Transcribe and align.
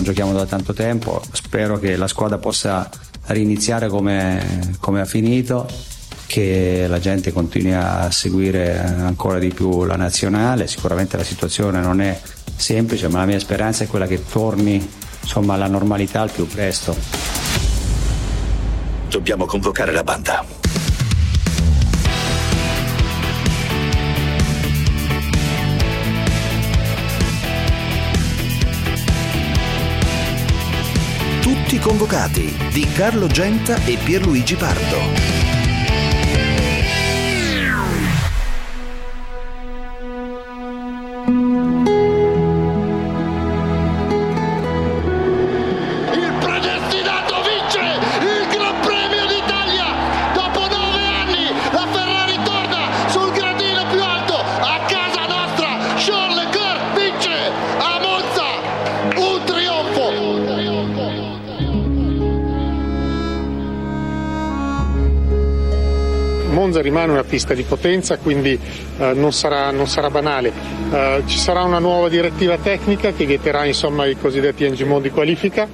non 0.00 0.04
giochiamo 0.04 0.32
da 0.32 0.46
tanto 0.46 0.72
tempo, 0.72 1.22
spero 1.30 1.78
che 1.78 1.94
la 1.96 2.08
squadra 2.08 2.38
possa 2.38 2.88
riniziare 3.26 3.88
come, 3.88 4.76
come 4.80 5.02
ha 5.02 5.04
finito 5.04 5.68
che 6.26 6.86
la 6.88 6.98
gente 6.98 7.32
continui 7.32 7.74
a 7.74 8.10
seguire 8.10 8.78
ancora 8.78 9.38
di 9.38 9.48
più 9.48 9.84
la 9.84 9.96
nazionale, 9.96 10.66
sicuramente 10.68 11.18
la 11.18 11.24
situazione 11.24 11.80
non 11.80 12.00
è 12.00 12.18
semplice, 12.56 13.08
ma 13.08 13.18
la 13.18 13.26
mia 13.26 13.38
speranza 13.38 13.84
è 13.84 13.88
quella 13.88 14.06
che 14.06 14.24
torni 14.24 14.88
insomma, 15.20 15.54
alla 15.54 15.66
normalità 15.66 16.22
al 16.22 16.30
più 16.30 16.46
presto. 16.46 16.96
Dobbiamo 19.08 19.44
convocare 19.44 19.92
la 19.92 20.04
banda. 20.04 20.59
Convocati 31.80 32.54
di 32.72 32.84
Carlo 32.92 33.26
Genta 33.26 33.76
e 33.84 33.96
Pierluigi 33.96 34.54
Pardo. 34.54 35.49
Rimane 66.90 67.12
una 67.12 67.22
pista 67.22 67.54
di 67.54 67.62
potenza, 67.62 68.18
quindi 68.18 68.58
eh, 68.98 69.12
non, 69.14 69.32
sarà, 69.32 69.70
non, 69.70 69.86
sarà, 69.86 70.10
banale. 70.10 70.52
Eh, 70.92 71.22
ci 71.26 71.38
sarà 71.38 71.62
una 71.62 71.78
nuova 71.78 72.08
direttiva 72.08 72.58
tecnica 72.58 73.12
che 73.12 73.24
vieterà 73.24 73.64
insomma, 73.64 74.06
i 74.06 74.16
cosiddetti 74.18 74.68
mode 74.84 75.08
di 75.08 75.10
qualifica. 75.10 75.68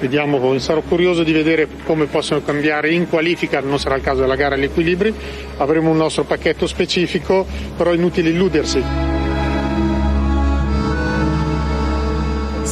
Vediamo, 0.00 0.58
sarò 0.58 0.80
curioso 0.80 1.22
di 1.22 1.32
vedere 1.32 1.68
come 1.84 2.06
possono 2.06 2.42
cambiare 2.42 2.90
in 2.90 3.08
qualifica, 3.08 3.60
non 3.60 3.78
sarà 3.78 3.94
il 3.94 4.02
caso 4.02 4.22
della 4.22 4.34
gara 4.34 4.56
agli 4.56 4.64
equilibri, 4.64 5.14
avremo 5.58 5.90
un 5.90 5.96
nostro 5.96 6.24
pacchetto 6.24 6.66
specifico, 6.66 7.46
però 7.76 7.92
è 7.92 7.94
inutile 7.94 8.30
illudersi. 8.30 8.82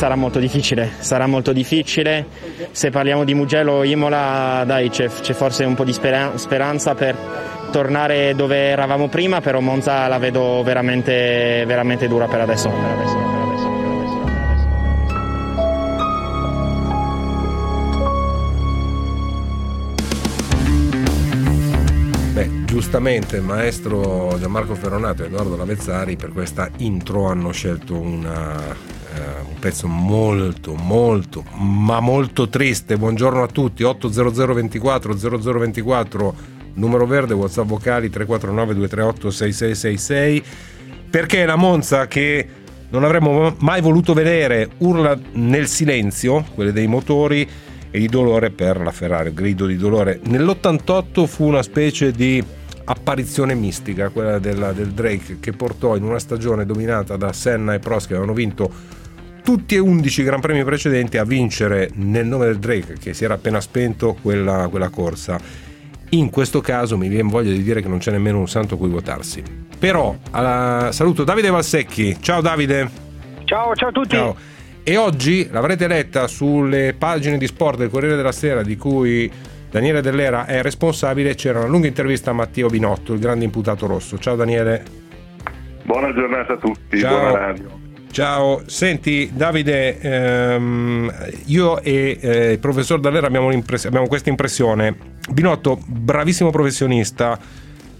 sarà 0.00 0.14
molto 0.14 0.38
difficile, 0.38 0.92
sarà 1.00 1.26
molto 1.26 1.52
difficile. 1.52 2.24
Se 2.70 2.88
parliamo 2.88 3.22
di 3.22 3.34
Mugello 3.34 3.82
Imola, 3.82 4.64
dai, 4.66 4.88
c'è, 4.88 5.10
c'è 5.20 5.34
forse 5.34 5.64
un 5.64 5.74
po' 5.74 5.84
di 5.84 5.92
speranza 5.92 6.94
per 6.94 7.14
tornare 7.70 8.34
dove 8.34 8.56
eravamo 8.68 9.08
prima, 9.08 9.40
però 9.40 9.60
Monza 9.60 10.06
la 10.08 10.18
vedo 10.18 10.62
veramente, 10.62 11.64
veramente 11.66 12.08
dura 12.08 12.26
per 12.26 12.40
adesso. 12.40 12.68
Per 12.68 12.90
adesso, 12.90 13.30
giustamente 22.70 23.40
maestro 23.40 24.36
Gianmarco 24.38 24.74
Ferronato 24.74 25.22
e 25.22 25.26
Edoardo 25.26 25.56
Lavezzari 25.56 26.16
per 26.16 26.30
questa 26.30 26.70
intro 26.78 27.26
hanno 27.26 27.50
scelto 27.50 27.98
una, 27.98 28.56
uh, 28.56 29.48
un 29.48 29.58
pezzo 29.58 29.88
molto 29.88 30.74
molto 30.74 31.44
ma 31.56 32.00
molto 32.00 32.48
triste. 32.48 32.96
Buongiorno 32.96 33.42
a 33.42 33.48
tutti, 33.48 33.82
800 33.82 34.54
24 34.54 35.16
0024 35.18 36.34
numero 36.80 37.06
verde, 37.06 37.34
WhatsApp 37.34 37.66
vocali 37.66 38.10
349 38.10 38.74
238 38.74 39.30
6666 39.30 40.44
perché 41.10 41.44
la 41.44 41.56
Monza 41.56 42.06
che 42.06 42.46
non 42.90 43.04
avremmo 43.04 43.54
mai 43.58 43.80
voluto 43.80 44.14
vedere 44.14 44.70
urla 44.78 45.18
nel 45.32 45.68
silenzio, 45.68 46.44
quelle 46.54 46.72
dei 46.72 46.86
motori 46.86 47.48
e 47.90 47.98
di 47.98 48.06
dolore 48.08 48.50
per 48.50 48.80
la 48.80 48.90
Ferrari, 48.90 49.32
grido 49.32 49.66
di 49.66 49.76
dolore. 49.76 50.20
Nell'88 50.24 51.26
fu 51.26 51.44
una 51.44 51.62
specie 51.62 52.12
di 52.12 52.42
apparizione 52.84 53.54
mistica, 53.54 54.08
quella 54.08 54.38
della, 54.38 54.72
del 54.72 54.90
Drake, 54.90 55.38
che 55.40 55.52
portò 55.52 55.96
in 55.96 56.02
una 56.02 56.18
stagione 56.18 56.66
dominata 56.66 57.16
da 57.16 57.32
Senna 57.32 57.74
e 57.74 57.78
Prost 57.78 58.08
che 58.08 58.14
avevano 58.14 58.34
vinto 58.34 58.72
tutti 59.42 59.74
e 59.74 59.78
11 59.78 60.22
Gran 60.22 60.40
Premi 60.40 60.64
precedenti 60.64 61.16
a 61.16 61.24
vincere 61.24 61.90
nel 61.94 62.26
nome 62.26 62.46
del 62.46 62.58
Drake 62.58 62.94
che 63.00 63.14
si 63.14 63.24
era 63.24 63.34
appena 63.34 63.60
spento 63.60 64.16
quella, 64.20 64.68
quella 64.68 64.90
corsa 64.90 65.40
in 66.10 66.30
questo 66.30 66.60
caso 66.60 66.96
mi 66.96 67.08
viene 67.08 67.28
voglia 67.28 67.50
di 67.50 67.62
dire 67.62 67.82
che 67.82 67.88
non 67.88 67.98
c'è 67.98 68.10
nemmeno 68.10 68.38
un 68.38 68.48
santo 68.48 68.74
a 68.74 68.78
cui 68.78 68.88
votarsi. 68.88 69.42
Però 69.78 70.16
alla... 70.30 70.90
saluto 70.92 71.24
Davide 71.24 71.50
Valsecchi. 71.50 72.16
Ciao 72.20 72.40
Davide. 72.40 72.90
Ciao, 73.44 73.74
ciao 73.74 73.88
a 73.88 73.92
tutti. 73.92 74.16
Ciao. 74.16 74.36
E 74.82 74.96
oggi 74.96 75.48
l'avrete 75.50 75.86
letta 75.86 76.26
sulle 76.26 76.94
pagine 76.96 77.38
di 77.38 77.46
sport 77.46 77.78
del 77.78 77.90
Corriere 77.90 78.16
della 78.16 78.32
Sera 78.32 78.62
di 78.62 78.76
cui 78.76 79.30
Daniele 79.70 80.00
Dell'Era 80.00 80.46
è 80.46 80.62
responsabile. 80.62 81.34
C'era 81.34 81.60
una 81.60 81.68
lunga 81.68 81.86
intervista 81.86 82.30
a 82.30 82.34
Matteo 82.34 82.68
Binotto, 82.68 83.12
il 83.12 83.20
grande 83.20 83.44
imputato 83.44 83.86
rosso. 83.86 84.18
Ciao 84.18 84.36
Daniele. 84.36 84.82
Buona 85.84 86.12
giornata 86.12 86.54
a 86.54 86.56
tutti, 86.56 86.98
Ciao. 86.98 87.18
buona 87.18 87.38
radio. 87.38 87.89
Ciao, 88.10 88.62
senti 88.66 89.30
Davide, 89.32 90.00
ehm, 90.00 91.12
io 91.46 91.80
e 91.80 92.18
eh, 92.20 92.52
il 92.52 92.58
professor 92.58 92.98
Dallera 92.98 93.28
abbiamo, 93.28 93.48
abbiamo 93.48 94.08
questa 94.08 94.30
impressione. 94.30 94.96
Binotto, 95.30 95.78
bravissimo 95.86 96.50
professionista, 96.50 97.38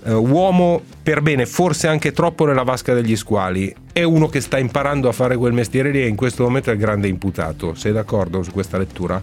eh, 0.04 0.12
uomo 0.12 0.82
per 1.00 1.21
bene, 1.21 1.47
forse 1.47 1.87
anche 1.87 2.10
troppo 2.10 2.44
nella 2.44 2.65
vasca 2.65 2.93
degli 2.93 3.15
squali. 3.15 3.72
È 3.93 4.03
uno 4.03 4.26
che 4.26 4.41
sta 4.41 4.59
imparando 4.59 5.09
a 5.09 5.12
fare 5.12 5.37
quel 5.37 5.53
mestiere 5.53 5.93
lì 5.93 6.03
e 6.03 6.09
in 6.09 6.16
questo 6.16 6.42
momento 6.42 6.71
è 6.71 6.72
il 6.72 6.81
grande 6.81 7.06
imputato. 7.06 7.75
Sei 7.75 7.92
d'accordo 7.92 8.42
su 8.42 8.50
questa 8.50 8.78
lettura? 8.78 9.22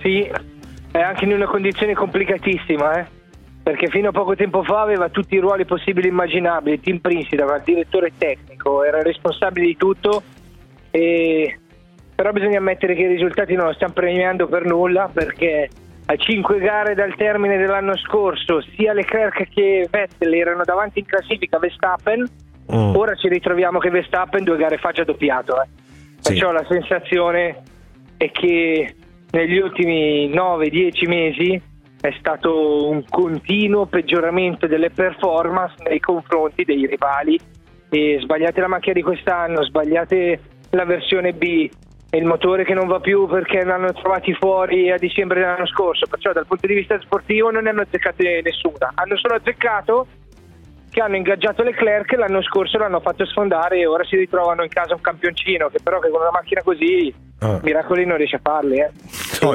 Sì, 0.00 0.26
è 0.90 0.98
anche 1.00 1.24
in 1.26 1.32
una 1.32 1.46
condizione 1.46 1.92
complicatissima, 1.92 2.98
eh? 2.98 3.17
Perché 3.68 3.88
fino 3.88 4.08
a 4.08 4.12
poco 4.12 4.34
tempo 4.34 4.62
fa 4.62 4.80
aveva 4.80 5.10
tutti 5.10 5.34
i 5.34 5.40
ruoli 5.40 5.66
possibili 5.66 6.06
e 6.06 6.10
immaginabili, 6.10 6.80
team 6.80 7.00
principal, 7.00 7.60
direttore 7.62 8.12
tecnico, 8.16 8.82
era 8.82 9.02
responsabile 9.02 9.66
di 9.66 9.76
tutto, 9.76 10.22
e... 10.90 11.58
però 12.14 12.32
bisogna 12.32 12.56
ammettere 12.56 12.94
che 12.94 13.02
i 13.02 13.08
risultati 13.08 13.54
non 13.54 13.66
lo 13.66 13.74
stiamo 13.74 13.92
premiando 13.92 14.46
per 14.46 14.64
nulla 14.64 15.10
perché 15.12 15.68
a 16.06 16.16
cinque 16.16 16.60
gare 16.60 16.94
dal 16.94 17.14
termine 17.14 17.58
dell'anno 17.58 17.94
scorso 17.98 18.62
sia 18.74 18.94
Leclerc 18.94 19.50
che 19.50 19.86
Vettel 19.90 20.32
erano 20.32 20.64
davanti 20.64 21.00
in 21.00 21.04
classifica 21.04 21.58
a 21.58 21.60
Verstappen, 21.60 22.26
mm. 22.72 22.96
ora 22.96 23.14
ci 23.16 23.28
ritroviamo 23.28 23.80
che 23.80 23.90
Verstappen 23.90 24.44
due 24.44 24.56
gare 24.56 24.78
fa 24.78 24.92
già 24.92 25.04
doppiato, 25.04 25.60
eh. 25.60 25.66
sì. 26.20 26.30
perciò 26.30 26.52
la 26.52 26.64
sensazione 26.66 27.62
è 28.16 28.30
che 28.30 28.94
negli 29.30 29.58
ultimi 29.58 30.30
9-10 30.30 31.06
mesi 31.06 31.62
è 32.00 32.14
stato 32.18 32.88
un 32.88 33.04
continuo 33.08 33.86
peggioramento 33.86 34.66
delle 34.66 34.90
performance 34.90 35.74
nei 35.88 36.00
confronti 36.00 36.64
dei 36.64 36.86
rivali. 36.86 37.38
E 37.90 38.18
sbagliate 38.20 38.60
la 38.60 38.68
macchina 38.68 38.94
di 38.94 39.02
quest'anno, 39.02 39.62
sbagliate 39.64 40.40
la 40.70 40.84
versione 40.84 41.32
B. 41.32 41.68
Il 42.10 42.24
motore 42.24 42.64
che 42.64 42.74
non 42.74 42.86
va 42.86 43.00
più 43.00 43.26
perché 43.26 43.64
l'hanno 43.64 43.92
trovati 43.92 44.32
fuori 44.34 44.90
a 44.90 44.96
dicembre 44.96 45.40
dell'anno 45.40 45.66
scorso, 45.66 46.06
perciò 46.06 46.32
dal 46.32 46.46
punto 46.46 46.66
di 46.66 46.74
vista 46.74 46.98
sportivo 47.00 47.50
non 47.50 47.64
ne 47.64 47.70
hanno 47.70 47.82
azzeccate 47.82 48.40
nessuna, 48.42 48.92
hanno 48.94 49.16
solo 49.18 49.34
azzeccato 49.34 50.06
che 50.98 51.04
hanno 51.04 51.14
ingaggiato 51.14 51.62
Leclerc 51.62 52.12
l'anno 52.14 52.42
scorso 52.42 52.76
l'hanno 52.76 52.98
fatto 52.98 53.24
sfondare 53.24 53.78
e 53.78 53.86
ora 53.86 54.04
si 54.04 54.16
ritrovano 54.16 54.64
in 54.64 54.68
casa 54.68 54.94
un 54.94 55.00
campioncino 55.00 55.68
che 55.68 55.78
però 55.80 56.00
che 56.00 56.10
con 56.10 56.20
una 56.20 56.32
macchina 56.32 56.60
così 56.64 57.14
ah. 57.38 57.60
miracoli 57.62 58.04
non 58.04 58.16
riesce 58.16 58.34
a 58.34 58.40
farli 58.42 58.80
eh. 58.80 58.90
no, 59.42 59.54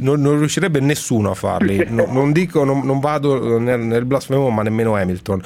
non, 0.00 0.20
non, 0.20 0.38
riuscirebbe 0.38 0.80
nessuno 0.80 1.30
a 1.30 1.34
farli. 1.34 1.80
No, 1.92 2.06
non 2.08 2.32
dico, 2.32 2.64
non, 2.64 2.84
non 2.84 3.00
vado 3.00 3.58
nel, 3.58 3.80
nel, 3.80 4.04
blasfemo 4.04 4.48
ma 4.50 4.62
nemmeno 4.62 4.94
Hamilton. 4.94 5.42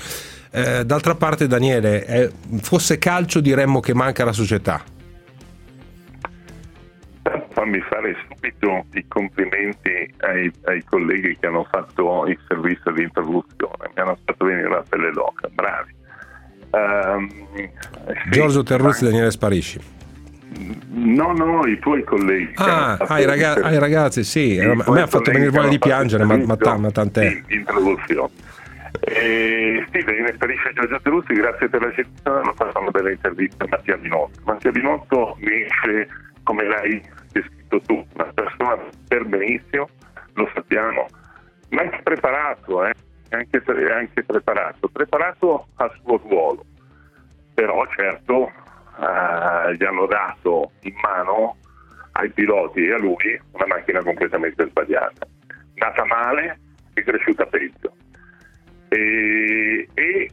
Eh, 0.52 0.84
d'altra 0.84 1.14
parte 1.14 1.46
Daniele 1.46 2.06
eh, 2.06 2.30
fosse 2.60 2.98
calcio 2.98 3.40
diremmo 3.40 3.80
che 3.80 3.94
manca 3.94 4.24
la 4.24 4.32
società. 4.32 4.82
Fammi 7.50 7.80
fare 7.88 8.14
subito 8.28 8.84
i 8.92 9.04
complimenti 9.08 10.14
ai, 10.18 10.50
ai, 10.64 10.84
colleghi 10.84 11.36
che 11.38 11.46
hanno 11.46 11.66
fatto 11.68 12.26
il 12.26 12.38
servizio 12.46 12.92
di 12.92 13.02
introduzione, 13.02 13.90
mi 13.94 14.02
hanno 14.02 14.16
fatto 14.24 14.44
venire 14.44 14.68
la 14.68 14.84
pelle 14.88 15.10
d'oca, 15.10 15.45
sì, 18.30 18.30
Giorgio 18.30 18.62
Terruzzi 18.62 19.04
e 19.04 19.06
Daniele 19.08 19.30
Sparisci. 19.30 19.80
No, 20.88 21.32
no, 21.32 21.66
i 21.66 21.78
tuoi 21.78 22.02
colleghi. 22.04 22.52
Ah, 22.54 22.96
ah, 22.96 23.20
i, 23.20 23.24
raga- 23.24 23.54
ah 23.62 23.72
i, 23.72 23.78
ragazzi, 23.78 24.24
sì. 24.24 24.58
A 24.58 24.74
me 24.74 25.02
ha 25.02 25.06
fatto 25.06 25.30
venire 25.30 25.50
voglia 25.50 25.68
di 25.68 25.78
piangere, 25.78 26.24
ma, 26.24 26.36
ma, 26.36 26.76
ma 26.78 26.90
tant'è. 26.90 27.28
Sì, 27.28 27.54
introduzione. 27.54 28.30
Eh, 29.00 29.84
sì, 29.92 30.02
Daniele 30.02 30.32
Sparisci 30.34 30.68
e 30.68 30.72
Giorgio 30.72 31.00
Terruzzi, 31.02 31.34
grazie 31.34 31.68
per 31.68 31.82
la 31.82 31.92
settimana, 31.94 32.40
hanno 32.40 32.54
fatto 32.54 32.80
una 32.80 32.90
bella 32.90 33.10
intervista 33.10 33.64
a 33.64 33.68
Mattia 33.68 33.96
Binotto. 33.96 34.40
Mattia 34.44 34.70
Binotto 34.70 35.36
esce 35.40 36.08
come 36.42 36.66
lei 36.66 37.02
detto 37.32 37.80
tu, 37.86 38.06
una 38.14 38.32
persona 38.32 38.78
per 39.08 39.24
benissimo, 39.26 39.88
lo 40.34 40.50
sappiamo, 40.54 41.06
ma 41.70 41.82
anche 41.82 42.00
preparato, 42.02 42.86
eh? 42.86 42.92
anche, 43.30 43.62
anche 43.92 44.22
preparato, 44.22 44.88
preparato 44.88 45.66
al 45.76 45.92
suo 46.02 46.20
ruolo, 46.28 46.64
però 47.56 47.86
certo 47.96 48.52
eh, 49.00 49.74
gli 49.76 49.84
hanno 49.84 50.04
dato 50.04 50.72
in 50.82 50.94
mano 51.00 51.56
ai 52.12 52.30
piloti 52.30 52.84
e 52.84 52.92
a 52.92 52.98
lui 52.98 53.40
una 53.52 53.66
macchina 53.66 54.02
completamente 54.02 54.68
sbagliata, 54.68 55.26
nata 55.76 56.04
male 56.04 56.60
e 56.92 57.02
cresciuta 57.02 57.46
peggio. 57.46 57.94
E, 58.88 59.88
e 59.94 60.30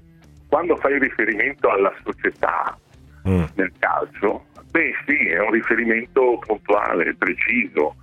quando 0.50 0.75
fai 0.75 1.00
riferimento 1.00 1.70
alla 1.70 1.94
società 2.04 2.78
mm. 3.28 3.44
nel 3.56 3.72
calcio, 3.80 4.46
beh 4.72 4.94
sì, 5.08 5.30
è 5.30 5.40
un 5.40 5.52
riferimento 5.52 6.40
puntuale, 6.46 7.16
preciso. 7.16 7.96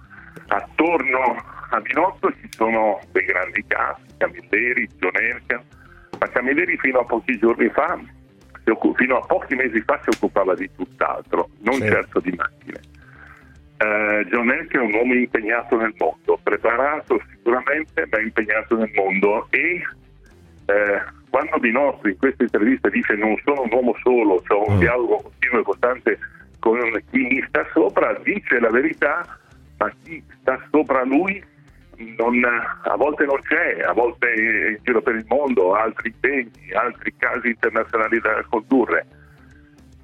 Attorno 0.48 1.36
a 1.70 1.80
Binotto 1.80 2.32
ci 2.40 2.48
sono 2.50 3.00
dei 3.12 3.26
grandi 3.26 3.62
casi, 3.66 4.02
Camilleri, 4.16 4.88
Gionerca, 4.98 5.62
ma 6.18 6.28
Camilleri 6.28 6.78
fino 6.78 7.00
a 7.00 7.04
pochi 7.04 7.38
giorni 7.38 7.68
fa, 7.68 7.98
fino 8.96 9.16
a 9.16 9.26
pochi 9.26 9.54
mesi 9.54 9.80
fa 9.80 10.00
si 10.02 10.10
occupava 10.10 10.54
di 10.54 10.70
tutt'altro, 10.76 11.48
non 11.60 11.74
sì. 11.74 11.88
certo 11.88 12.20
di 12.20 12.32
macchine. 12.32 12.80
Uh, 13.80 14.22
John 14.28 14.50
Elk 14.50 14.74
è 14.74 14.78
un 14.78 14.92
uomo 14.92 15.14
impegnato 15.14 15.76
nel 15.76 15.94
mondo, 15.96 16.38
preparato 16.42 17.20
sicuramente, 17.30 18.06
ma 18.10 18.20
impegnato 18.20 18.76
nel 18.76 18.90
mondo 18.94 19.46
e 19.50 19.80
uh, 20.66 21.18
quando 21.30 21.58
Binotto 21.58 22.08
in 22.08 22.18
questa 22.18 22.42
intervista 22.42 22.90
dice 22.90 23.14
non 23.14 23.34
sono 23.42 23.62
un 23.62 23.72
uomo 23.72 23.94
solo, 24.02 24.42
ho 24.46 24.68
un 24.68 24.76
mm. 24.76 24.80
dialogo 24.80 25.22
continuo 25.22 25.60
e 25.60 25.64
costante 25.64 26.18
con 26.58 26.78
chi 27.10 27.18
mi 27.18 27.42
sta 27.48 27.66
sopra, 27.72 28.12
dice 28.22 28.60
la 28.60 28.70
verità, 28.70 29.38
ma 29.78 29.90
chi 30.02 30.22
sta 30.40 30.62
sopra 30.70 31.02
lui 31.04 31.42
non, 32.16 32.42
a 32.44 32.96
volte 32.96 33.24
non 33.24 33.40
c'è, 33.42 33.82
a 33.82 33.92
volte 33.92 34.32
è 34.32 34.68
in 34.70 34.78
giro 34.82 35.02
per 35.02 35.14
il 35.16 35.24
mondo, 35.28 35.74
altri 35.74 36.08
impegni, 36.08 36.72
altri 36.72 37.14
casi 37.16 37.48
internazionali 37.48 38.20
da 38.20 38.44
condurre. 38.48 39.06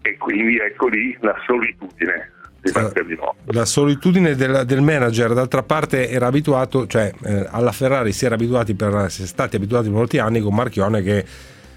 E 0.02 0.16
quindi 0.18 0.58
ecco 0.58 0.88
lì 0.88 1.16
la 1.20 1.34
solitudine 1.46 2.30
di 2.60 3.18
La 3.52 3.64
solitudine 3.64 4.34
del, 4.34 4.64
del, 4.64 4.80
manager, 4.80 5.32
d'altra 5.32 5.62
parte, 5.62 6.08
era 6.08 6.26
abituato, 6.26 6.86
cioè 6.86 7.12
eh, 7.24 7.46
alla 7.50 7.72
Ferrari 7.72 8.12
si 8.12 8.24
era 8.24 8.34
abituati 8.34 8.74
per, 8.74 9.10
si 9.10 9.22
è 9.22 9.26
stati 9.26 9.56
abituati 9.56 9.88
per 9.88 9.96
molti 9.96 10.18
anni 10.18 10.40
con 10.40 10.54
Marchione 10.54 11.02
che 11.02 11.24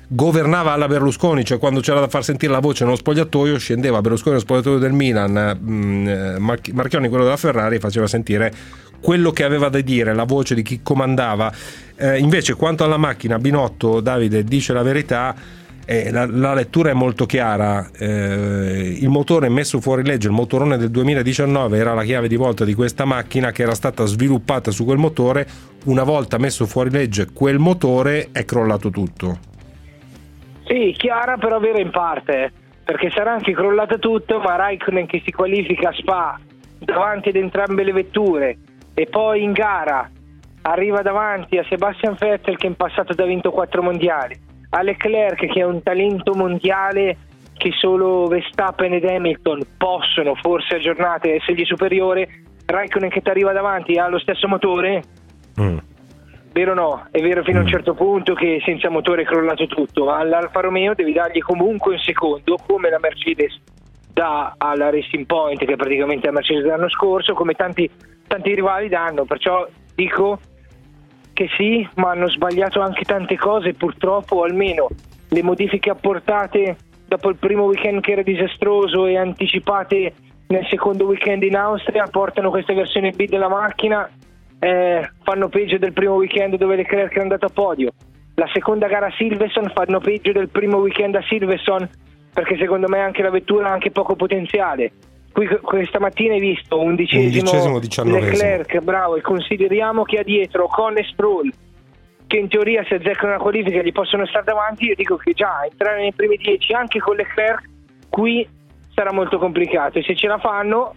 governava 0.08 0.72
alla 0.72 0.88
Berlusconi, 0.88 1.44
cioè 1.44 1.60
quando 1.60 1.82
c'era 1.82 2.00
da 2.00 2.08
far 2.08 2.24
sentire 2.24 2.52
la 2.52 2.60
voce 2.60 2.84
nello 2.84 2.96
spogliatoio, 2.96 3.58
scendeva 3.60 4.02
Berlusconi 4.02 4.36
nello 4.36 4.46
spogliatoio 4.46 4.80
del 4.80 4.94
Milan, 4.94 5.60
mh, 5.62 5.72
mm, 5.72 6.08
eh, 6.08 6.40
Marchioni 6.74 7.10
quello 7.10 7.24
della 7.24 7.38
Ferrari, 7.38 7.78
faceva 7.80 8.08
sentire 8.08 8.52
quello 9.02 9.32
che 9.32 9.44
aveva 9.44 9.70
da 9.70 9.82
dire, 9.82 10.14
la 10.14 10.24
voce 10.24 10.56
di 10.56 10.62
chi 10.62 10.82
comandava. 10.82 11.52
Eh, 11.96 12.18
invece, 12.18 12.56
quanto 12.56 12.84
alla 12.84 12.98
macchina, 12.98 13.38
Binotto, 13.38 14.00
Davide 14.00 14.44
dice 14.44 14.74
la 14.74 14.84
verità. 14.84 15.36
Eh, 15.86 16.12
la, 16.12 16.28
la, 16.28 16.54
lettura 16.54 16.92
è 16.92 16.94
molto 16.94 17.26
chiara. 17.26 17.90
Eh, 17.98 18.98
il 19.02 19.10
motore 19.10 19.50
messo 19.50 19.82
fuori 19.82 20.04
legge, 20.04 20.28
il 20.28 20.34
motorone 20.34 20.78
del 20.78 20.92
2019, 20.92 21.78
era 21.78 21.96
la 21.96 22.04
chiave 22.04 22.28
di 22.28 22.36
volta 22.36 22.64
di 22.64 22.76
questa 22.76 23.06
macchina 23.06 23.52
che 23.52 23.64
era 23.64 23.74
stata 23.74 24.06
sviluppata 24.06 24.70
su 24.70 24.86
quel 24.86 25.00
motore. 25.00 25.48
Una 25.86 26.04
volta 26.04 26.38
messo 26.38 26.68
fuori 26.68 26.92
legge 26.92 27.32
quel 27.34 27.58
motore, 27.58 28.30
è 28.32 28.46
crollato 28.46 28.92
tutto. 28.92 29.40
Sì, 30.68 30.94
chiara 30.96 31.38
però 31.38 31.60
vera 31.60 31.80
in 31.80 31.90
parte, 31.90 32.52
perché 32.84 33.10
sarà 33.10 33.34
anche 33.34 33.54
crollato 33.54 33.98
tutto, 33.98 34.40
ma 34.40 34.56
Raikkonen 34.58 35.08
che 35.08 35.24
si 35.26 35.32
qualifica 35.32 35.90
a 35.90 35.94
Spa 35.94 36.40
davanti 36.78 37.30
ad 37.30 37.36
entrambe 37.36 37.84
le 37.84 37.92
vetture 37.92 38.58
e 39.00 39.06
poi 39.06 39.44
in 39.44 39.54
gara 39.54 40.12
arriva 40.64 41.02
davanti 41.02 41.58
a 41.58 41.64
Sebastian 41.70 42.18
Vettel 42.20 42.58
che 42.58 42.68
in 42.68 42.76
passato 42.76 43.14
ha 43.14 43.26
vinto 43.26 43.50
quattro 43.50 43.82
mondiali, 43.82 44.38
a 44.72 44.82
Leclerc 44.82 45.48
che 45.48 45.62
è 45.62 45.64
un 45.64 45.82
talento 45.82 46.34
mondiale 46.34 47.16
che 47.56 47.72
solo 47.72 48.28
Verstappen 48.28 48.92
ed 48.92 49.06
Hamilton 49.06 49.62
possono 49.78 50.36
forse 50.36 50.76
aggiornate 50.76 51.36
essergli 51.36 51.64
superiore, 51.64 52.28
Raikkonen 52.66 53.10
che 53.10 53.22
ti 53.22 53.30
arriva 53.30 53.54
davanti 53.54 53.98
ha 53.98 54.10
lo 54.10 54.20
stesso 54.20 54.50
motore. 54.50 55.02
Mm. 55.62 55.78
Vero 56.52 56.72
o 56.72 56.76
no? 56.76 57.08
È 57.10 57.22
vero 57.22 57.42
fino 57.44 57.60
mm. 57.60 57.62
a 57.62 57.64
un 57.64 57.70
mm. 57.70 57.72
certo 57.72 57.94
punto 57.94 58.34
che 58.34 58.62
senza 58.66 58.90
motore 58.90 59.22
è 59.22 59.26
crollato 59.26 59.66
tutto, 59.66 60.04
ma 60.04 60.18
all'Alfa 60.18 60.60
Romeo 60.60 60.94
devi 60.94 61.14
dargli 61.14 61.40
comunque 61.40 61.94
un 61.94 62.00
secondo, 62.00 62.58
come 62.68 62.90
la 62.90 63.00
Mercedes 63.00 63.62
dà 64.12 64.56
alla 64.58 64.90
Racing 64.90 65.26
Point, 65.26 65.64
che 65.64 65.74
è 65.74 65.78
praticamente 65.78 66.28
la 66.28 66.34
Mercedes 66.34 66.64
dell'anno 66.64 66.90
scorso, 66.90 67.34
come 67.34 67.54
tanti 67.54 67.90
tanti 68.30 68.54
rivali 68.54 68.88
danno, 68.88 69.26
perciò 69.26 69.68
dico 69.96 70.40
che 71.34 71.50
sì, 71.58 71.88
ma 71.96 72.12
hanno 72.12 72.30
sbagliato 72.30 72.80
anche 72.80 73.04
tante 73.04 73.36
cose, 73.36 73.74
purtroppo 73.74 74.44
almeno 74.44 74.88
le 75.30 75.44
modifiche 75.44 75.90
apportate 75.90 76.78
dopo 77.08 77.30
il 77.30 77.38
primo 77.38 77.64
weekend 77.64 78.02
che 78.02 78.12
era 78.12 78.22
disastroso 78.22 79.08
e 79.08 79.18
anticipate 79.18 80.14
nel 80.48 80.66
secondo 80.70 81.06
weekend 81.06 81.44
in 81.44 81.56
Austria 81.56 82.08
portano 82.10 82.50
questa 82.50 82.74
versione 82.74 83.12
B 83.12 83.26
della 83.28 83.50
macchina, 83.50 84.10
eh, 84.60 85.10
fanno 85.24 85.50
peggio 85.50 85.78
del 85.78 85.94
primo 85.94 86.16
weekend 86.16 86.56
dove 86.56 86.76
Leclerc 86.76 87.16
è 87.16 87.22
andato 87.22 87.46
a 87.46 87.50
podio. 87.50 87.92
La 88.36 88.50
seconda 88.54 88.88
gara 88.88 89.08
a 89.08 89.14
Silverson 89.18 89.72
fanno 89.74 90.00
peggio 90.00 90.32
del 90.32 90.50
primo 90.50 90.78
weekend 90.78 91.16
a 91.16 91.22
Silverson 91.24 91.88
perché 92.34 92.58
secondo 92.58 92.88
me 92.88 93.00
anche 93.00 93.22
la 93.22 93.30
vettura 93.30 93.70
ha 93.70 93.72
anche 93.74 93.92
poco 93.92 94.16
potenziale. 94.16 94.92
Qui, 95.32 95.48
questa 95.62 96.00
mattina 96.00 96.34
hai 96.34 96.40
visto 96.40 96.80
undicesimo, 96.80 97.50
undicesimo 97.50 98.20
Leclerc, 98.20 98.80
bravo, 98.80 99.16
e 99.16 99.22
consideriamo 99.22 100.04
che 100.04 100.20
ha 100.20 100.24
dietro 100.24 100.68
Con 100.68 100.98
e 100.98 101.04
Stroll, 101.12 101.52
che 102.28 102.38
in 102.38 102.48
teoria 102.48 102.84
se 102.88 102.96
azzeccano 102.96 103.34
una 103.34 103.42
qualifica 103.42 103.82
gli 103.82 103.92
possono 103.92 104.26
stare 104.26 104.46
davanti, 104.46 104.86
io 104.86 104.96
dico 104.96 105.18
che 105.18 105.34
già 105.34 105.64
entrare 105.70 106.02
nei 106.02 106.14
primi 106.14 106.38
dieci 106.38 106.74
anche 106.74 107.00
con 107.00 107.16
Leclerc 107.16 107.68
qui 108.10 108.48
sarà 108.94 109.14
molto 109.14 109.38
complicato 109.38 110.00
e 110.00 110.04
se 110.04 110.16
ce 110.16 110.28
la 110.28 110.38
fanno 110.40 110.94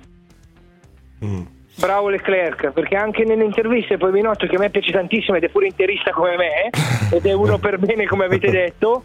mm. 1.24 1.42
bravo 1.78 2.08
Leclerc 2.08 2.72
perché 2.72 2.96
anche 2.96 3.24
nelle 3.24 3.44
interviste 3.44 3.96
poi 3.96 4.10
mi 4.10 4.22
noto 4.22 4.46
che 4.46 4.56
a 4.56 4.58
me 4.58 4.70
piace 4.70 4.90
tantissimo 4.90 5.36
ed 5.36 5.44
è 5.44 5.48
pure 5.48 5.66
interista 5.66 6.10
come 6.10 6.36
me 6.36 6.70
ed 7.12 7.24
è 7.24 7.32
uno 7.32 7.56
per 7.60 7.78
bene 7.78 8.06
come 8.06 8.24
avete 8.24 8.50
detto 8.50 9.04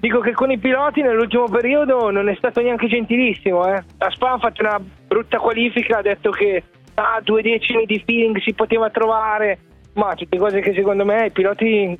Dico 0.00 0.20
che 0.20 0.32
con 0.32 0.50
i 0.50 0.58
piloti 0.58 1.02
nell'ultimo 1.02 1.48
periodo 1.48 2.10
non 2.10 2.28
è 2.28 2.34
stato 2.36 2.60
neanche 2.60 2.86
gentilissimo. 2.86 3.66
Eh. 3.66 3.82
A 3.98 4.10
Spa 4.10 4.32
ha 4.32 4.38
fatto 4.38 4.62
una 4.62 4.80
brutta 4.80 5.38
qualifica, 5.38 5.98
ha 5.98 6.02
detto 6.02 6.30
che 6.30 6.62
ah, 6.94 7.20
due 7.22 7.42
decimi 7.42 7.84
di 7.84 8.02
feeling 8.04 8.38
si 8.40 8.52
poteva 8.54 8.90
trovare, 8.90 9.58
ma 9.94 10.14
tutte 10.14 10.38
cose 10.38 10.60
che 10.60 10.72
secondo 10.72 11.04
me 11.04 11.26
i 11.26 11.30
piloti 11.32 11.98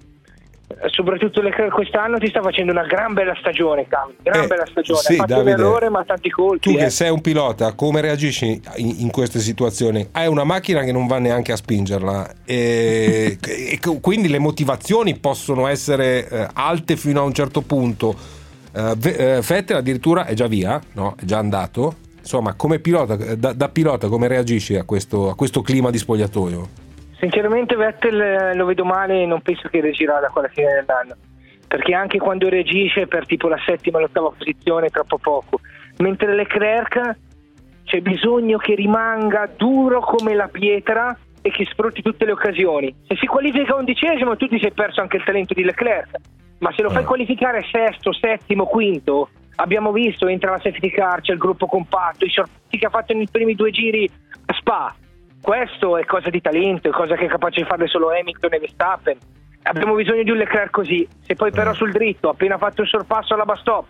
soprattutto 0.91 1.41
quest'anno 1.73 2.19
ti 2.19 2.29
sta 2.29 2.43
facendo 2.43 2.73
una 2.73 2.85
gran 2.85 3.15
bella 3.15 3.35
stagione 3.41 3.87
Cam, 3.89 4.13
gran 4.23 4.45
eh, 4.45 4.47
bella 4.47 4.67
stagione. 4.67 5.01
sì, 5.01 5.15
ha 5.15 5.17
fatto 5.17 5.35
Davide, 5.35 5.55
un 5.55 5.61
errore 5.61 5.89
ma 5.89 6.05
tanti 6.05 6.29
colpi 6.29 6.71
tu 6.71 6.77
eh. 6.77 6.83
che 6.83 6.91
sei 6.91 7.11
un 7.11 7.23
pilota 7.23 7.73
come 7.73 8.03
reagisci 8.03 8.61
in, 8.77 8.95
in, 8.99 9.11
queste 9.11 9.39
situazioni? 9.39 10.07
Hai 10.13 10.27
una 10.27 10.45
macchina 10.45 10.83
che 10.83 10.93
non 10.93 11.07
va 11.07 11.19
neanche 11.19 11.53
a 11.53 11.57
spingerla 11.57 12.31
e, 12.45 13.39
e 13.41 13.79
quindi 14.01 14.29
le 14.29 14.39
motivazioni 14.39 15.19
possono 15.19 15.67
essere 15.67 16.29
eh, 16.29 16.49
alte 16.53 16.97
fino 16.97 17.21
a 17.21 17.25
un 17.25 17.33
certo 17.33 17.63
punto. 17.63 18.37
Uh, 18.71 18.95
Vettel 18.95 19.77
addirittura 19.77 20.27
è 20.27 20.35
già 20.35 20.47
via 20.47 20.79
no? 20.93 21.17
è 21.19 21.25
già 21.25 21.39
andato. 21.39 21.95
Insomma 22.19 22.53
come 22.53 22.79
pilota 22.79 23.17
da, 23.17 23.55
da 23.55 23.69
pilota 23.71 24.09
come 24.09 24.29
reagisci 24.29 24.77
a 24.77 24.85
questo, 24.85 25.31
a 25.31 25.35
questo 25.35 25.63
clima 25.63 25.91
di 25.91 25.97
spogliatoio 25.97 26.87
Sinceramente 27.19 27.75
Vettel 27.75 28.21
eh, 28.21 28.55
lo 28.55 28.65
vedo 28.65 28.85
male 28.85 29.23
e 29.23 29.27
non 29.27 29.41
penso 29.41 29.69
che 29.69 29.81
reagirà 29.81 30.21
da 30.21 30.29
quella 30.29 30.49
fine 30.49 30.73
dell'anno, 30.73 31.17
perché 31.67 31.93
anche 31.93 32.19
quando 32.19 32.49
reagisce 32.49 33.09
per 33.09 33.27
tipo 33.27 33.49
la 33.49 33.59
settima 33.67 33.99
o 33.99 34.03
l'ottava 34.03 34.31
posizione 34.31 34.87
è 34.87 34.91
troppo 34.91 35.19
poco, 35.19 35.61
mentre 35.99 36.35
Leclerc 36.35 37.17
c'è 37.83 38.01
bisogno 38.01 38.59
che 38.59 38.75
rimanga 38.75 39.51
duro 39.57 40.01
come 40.01 40.35
la 40.35 40.47
pietra 40.47 41.17
e 41.43 41.51
che 41.51 41.65
sfrutti 41.65 42.03
tutte 42.03 42.25
le 42.25 42.33
occasioni. 42.33 42.95
Se 43.07 43.17
si 43.17 43.27
qualifica 43.27 43.75
undicesimo 43.75 44.37
tu 44.37 44.47
ti 44.47 44.61
sei 44.61 44.73
perso 44.73 45.01
anche 45.01 45.17
il 45.17 45.25
talento 45.25 45.55
di 45.55 45.65
Leclerc, 45.65 46.11
ma 46.59 46.73
se 46.77 46.83
lo 46.83 46.91
fai 46.91 47.03
eh. 47.03 47.07
qualificare 47.07 47.65
sesto, 47.71 48.13
settimo, 48.13 48.67
quinto, 48.67 49.31
abbiamo 49.57 49.91
visto, 49.91 50.29
entra 50.29 50.53
la 50.53 50.61
safety 50.61 50.91
car, 50.91 51.21
c'è 51.21 51.33
il 51.33 51.39
gruppo 51.39 51.67
compatto, 51.67 52.25
i 52.25 52.31
sorpassi 52.31 52.79
che 52.79 52.87
ha 52.87 52.91
fatto 52.91 53.13
nei 53.13 53.29
primi 53.29 53.55
due 53.55 53.71
giri 53.71 54.09
a 54.47 54.53
Spa, 54.55 54.95
questo 55.41 55.97
è 55.97 56.05
cosa 56.05 56.31
di 56.31 56.41
talento, 56.41 56.89
è 56.89 56.93
cosa 56.93 57.15
che 57.15 57.27
è 57.27 57.29
capace 57.29 57.63
di 57.63 57.67
fare 57.67 57.87
solo 57.87 58.11
Hamilton 58.11 58.55
e 58.55 58.59
Verstappen. 58.59 59.19
Abbiamo 59.63 59.95
bisogno 59.95 60.23
di 60.23 60.31
un 60.31 60.39
Leclerc 60.39 60.71
così. 60.71 61.07
Se 61.21 61.35
poi 61.35 61.51
però 61.51 61.73
sul 61.75 61.93
dritto, 61.93 62.29
appena 62.29 62.59
fatto 62.59 62.83
il 62.83 62.89
sorpasso 62.89 63.35
alla 63.35 63.45
bus 63.45 63.61
stop, 63.61 63.87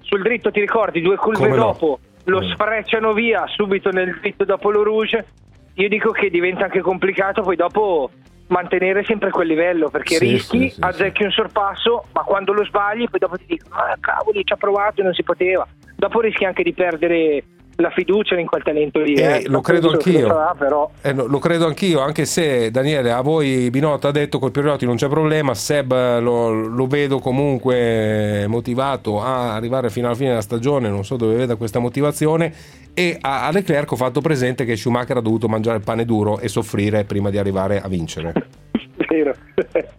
sul 0.00 0.22
dritto 0.22 0.50
ti 0.50 0.60
ricordi, 0.60 1.00
due 1.00 1.16
curve 1.16 1.38
Come 1.38 1.56
dopo, 1.56 1.86
no? 1.86 2.08
lo 2.24 2.40
mm. 2.40 2.50
sfrecciano 2.50 3.12
via 3.12 3.46
subito 3.46 3.90
nel 3.90 4.18
dritto 4.20 4.44
dopo 4.44 4.70
lo 4.70 4.82
rouge, 4.82 5.26
io 5.74 5.88
dico 5.88 6.10
che 6.10 6.30
diventa 6.30 6.64
anche 6.64 6.80
complicato 6.80 7.42
poi 7.42 7.56
dopo 7.56 8.10
mantenere 8.48 9.04
sempre 9.04 9.30
quel 9.30 9.46
livello 9.46 9.88
perché 9.88 10.16
sì, 10.16 10.28
rischi, 10.30 10.58
sì, 10.58 10.70
sì, 10.70 10.80
azzecchi 10.80 11.22
un 11.22 11.30
sorpasso, 11.30 12.06
ma 12.12 12.22
quando 12.22 12.52
lo 12.52 12.64
sbagli 12.64 13.08
poi 13.08 13.20
dopo 13.20 13.36
ti 13.36 13.44
dicono 13.46 13.76
ah 13.76 13.96
cavoli 14.00 14.44
ci 14.44 14.52
ha 14.52 14.56
provato 14.56 15.00
e 15.00 15.04
non 15.04 15.14
si 15.14 15.22
poteva. 15.22 15.66
Dopo 15.96 16.20
rischi 16.20 16.44
anche 16.44 16.62
di 16.62 16.72
perdere 16.72 17.44
la 17.80 17.90
fiducia 17.90 18.38
in 18.38 18.46
quel 18.46 18.62
talento 18.62 19.00
lì. 19.00 19.14
Eh, 19.14 19.22
eh. 19.22 19.48
lo 19.48 19.60
credo 19.60 19.90
anch'io. 19.90 20.28
Sarà, 20.28 20.54
però... 20.56 20.90
eh, 21.00 21.12
lo, 21.12 21.26
lo, 21.26 21.38
credo 21.38 21.66
anch'io, 21.66 22.00
anche 22.00 22.24
se 22.26 22.70
Daniele 22.70 23.10
a 23.10 23.20
voi 23.20 23.70
Binotto 23.70 24.08
ha 24.08 24.12
detto 24.12 24.38
col 24.38 24.50
Piriotti 24.50 24.86
non 24.86 24.96
c'è 24.96 25.08
problema, 25.08 25.54
Seb 25.54 26.20
lo, 26.20 26.50
lo, 26.50 26.86
vedo 26.86 27.18
comunque 27.18 28.44
motivato 28.48 29.22
a 29.22 29.54
arrivare 29.54 29.90
fino 29.90 30.06
alla 30.06 30.16
fine 30.16 30.30
della 30.30 30.40
stagione, 30.40 30.88
non 30.88 31.04
so 31.04 31.16
dove 31.16 31.34
veda 31.34 31.56
questa 31.56 31.78
motivazione 31.78 32.52
e 32.94 33.16
a, 33.20 33.46
a 33.46 33.50
Leclerc 33.50 33.90
ho 33.92 33.96
fatto 33.96 34.20
presente 34.20 34.64
che 34.64 34.76
Schumacher 34.76 35.16
ha 35.16 35.20
dovuto 35.22 35.48
mangiare 35.48 35.78
il 35.78 35.84
pane 35.84 36.04
duro 36.04 36.38
e 36.38 36.48
soffrire 36.48 37.04
prima 37.04 37.30
di 37.30 37.38
arrivare 37.38 37.80
a 37.80 37.88
vincere. 37.88 38.32
Vero. 39.08 39.34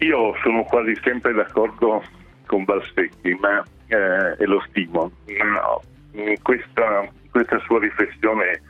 Io 0.00 0.34
sono 0.42 0.62
quasi 0.64 0.96
sempre 1.02 1.32
d'accordo 1.32 2.02
con 2.46 2.64
Valsecchi 2.64 3.36
ma, 3.40 3.62
eh, 3.88 4.36
e 4.38 4.46
lo 4.46 4.62
stimo, 4.68 5.10
ma 5.26 5.80
questa, 6.42 7.08
questa 7.30 7.58
sua 7.60 7.80
riflessione 7.80 8.60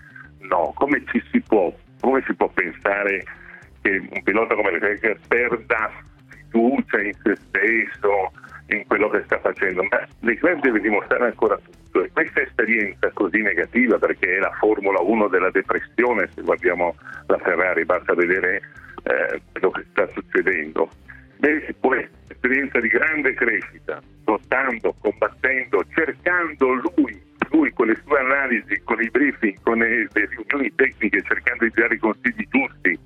no, 0.40 0.73
come 0.76 1.02
ci 1.11 1.23
si 1.30 1.40
può, 1.40 1.73
come 2.00 2.23
si 2.26 2.35
può 2.35 2.49
pensare 2.49 3.25
che 3.83 4.02
un 4.11 4.23
pilota 4.23 4.54
come 4.54 4.73
Leclerc 4.73 5.18
perda 5.28 5.90
fiducia 6.28 7.00
in 7.00 7.12
se 7.23 7.37
stesso, 7.37 8.33
in 8.68 8.87
quello 8.87 9.09
che 9.11 9.23
sta 9.25 9.38
facendo, 9.40 9.83
ma 9.85 10.07
Leclerc 10.21 10.61
deve 10.61 10.80
dimostrare 10.80 11.26
ancora 11.26 11.57
tutto. 11.57 12.04
E 12.04 12.11
questa 12.12 12.40
esperienza 12.40 13.11
così 13.12 13.40
negativa 13.40 13.99
perché 13.99 14.37
è 14.37 14.38
la 14.38 14.52
Formula 14.59 15.00
1 15.00 15.28
della 15.28 15.50
depressione, 15.50 16.28
se 16.35 16.42
guardiamo 16.42 16.95
la 17.26 17.38
Ferrari 17.38 17.85
basta 17.85 18.14
vedere 18.14 18.61
eh, 19.04 19.40
quello 19.52 19.71
che 19.71 19.85
sta 19.90 20.07
succedendo, 20.09 20.88
beh, 21.38 21.75
poi 21.80 22.07
esperienza 22.28 22.78
di 22.80 22.88
grande 22.88 23.35
crescita, 23.35 24.00
lottando, 24.25 24.95
combattendo, 25.00 25.85
cercando 25.95 26.73
lui 26.73 27.27
con 27.78 27.87
le 27.87 27.97
sue 28.04 28.18
analisi, 28.18 28.80
con 28.82 29.00
i 29.00 29.08
briefing, 29.08 29.56
con 29.62 29.78
le, 29.78 30.08
le 30.12 30.26
riunioni 30.26 30.75
tecniche, 30.75 31.23
cercando 31.23 31.62
di 31.62 31.70
dare 31.73 31.94
i 31.94 31.99
consigli 31.99 32.49
giusti, 32.50 32.99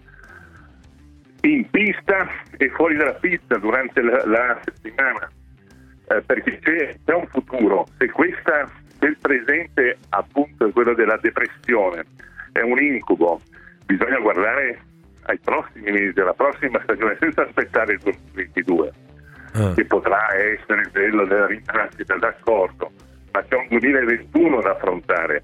in 1.42 1.68
pista 1.68 2.26
e 2.56 2.70
fuori 2.70 2.96
dalla 2.96 3.12
pista 3.12 3.58
durante 3.58 4.00
la, 4.00 4.24
la 4.24 4.58
settimana, 4.64 5.30
eh, 6.08 6.22
perché 6.22 6.58
c'è, 6.60 6.96
c'è, 7.04 7.12
un 7.12 7.26
futuro. 7.26 7.86
Se, 7.98 8.10
questa, 8.12 8.66
se 8.98 9.04
il 9.04 9.18
presente 9.20 9.98
appunto 10.08 10.66
è 10.66 10.72
quello 10.72 10.94
della 10.94 11.18
depressione, 11.20 12.06
è 12.52 12.62
un 12.62 12.80
incubo, 12.80 13.42
bisogna 13.84 14.20
guardare 14.20 14.80
ai 15.24 15.38
prossimi 15.38 15.90
mesi, 15.90 16.18
alla 16.18 16.32
prossima 16.32 16.80
stagione, 16.84 17.18
senza 17.20 17.42
aspettare 17.42 17.92
il 17.92 17.98
2022, 17.98 18.92
ah. 19.52 19.74
che 19.74 19.84
potrà 19.84 20.34
essere 20.34 20.88
quello 20.90 21.26
della 21.26 21.46
rinascita, 21.46 22.16
d'accordo 22.16 22.90
ma 23.32 23.42
c'è 23.44 23.56
un 23.56 23.66
2021 23.68 24.60
da 24.60 24.70
affrontare, 24.70 25.42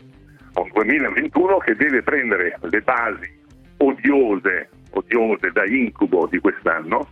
un 0.54 0.70
2021 0.72 1.58
che 1.58 1.74
deve 1.74 2.02
prendere 2.02 2.58
le 2.60 2.80
basi 2.80 3.36
odiose, 3.78 4.68
odiose 4.90 5.50
da 5.52 5.64
incubo 5.66 6.26
di 6.26 6.38
quest'anno, 6.38 7.08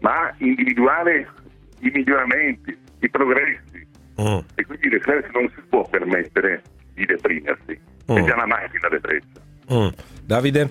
ma 0.00 0.32
individuare 0.38 1.28
i 1.80 1.90
miglioramenti, 1.92 2.76
i 3.00 3.10
progressi. 3.10 3.86
Mm. 4.20 4.38
E 4.54 4.66
quindi 4.66 4.90
Leclerc 4.90 5.32
non 5.32 5.50
si 5.54 5.62
può 5.68 5.88
permettere 5.88 6.62
di 6.94 7.06
deprimersi, 7.06 7.78
mm. 8.10 8.16
è 8.16 8.24
già 8.24 8.34
una 8.34 8.46
macchina 8.46 8.88
depressa. 8.88 9.40
Mm. 9.72 9.88
Davide? 10.24 10.68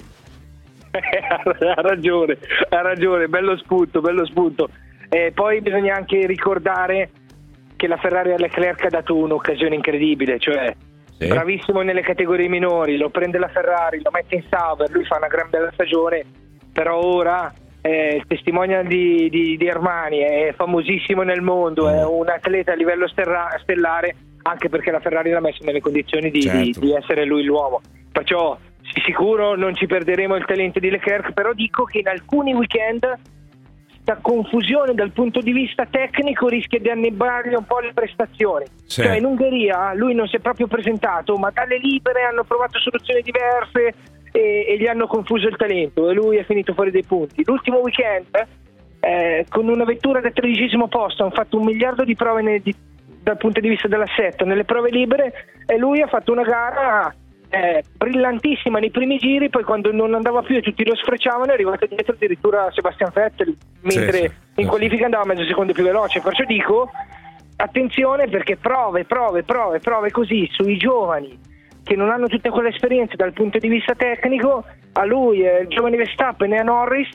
ha 0.92 1.82
ragione, 1.82 2.38
ha 2.70 2.82
ragione, 2.82 3.28
bello 3.28 3.58
spunto, 3.58 4.02
bello 4.02 4.26
spunto. 4.26 4.70
E 5.10 5.32
poi 5.34 5.62
bisogna 5.62 5.96
anche 5.96 6.28
ricordare 6.28 7.10
che 7.80 7.88
la 7.88 7.96
Ferrari 7.96 8.34
a 8.34 8.38
Leclerc 8.38 8.84
ha 8.84 8.90
dato 8.90 9.16
un'occasione 9.16 9.74
incredibile, 9.74 10.38
cioè 10.38 10.76
sì. 11.18 11.28
bravissimo 11.28 11.80
nelle 11.80 12.02
categorie 12.02 12.50
minori, 12.50 12.98
lo 12.98 13.10
prende 13.10 13.38
la 13.38 13.48
Ferrari, 13.48 14.02
lo 14.04 14.12
mette 14.12 14.36
in 14.36 14.44
Sauber, 14.50 14.92
lui 14.92 15.06
fa 15.06 15.16
una 15.16 15.28
gran 15.28 15.50
bella 15.50 15.72
stagione, 15.72 16.26
però 16.74 17.00
ora 17.00 17.54
è 17.80 18.16
il 18.18 18.26
testimonial 18.28 18.86
di, 18.86 19.30
di, 19.30 19.56
di 19.56 19.70
Armani, 19.70 20.18
è 20.18 20.54
famosissimo 20.58 21.22
nel 21.22 21.42
mondo, 21.42 21.86
mm. 21.86 21.94
è 21.94 22.06
un 22.06 22.28
atleta 22.28 22.74
a 22.74 22.76
livello 22.76 23.08
sterra, 23.08 23.58
stellare, 23.62 24.14
anche 24.42 24.68
perché 24.68 24.92
la 24.92 25.00
Ferrari 25.00 25.30
l'ha 25.30 25.40
messo 25.40 25.64
nelle 25.64 25.80
condizioni 25.80 26.30
di, 26.32 26.42
certo. 26.42 26.82
di 26.82 26.94
essere 26.94 27.24
lui 27.24 27.46
l'uomo. 27.46 27.80
Perciò 28.12 28.58
sicuro 29.06 29.56
non 29.56 29.74
ci 29.74 29.86
perderemo 29.86 30.36
il 30.36 30.44
talento 30.44 30.80
di 30.80 30.90
Leclerc, 30.90 31.32
però 31.32 31.54
dico 31.54 31.86
che 31.86 32.00
in 32.00 32.10
alcuni 32.10 32.54
weekend 32.54 33.08
confusione 34.22 34.94
dal 34.94 35.12
punto 35.12 35.40
di 35.40 35.52
vista 35.52 35.86
tecnico 35.86 36.48
rischia 36.48 36.80
di 36.80 36.90
annebargli 36.90 37.54
un 37.54 37.66
po' 37.66 37.80
le 37.80 37.94
prestazioni. 37.94 38.66
Sì. 38.86 39.04
Cioè 39.04 39.18
in 39.18 39.26
Ungheria 39.26 39.94
lui 39.94 40.16
non 40.16 40.28
si 40.28 40.38
è 40.38 40.40
proprio 40.40 40.68
presentato, 40.68 41.36
ma 41.38 41.52
dalle 41.52 41.78
libere 41.78 42.24
hanno 42.24 42.44
provato 42.44 42.80
soluzioni 42.80 43.22
diverse 43.22 43.94
e, 44.32 44.66
e 44.68 44.78
gli 44.78 44.88
hanno 44.88 45.08
confuso 45.08 45.48
il 45.48 45.56
talento 45.56 46.10
e 46.10 46.14
lui 46.14 46.38
è 46.38 46.44
finito 46.44 46.74
fuori 46.74 46.92
dei 46.92 47.04
punti. 47.04 47.44
L'ultimo 47.46 47.80
weekend 47.80 48.48
eh, 49.00 49.46
con 49.50 49.68
una 49.68 49.86
vettura 49.86 50.20
da 50.20 50.32
tredicesimo 50.32 50.88
posto 50.88 51.24
hanno 51.24 51.32
fatto 51.32 51.58
un 51.58 51.66
miliardo 51.66 52.04
di 52.04 52.16
prove 52.16 52.42
nel, 52.42 52.62
di, 52.62 52.76
dal 53.22 53.38
punto 53.38 53.60
di 53.60 53.70
vista 53.70 53.88
dell'assetto 53.88 54.46
nelle 54.46 54.66
prove 54.66 54.90
libere 54.90 55.34
e 55.66 55.78
lui 55.78 56.02
ha 56.02 56.08
fatto 56.08 56.32
una 56.32 56.44
gara 56.44 57.14
eh, 57.50 57.84
brillantissima 57.98 58.80
nei 58.80 58.92
primi 58.92 59.18
giri, 59.18 59.50
poi 59.50 59.64
quando 59.64 59.92
non 59.92 60.14
andava 60.14 60.42
più 60.42 60.56
e 60.56 60.62
tutti 60.62 60.86
lo 60.86 60.96
sfrecciavano 60.96 61.50
è 61.50 61.54
arrivato 61.54 61.86
dietro 61.88 62.14
addirittura 62.14 62.70
Sebastian 62.72 63.12
Vettel, 63.14 63.56
mentre 63.82 64.18
sì, 64.20 64.28
sì, 64.28 64.62
in 64.62 64.68
qualifica 64.68 65.06
andava 65.06 65.26
mezzo 65.26 65.44
secondo 65.46 65.74
più 65.74 65.84
veloce. 65.84 66.22
Perciò 66.22 66.44
dico 66.46 66.92
attenzione 67.56 68.28
perché 68.28 68.56
prove, 68.56 69.04
prove, 69.06 69.44
prove, 69.44 69.80
prove 69.80 70.12
così 70.12 70.48
sui 70.52 70.78
giovani 70.78 71.38
che 71.84 71.96
non 71.96 72.10
hanno 72.10 72.28
tutte 72.28 72.50
quelle 72.52 72.70
esperienze 72.70 73.16
dal 73.16 73.34
punto 73.34 73.58
di 73.58 73.68
vista 73.68 73.96
tecnico, 73.96 74.64
a 74.94 75.06
lui, 75.06 75.42
eh, 75.42 75.62
il 75.62 75.68
giovane 75.68 75.98
Verstappen 75.98 76.54
e 76.54 76.58
a 76.58 76.64
Norris 76.64 77.10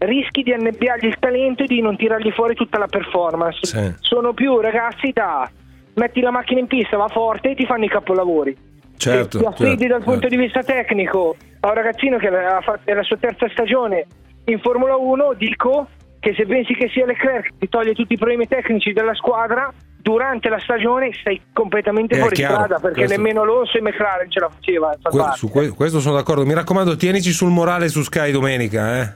rischi 0.00 0.42
di 0.42 0.52
annebbiargli 0.52 1.06
il 1.06 1.16
talento 1.18 1.62
e 1.62 1.66
di 1.66 1.80
non 1.80 1.96
tirargli 1.96 2.30
fuori 2.32 2.54
tutta 2.54 2.78
la 2.78 2.86
performance. 2.86 3.60
Sì. 3.62 3.94
Sono 4.00 4.34
più 4.34 4.60
ragazzi 4.60 5.12
da 5.12 5.50
metti 5.94 6.20
la 6.20 6.30
macchina 6.30 6.60
in 6.60 6.66
pista, 6.66 6.98
va 6.98 7.08
forte 7.08 7.50
e 7.50 7.54
ti 7.54 7.64
fanno 7.64 7.84
i 7.84 7.88
capolavori 7.88 8.66
certo, 8.98 9.38
ti 9.38 9.44
affidi 9.44 9.68
certo, 9.68 9.86
dal 9.86 10.02
punto 10.02 10.20
certo. 10.20 10.36
di 10.36 10.42
vista 10.42 10.62
tecnico 10.62 11.36
a 11.60 11.68
un 11.68 11.74
ragazzino 11.74 12.18
che 12.18 12.28
è 12.28 12.94
la 12.94 13.02
sua 13.02 13.16
terza 13.18 13.48
stagione 13.48 14.06
in 14.44 14.58
Formula 14.60 14.96
1, 14.96 15.34
dico 15.36 15.88
che 16.20 16.34
se 16.36 16.46
pensi 16.46 16.74
che 16.74 16.88
sia 16.88 17.06
Leclerc 17.06 17.52
ti 17.58 17.68
toglie 17.68 17.94
tutti 17.94 18.14
i 18.14 18.16
problemi 18.16 18.46
tecnici 18.46 18.92
della 18.92 19.14
squadra, 19.14 19.72
durante 20.00 20.48
la 20.48 20.58
stagione 20.58 21.10
sei 21.22 21.40
completamente 21.52 22.16
fuori 22.16 22.34
chiaro, 22.34 22.54
strada 22.54 22.78
perché 22.78 23.04
questo... 23.04 23.16
nemmeno 23.16 23.42
Alonso 23.42 23.76
e 23.76 23.82
McLaren 23.82 24.30
ce 24.30 24.40
la 24.40 24.48
faceva. 24.48 24.96
Que- 25.02 25.32
su 25.34 25.50
que- 25.50 25.68
questo 25.70 26.00
sono 26.00 26.16
d'accordo. 26.16 26.44
Mi 26.44 26.54
raccomando, 26.54 26.96
tienici 26.96 27.30
sul 27.30 27.50
morale 27.50 27.88
su 27.88 28.02
Sky 28.02 28.30
domenica. 28.30 29.00
Eh? 29.00 29.12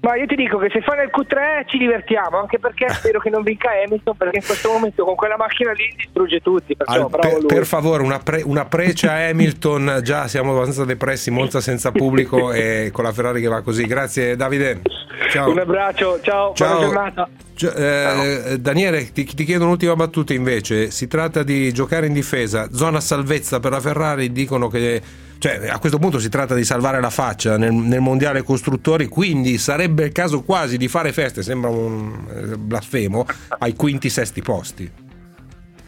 Ma 0.00 0.16
io 0.16 0.26
ti 0.26 0.36
dico 0.36 0.58
che 0.58 0.68
se 0.70 0.80
fa 0.80 0.94
nel 0.94 1.10
Q3 1.12 1.66
ci 1.66 1.78
divertiamo, 1.78 2.38
anche 2.38 2.58
perché 2.58 2.88
spero 2.94 3.18
che 3.20 3.30
non 3.30 3.42
vinca 3.42 3.70
Hamilton, 3.84 4.16
perché 4.16 4.36
in 4.36 4.44
questo 4.44 4.70
momento 4.70 5.04
con 5.04 5.14
quella 5.14 5.36
macchina 5.36 5.72
lì 5.72 5.92
distrugge 5.96 6.40
tutti. 6.40 6.76
Al, 6.84 7.08
per, 7.10 7.46
per, 7.46 7.66
favore, 7.66 8.02
una, 8.02 8.18
pre, 8.18 8.42
una 8.42 8.64
precia 8.64 9.12
a 9.12 9.28
Hamilton, 9.28 10.00
già 10.02 10.28
siamo 10.28 10.52
abbastanza 10.52 10.84
depressi, 10.84 11.30
Monza 11.30 11.60
senza 11.60 11.90
pubblico 11.90 12.52
e 12.52 12.90
con 12.92 13.04
la 13.04 13.12
Ferrari 13.12 13.40
che 13.40 13.48
va 13.48 13.62
così. 13.62 13.84
Grazie 13.86 14.36
Davide. 14.36 14.82
Ciao. 15.30 15.50
Un 15.50 15.58
abbraccio, 15.58 16.20
ciao, 16.22 16.52
ciao. 16.54 16.76
buona 16.76 17.12
giornata. 17.12 17.28
Eh, 17.60 18.58
Daniele, 18.58 19.10
ti, 19.12 19.24
ti, 19.24 19.44
chiedo 19.44 19.64
un'ultima 19.64 19.94
battuta 19.94 20.32
invece. 20.32 20.90
Si 20.90 21.08
tratta 21.08 21.42
di 21.42 21.72
giocare 21.72 22.06
in 22.06 22.12
difesa, 22.12 22.72
zona 22.72 23.00
salvezza 23.00 23.58
per 23.58 23.72
la 23.72 23.80
Ferrari. 23.80 24.30
Dicono 24.30 24.68
che 24.68 25.02
cioè, 25.38 25.68
a 25.68 25.78
questo 25.78 25.98
punto 25.98 26.18
si 26.18 26.28
tratta 26.28 26.54
di 26.54 26.64
salvare 26.64 27.00
la 27.00 27.10
faccia 27.10 27.56
nel, 27.56 27.72
nel, 27.72 28.00
mondiale 28.00 28.42
costruttori, 28.42 29.06
quindi 29.06 29.56
sarebbe 29.58 30.06
il 30.06 30.12
caso 30.12 30.42
quasi 30.42 30.76
di 30.76 30.88
fare 30.88 31.12
feste, 31.12 31.42
sembra 31.42 31.70
un 31.70 32.26
eh, 32.28 32.56
blasfemo, 32.56 33.24
ai 33.58 33.74
quinti 33.74 34.10
sesti 34.10 34.42
posti. 34.42 34.90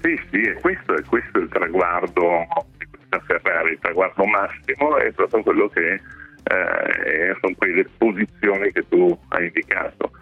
Sì, 0.02 0.20
sì, 0.30 0.40
e 0.42 0.54
questo, 0.60 0.96
è 0.96 1.02
questo 1.02 1.38
il 1.40 1.48
traguardo 1.48 2.46
di 2.78 2.86
questa 2.90 3.20
Ferrari, 3.26 3.72
il 3.72 3.78
traguardo 3.80 4.24
massimo 4.24 4.96
è 4.96 5.10
proprio 5.12 5.42
quello 5.42 5.68
che 5.68 5.94
eh, 5.94 7.36
sono 7.40 7.54
quelle 7.56 7.84
posizioni 7.98 8.70
che 8.72 8.86
tu 8.88 9.18
hai 9.28 9.46
indicato. 9.46 10.12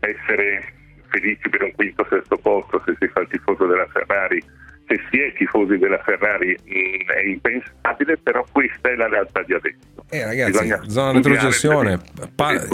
Essere 0.00 0.72
felici 1.08 1.48
per 1.48 1.62
un 1.62 1.72
quinto 1.72 2.06
sesto 2.08 2.36
posto 2.38 2.82
se 2.86 2.96
si 2.98 3.08
fa 3.08 3.20
il 3.20 3.28
tifoso 3.28 3.66
della 3.66 3.86
Ferrari 3.92 4.42
se 4.88 5.00
si 5.10 5.20
è 5.20 5.32
tifosi 5.34 5.76
della 5.76 5.98
Ferrari 5.98 6.56
mh, 6.64 6.70
mm, 6.70 7.08
è 7.08 7.26
impensabile, 7.26 8.16
però 8.16 8.44
questa 8.50 8.90
è 8.90 8.96
la 8.96 9.08
realtà 9.08 9.42
di 9.42 9.54
adesso. 9.54 9.76
Eh 10.10 10.24
ragazzi, 10.24 10.50
Bisogna 10.50 10.82
zona 10.88 11.12
retrocessione, 11.12 12.00
pa- 12.34 12.66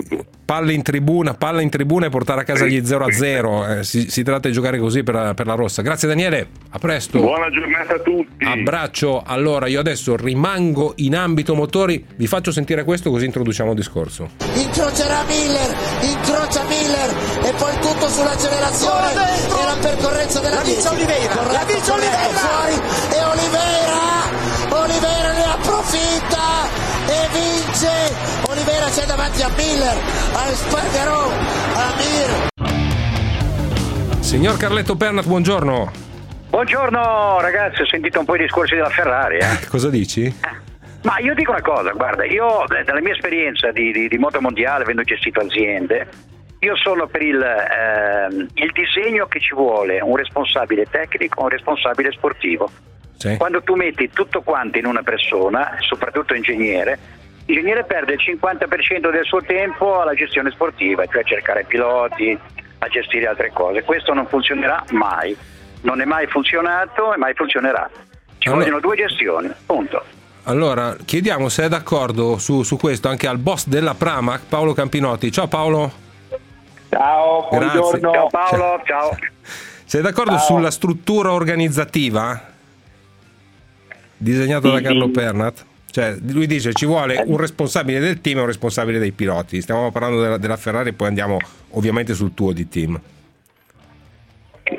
palle 0.45 0.73
in 0.73 0.83
tribuna, 0.83 1.35
palla 1.35 1.61
in 1.61 1.71
tribuna 1.71 2.07
e 2.07 2.09
portare 2.11 2.43
a 2.43 2.45
casa 2.45 2.67
gli 2.67 2.85
0 2.85 3.05
a 3.05 3.11
0. 3.11 3.67
Eh, 3.67 3.85
si, 3.85 4.11
si, 4.11 4.23
tratta 4.23 4.49
di 4.49 4.55
giocare 4.55 4.79
così 4.79 5.03
per 5.03 5.15
la, 5.15 5.35
per 5.35 5.47
la, 5.47 5.55
rossa. 5.55 5.83
Grazie 5.83 6.09
Daniele, 6.09 6.49
a 6.71 6.79
presto. 6.79 7.21
Buona 7.21 7.51
giornata 7.51 7.95
a 7.95 7.99
tutti. 7.99 8.45
Abbraccio. 8.45 9.23
Allora, 9.25 9.67
io 9.67 9.81
adesso 9.81 10.17
rimango 10.17 10.93
in 10.97 11.17
ambito 11.17 11.55
motori, 11.55 12.05
vi 12.17 12.27
faccio 12.27 12.53
sentire 12.53 12.85
questo 12.85 13.11
così 13.11 13.27
introduciamo 13.27 13.71
il 13.71 13.77
discorso. 13.77 14.31
Incrocerà 14.55 15.25
Miller, 15.25 15.75
incrocia 16.01 16.63
Miller 16.65 17.11
e 17.45 17.53
poi 17.59 17.75
tutto 17.81 18.09
sull'accelerazione 18.09 19.13
e 19.13 19.65
la 19.65 19.77
percorrenza 19.81 20.41
della 20.41 20.55
la 20.55 20.63
vince 20.63 20.89
Oliveira, 20.89 21.35
la 21.53 21.65
vince 21.67 21.91
Oliveira 21.91 22.39
fuori 22.39 22.75
e 23.11 23.25
Oliveira 23.25 23.65
e 27.07 27.29
vince 27.33 27.91
Olivera 28.49 28.87
c'è 28.87 29.07
davanti 29.07 29.43
a 29.43 29.49
Miller 29.57 29.97
a 30.35 30.49
Espargarò 30.49 31.31
a 31.75 31.95
Mir 31.97 32.53
Signor 34.21 34.57
Carletto 34.57 34.97
Pernat, 34.97 35.27
buongiorno. 35.27 35.93
Buongiorno 36.49 37.41
ragazzi, 37.41 37.83
ho 37.83 37.87
sentito 37.87 38.19
un 38.19 38.25
po' 38.25 38.35
i 38.35 38.39
discorsi 38.39 38.75
della 38.75 38.89
Ferrari. 38.89 39.37
Eh? 39.37 39.67
Cosa 39.69 39.91
dici? 39.91 40.35
Ma 41.03 41.19
io 41.19 41.35
dico 41.35 41.51
una 41.51 41.61
cosa, 41.61 41.91
guarda, 41.91 42.25
io 42.25 42.67
eh, 42.69 42.83
dalla 42.85 43.01
mia 43.01 43.13
esperienza 43.13 43.71
di, 43.71 43.93
di, 43.93 44.09
di 44.09 44.19
moto 44.19 44.41
mondiale, 44.41 44.83
avendo 44.83 45.03
gestito 45.03 45.41
aziende, 45.41 46.09
io 46.61 46.75
sono 46.77 47.07
per 47.07 47.21
il, 47.21 47.41
ehm, 47.41 48.47
il, 48.55 48.73
disegno 48.73 49.27
che 49.27 49.39
ci 49.39 49.55
vuole 49.55 50.01
un 50.01 50.17
responsabile 50.17 50.87
tecnico, 50.87 51.43
un 51.43 51.51
responsabile 51.51 52.11
sportivo. 52.13 52.71
Sì. 53.17 53.37
Quando 53.37 53.63
tu 53.63 53.75
metti 53.75 54.11
tutto 54.11 54.43
quanto 54.43 54.79
in 54.79 54.87
una 54.87 55.03
persona, 55.03 55.77
soprattutto 55.81 56.35
ingegnere, 56.35 56.99
l'ingegnere 57.47 57.85
perde 57.85 58.15
il 58.15 58.21
50% 58.21 59.11
del 59.11 59.25
suo 59.25 59.43
tempo 59.43 60.01
alla 60.01 60.15
gestione 60.15 60.51
sportiva, 60.51 61.07
cioè 61.07 61.23
a 61.23 61.25
cercare 61.25 61.65
piloti, 61.65 62.39
a 62.79 62.89
gestire 62.89 63.27
altre 63.27 63.51
cose. 63.53 63.83
Questo 63.83 64.13
non 64.13 64.27
funzionerà 64.27 64.85
mai, 64.91 65.37
non 65.83 66.01
è 66.01 66.05
mai 66.05 66.27
funzionato 66.27 67.15
e 67.15 67.17
mai 67.19 67.35
funzionerà. 67.35 67.89
Ci 68.39 68.49
allora, 68.49 68.65
vogliono 68.65 68.81
due 68.81 68.97
gestioni, 68.97 69.51
punto. 69.65 70.03
Allora, 70.45 70.97
chiediamo 71.03 71.49
se 71.49 71.65
è 71.65 71.69
d'accordo 71.69 72.37
su, 72.39 72.63
su, 72.63 72.77
questo 72.77 73.09
anche 73.09 73.27
al 73.27 73.39
boss 73.39 73.67
della 73.67 73.95
Pramac, 73.95 74.43
Paolo 74.49 74.75
Campinotti. 74.75 75.33
Ciao 75.33 75.49
Paolo. 75.49 75.91
Ciao, 76.91 77.49
buongiorno. 77.49 78.13
Ciao 78.13 78.29
Paolo, 78.29 78.83
ciao. 78.85 79.17
Sei 79.87 80.03
d'accordo 80.03 80.37
ciao. 80.37 80.41
sulla 80.41 80.71
struttura 80.71 81.33
organizzativa 81.33 82.53
disegnata 84.25 84.69
sì, 84.69 84.75
da 84.75 84.81
Carlo. 84.81 85.09
Pernat? 85.11 85.67
Cioè, 85.91 86.17
lui 86.33 86.49
dice 86.49 86.73
ci 86.73 86.87
vuole 86.87 87.23
un 87.25 87.37
responsabile 87.37 88.01
del 88.01 88.21
team 88.21 88.39
e 88.39 88.41
un 88.41 88.47
responsabile 88.47 88.99
dei 88.99 89.13
piloti. 89.13 89.61
Stiamo 89.61 89.93
parlando 89.93 90.21
della, 90.21 90.39
della 90.39 90.57
Ferrari, 90.57 90.93
poi 90.93 91.07
andiamo 91.07 91.39
ovviamente 91.71 92.15
sul 92.15 92.35
tuo 92.35 92.53
di 92.53 92.69
team. 92.69 93.01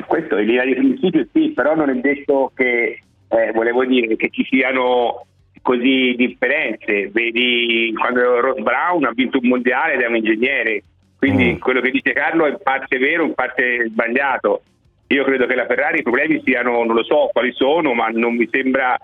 Questo 0.07 0.37
in 0.37 0.47
linea 0.47 0.65
di 0.65 0.75
principio 0.75 1.25
sì, 1.31 1.51
però 1.55 1.75
non 1.75 1.89
è 1.89 1.95
detto 1.95 2.51
che 2.53 2.99
eh, 3.29 3.51
volevo 3.53 3.85
dire 3.85 4.15
che 4.17 4.29
ci 4.29 4.45
siano 4.49 5.25
così 5.61 6.15
differenze. 6.17 7.09
Vedi 7.13 7.93
quando 7.97 8.41
Ross 8.41 8.59
Brown 8.59 9.05
ha 9.05 9.11
vinto 9.13 9.39
un 9.41 9.47
mondiale 9.47 9.93
ed 9.93 10.01
è 10.01 10.07
un 10.07 10.17
ingegnere, 10.17 10.83
quindi 11.17 11.53
mm. 11.53 11.59
quello 11.59 11.79
che 11.79 11.91
dice 11.91 12.11
Carlo 12.11 12.45
è 12.45 12.49
in 12.49 12.59
parte 12.61 12.97
vero, 12.97 13.23
in 13.23 13.33
parte 13.33 13.85
sbagliato. 13.87 14.63
Io 15.07 15.23
credo 15.23 15.45
che 15.45 15.55
la 15.55 15.65
Ferrari 15.65 15.99
i 15.99 16.03
problemi 16.03 16.41
siano, 16.43 16.83
non 16.83 16.95
lo 16.95 17.03
so 17.03 17.29
quali 17.31 17.53
sono, 17.53 17.93
ma 17.93 18.09
non 18.09 18.35
mi 18.35 18.49
sembra 18.51 18.97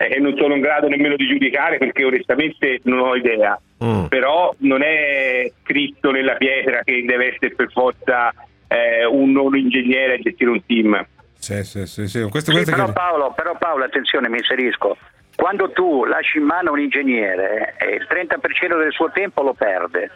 e 0.00 0.20
non 0.20 0.36
sono 0.36 0.54
in 0.54 0.60
grado 0.60 0.86
nemmeno 0.86 1.16
di 1.16 1.26
giudicare 1.26 1.76
perché 1.78 2.04
onestamente 2.04 2.80
non 2.84 3.00
ho 3.00 3.16
idea. 3.16 3.60
Mm. 3.84 4.06
Però 4.06 4.54
non 4.58 4.82
è 4.82 5.50
scritto 5.62 6.12
nella 6.12 6.34
pietra 6.34 6.82
che 6.84 7.04
deve 7.04 7.32
essere 7.32 7.54
per 7.54 7.70
forza 7.72 8.32
eh, 8.68 9.04
un 9.04 9.32
non 9.32 9.56
ingegnere 9.56 10.14
a 10.14 10.18
gestire 10.18 10.50
un 10.50 10.64
team. 10.64 11.06
Sì, 11.34 11.64
sì, 11.64 11.86
sì, 11.86 12.06
sì. 12.06 12.22
Questo, 12.30 12.52
questo 12.52 12.70
però, 12.70 12.86
che... 12.86 12.92
Paolo, 12.92 13.32
però 13.34 13.56
Paolo, 13.58 13.84
attenzione, 13.84 14.28
mi 14.28 14.38
inserisco. 14.38 14.96
Quando 15.34 15.70
tu 15.70 16.04
lasci 16.04 16.38
in 16.38 16.44
mano 16.44 16.72
un 16.72 16.80
ingegnere, 16.80 17.74
eh, 17.78 17.94
il 17.94 18.06
30% 18.08 18.78
del 18.78 18.92
suo 18.92 19.10
tempo 19.12 19.42
lo 19.42 19.54
perde 19.54 20.10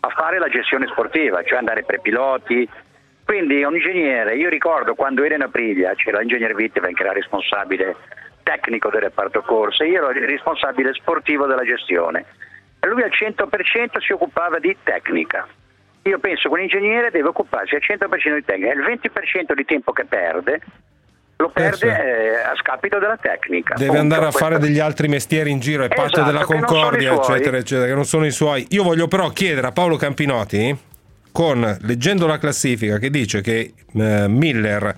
a 0.00 0.08
fare 0.08 0.38
la 0.38 0.48
gestione 0.48 0.86
sportiva, 0.86 1.42
cioè 1.42 1.58
andare 1.58 1.84
per 1.84 2.00
piloti. 2.00 2.68
Quindi 3.24 3.62
un 3.62 3.74
ingegnere, 3.74 4.36
io 4.36 4.48
ricordo 4.48 4.94
quando 4.94 5.22
ero 5.22 5.34
in 5.34 5.42
Aprilia, 5.42 5.94
c'era 5.94 6.18
l'ingegnere 6.20 6.54
Witteveen 6.54 6.94
che 6.94 7.02
era 7.02 7.12
responsabile 7.12 7.96
tecnico 8.48 8.88
del 8.88 9.02
reparto 9.02 9.42
corse, 9.42 9.84
io 9.84 10.08
ero 10.08 10.18
il 10.18 10.26
responsabile 10.26 10.94
sportivo 10.94 11.44
della 11.44 11.64
gestione 11.64 12.24
e 12.80 12.86
lui 12.88 13.02
al 13.02 13.10
100% 13.10 13.98
si 14.00 14.12
occupava 14.12 14.58
di 14.58 14.74
tecnica. 14.82 15.46
Io 16.02 16.18
penso 16.18 16.48
che 16.48 16.54
un 16.54 16.60
ingegnere 16.62 17.10
deve 17.10 17.28
occuparsi 17.28 17.74
al 17.74 17.82
100% 17.86 18.34
di 18.34 18.44
tecnica, 18.44 18.72
il 18.72 18.80
20% 18.80 19.52
di 19.52 19.64
tempo 19.66 19.92
che 19.92 20.06
perde 20.06 20.60
lo 21.36 21.50
perde 21.50 21.76
eh 21.76 21.76
sì. 21.76 21.86
eh, 21.86 22.34
a 22.40 22.54
scapito 22.56 22.98
della 22.98 23.18
tecnica. 23.18 23.74
Deve 23.74 23.86
Punto. 23.86 24.00
andare 24.00 24.20
a 24.22 24.30
Questo... 24.30 24.44
fare 24.44 24.58
degli 24.58 24.78
altri 24.78 25.08
mestieri 25.08 25.50
in 25.50 25.60
giro, 25.60 25.82
è 25.82 25.86
esatto, 25.86 26.02
patto 26.02 26.22
della 26.22 26.44
concordia, 26.44 27.12
eccetera, 27.12 27.58
eccetera, 27.58 27.86
che 27.86 27.94
non 27.94 28.06
sono 28.06 28.24
i 28.24 28.30
suoi. 28.30 28.66
Io 28.70 28.82
voglio 28.82 29.08
però 29.08 29.28
chiedere 29.28 29.66
a 29.66 29.72
Paolo 29.72 29.96
Campinotti, 29.96 30.76
con, 31.30 31.78
leggendo 31.82 32.26
la 32.26 32.38
classifica, 32.38 32.98
che 32.98 33.10
dice 33.10 33.40
che 33.42 33.74
eh, 33.94 34.26
Miller 34.26 34.96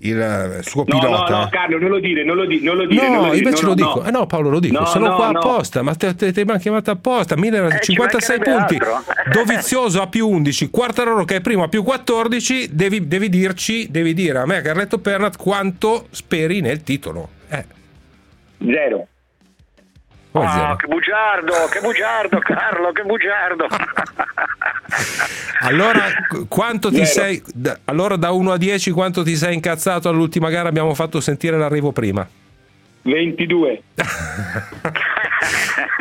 il 0.00 0.20
eh, 0.20 0.62
suo 0.62 0.84
pilota. 0.84 1.08
No, 1.08 1.28
no, 1.28 1.38
no, 1.42 1.48
Carlo, 1.50 1.78
non 1.78 1.90
lo 1.90 1.98
dire, 1.98 2.24
non 2.24 2.36
lo, 2.36 2.46
di, 2.46 2.62
non 2.62 2.76
lo 2.76 2.86
dire. 2.86 3.08
No, 3.08 3.14
non 3.14 3.26
lo 3.28 3.34
invece 3.34 3.62
no, 3.62 3.68
lo 3.68 3.74
dico. 3.74 4.04
Eh 4.04 4.10
no, 4.10 4.26
Paolo, 4.26 4.50
lo 4.50 4.60
dico. 4.60 4.84
Sono 4.86 5.14
qua 5.14 5.28
apposta, 5.28 5.82
ma 5.82 5.94
te, 5.94 6.14
te, 6.14 6.32
te 6.32 6.44
mi 6.44 6.52
ha 6.52 6.58
chiamato 6.58 6.90
apposta. 6.90 7.36
Miller 7.36 7.64
ha 7.64 7.76
eh, 7.76 7.80
56 7.80 8.38
punti. 8.38 8.78
Dovizioso 9.32 10.00
a 10.00 10.06
più 10.06 10.28
11. 10.28 10.70
Quartararo 10.70 11.24
che 11.24 11.36
è 11.36 11.40
primo 11.40 11.64
a 11.64 11.68
più 11.68 11.82
14. 11.82 12.74
Devi, 12.74 13.08
devi 13.08 13.28
dirci, 13.28 13.90
devi 13.90 14.14
dire 14.14 14.38
a 14.38 14.46
me, 14.46 14.60
Carletto 14.60 14.98
Pernat, 14.98 15.36
quanto 15.36 16.06
speri 16.10 16.60
nel 16.60 16.82
titolo. 16.82 17.28
Eh. 17.48 17.64
Zero. 18.64 19.06
Oh, 20.32 20.76
che 20.76 20.86
bugiardo, 20.86 21.52
che 21.70 21.80
bugiardo, 21.80 22.38
Carlo, 22.38 22.92
che 22.92 23.02
bugiardo. 23.02 23.66
allora, 25.62 26.02
quanto 26.48 26.90
ti 26.90 27.04
sei, 27.06 27.42
allora 27.84 28.16
da 28.16 28.30
1 28.30 28.52
a 28.52 28.56
10 28.56 28.90
quanto 28.90 29.22
ti 29.22 29.36
sei 29.36 29.54
incazzato 29.54 30.08
all'ultima 30.08 30.50
gara? 30.50 30.68
Abbiamo 30.68 30.94
fatto 30.94 31.20
sentire 31.20 31.56
l'arrivo 31.56 31.92
prima. 31.92 32.28
22. 33.02 33.82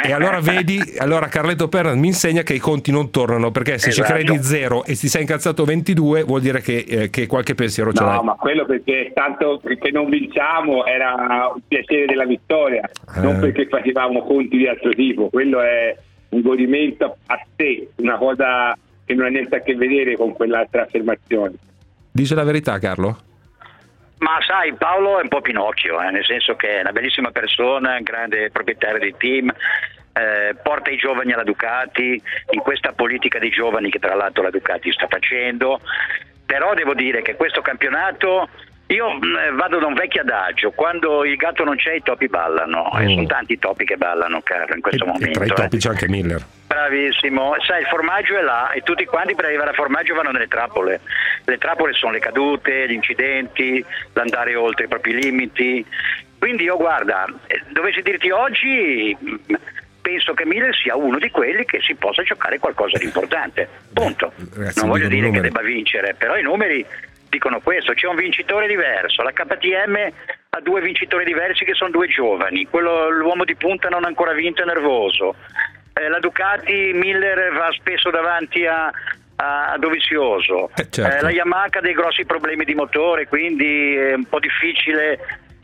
e 0.04 0.12
allora 0.12 0.40
vedi, 0.40 0.82
allora 0.98 1.28
Carletto 1.28 1.68
Perna 1.68 1.94
mi 1.96 2.08
insegna 2.08 2.44
che 2.44 2.54
i 2.54 2.60
conti 2.60 2.92
non 2.92 3.12
tornano 3.12 3.52
perché 3.52 3.78
se 3.78 3.90
esatto. 3.90 4.08
ci 4.08 4.14
credi 4.14 4.44
0 4.44 4.86
e 4.86 4.96
ti 4.96 5.08
sei 5.08 5.22
incazzato 5.22 5.64
22 5.64 6.24
vuol 6.24 6.42
dire 6.42 6.62
che, 6.62 6.86
eh, 6.88 7.10
che 7.10 7.28
qualche 7.28 7.56
pensiero 7.56 7.94
ce 7.94 8.04
no, 8.04 8.10
l'hai. 8.10 8.18
No, 8.18 8.24
ma 8.24 8.34
quello 8.36 8.66
perché 8.66 9.12
tanto 9.14 9.62
che 9.64 9.92
non 9.92 10.10
vinciamo 10.10 10.86
era 10.86 11.52
un 11.54 11.62
piacere 11.68 12.06
della 12.06 12.26
vittoria, 12.26 12.90
eh. 13.16 13.20
non 13.22 13.40
perché 13.40 13.68
facevamo 13.68 14.24
conti 14.24 14.58
di 14.58 14.68
altro 14.68 14.92
tipo, 14.92 15.30
quello 15.30 15.62
è 15.62 15.96
un 16.30 16.42
godimento 16.42 17.18
a 17.28 17.40
sé, 17.56 17.90
una 17.98 18.18
cosa 18.18 18.78
che 19.06 19.14
non 19.14 19.26
ha 19.26 19.30
niente 19.30 19.56
a 19.56 19.62
che 19.62 19.76
vedere 19.76 20.16
con 20.16 20.34
quell'altra 20.34 20.84
affermazione. 20.84 21.54
Dice 22.12 22.36
la 22.36 22.44
verità 22.44 22.78
Carlo? 22.80 23.18
Ma 24.20 24.40
sai, 24.46 24.74
Paolo 24.74 25.20
è 25.20 25.22
un 25.22 25.28
po' 25.28 25.42
Pinocchio, 25.42 26.02
eh, 26.02 26.10
nel 26.10 26.26
senso 26.26 26.56
che 26.56 26.78
è 26.78 26.82
una 26.82 26.92
bellissima 26.92 27.32
persona, 27.32 27.98
un 27.98 28.04
grande 28.04 28.50
proprietario 28.50 29.00
di 29.00 29.14
team, 29.18 29.54
eh, 30.14 30.56
porta 30.62 30.90
i 30.90 30.98
giovani 30.98 31.34
alla 31.34 31.44
Ducati, 31.44 32.20
in 32.52 32.60
questa 32.62 32.94
politica 32.94 33.38
dei 33.38 33.52
giovani 33.52 33.92
che 33.92 34.00
tra 34.00 34.16
l'altro 34.16 34.42
la 34.42 34.50
Ducati 34.50 34.92
sta 34.92 35.08
facendo, 35.08 35.82
però 36.46 36.74
devo 36.74 36.96
dire 36.96 37.22
che 37.22 37.36
questo 37.36 37.62
campionato 37.62 38.50
io 38.88 39.12
eh, 39.12 39.52
vado 39.52 39.80
da 39.80 39.86
un 39.88 39.94
vecchio 39.94 40.22
adagio, 40.22 40.72
quando 40.72 41.26
il 41.26 41.36
gatto 41.36 41.64
non 41.64 41.76
c'è 41.76 41.96
i 41.96 42.02
topi 42.02 42.28
ballano, 42.28 42.90
mm. 42.96 43.00
e 43.00 43.14
sono 43.14 43.26
tanti 43.26 43.54
i 43.54 43.60
topi 43.60 43.84
che 43.84 43.98
ballano, 43.98 44.42
caro, 44.42 44.74
in 44.74 44.82
questo 44.82 45.04
e, 45.04 45.08
momento. 45.08 45.28
E 45.28 45.32
tra 45.32 45.46
i 45.46 45.48
topi 45.50 45.76
eh. 45.76 45.80
c'è 45.80 45.90
anche 45.90 46.08
Miller. 46.08 46.42
Bravissimo, 46.68 47.56
sai 47.66 47.82
il 47.82 47.88
formaggio 47.88 48.38
è 48.38 48.42
là 48.42 48.72
e 48.72 48.82
tutti 48.82 49.04
quanti 49.06 49.36
per 49.36 49.46
arrivare 49.46 49.70
al 49.70 49.76
formaggio 49.76 50.14
vanno 50.14 50.32
nelle 50.32 50.48
trappole. 50.48 51.02
Le 51.44 51.58
trappole 51.58 51.94
sono 51.94 52.12
le 52.14 52.20
cadute, 52.20 52.88
gli 52.88 52.94
incidenti, 52.94 53.84
l'andare 54.14 54.56
oltre 54.56 54.86
i 54.86 54.88
propri 54.88 55.14
limiti. 55.14 55.86
Quindi 56.38 56.64
io 56.64 56.78
guarda, 56.78 57.26
eh, 57.48 57.62
dovessi 57.70 58.02
dirti 58.02 58.30
oggi 58.30 59.18
penso 60.00 60.34
che 60.34 60.46
Miller 60.46 60.74
sia 60.74 60.96
uno 60.96 61.18
di 61.20 61.30
quelli 61.30 61.66
che 61.66 61.80
si 61.82 61.96
possa 61.96 62.24
giocare 62.24 62.60
qualcosa 62.60 62.98
di 62.98 63.04
importante. 63.04 63.68
Punto. 63.92 64.32
Ragazzi, 64.54 64.80
non 64.80 64.90
voglio 64.90 65.10
dire 65.10 65.26
numeri. 65.26 65.42
che 65.42 65.42
debba 65.42 65.62
vincere, 65.62 66.14
però 66.14 66.38
i 66.38 66.42
numeri 66.42 66.86
dicono 67.38 67.62
questo, 67.62 67.94
c'è 67.94 68.08
un 68.08 68.16
vincitore 68.16 68.68
diverso, 68.68 69.22
la 69.22 69.32
KTM 69.32 70.12
ha 70.50 70.60
due 70.62 70.82
vincitori 70.82 71.24
diversi 71.24 71.64
che 71.64 71.74
sono 71.74 71.92
due 71.92 72.08
giovani, 72.08 72.66
Quello, 72.66 73.10
l'uomo 73.10 73.46
di 73.46 73.56
punta 73.56 73.90
non 73.90 74.04
ha 74.04 74.08
ancora 74.08 74.34
vinto 74.34 74.64
è 74.64 74.66
nervoso, 74.66 75.36
eh, 75.94 76.10
la 76.10 76.20
Ducati 76.20 76.92
Miller 76.94 77.54
va 77.54 77.70
spesso 77.72 78.10
davanti 78.10 78.66
a, 78.66 78.92
a 79.36 79.76
Dovizioso, 79.78 80.70
eh, 80.76 80.90
certo. 80.90 81.18
eh, 81.18 81.22
la 81.22 81.32
Yamaha 81.32 81.68
ha 81.70 81.82
dei 81.82 81.94
grossi 81.94 82.26
problemi 82.26 82.66
di 82.66 82.74
motore, 82.74 83.28
quindi 83.28 83.96
è 83.96 84.14
un 84.14 84.26
po' 84.26 84.40
difficile 84.40 85.20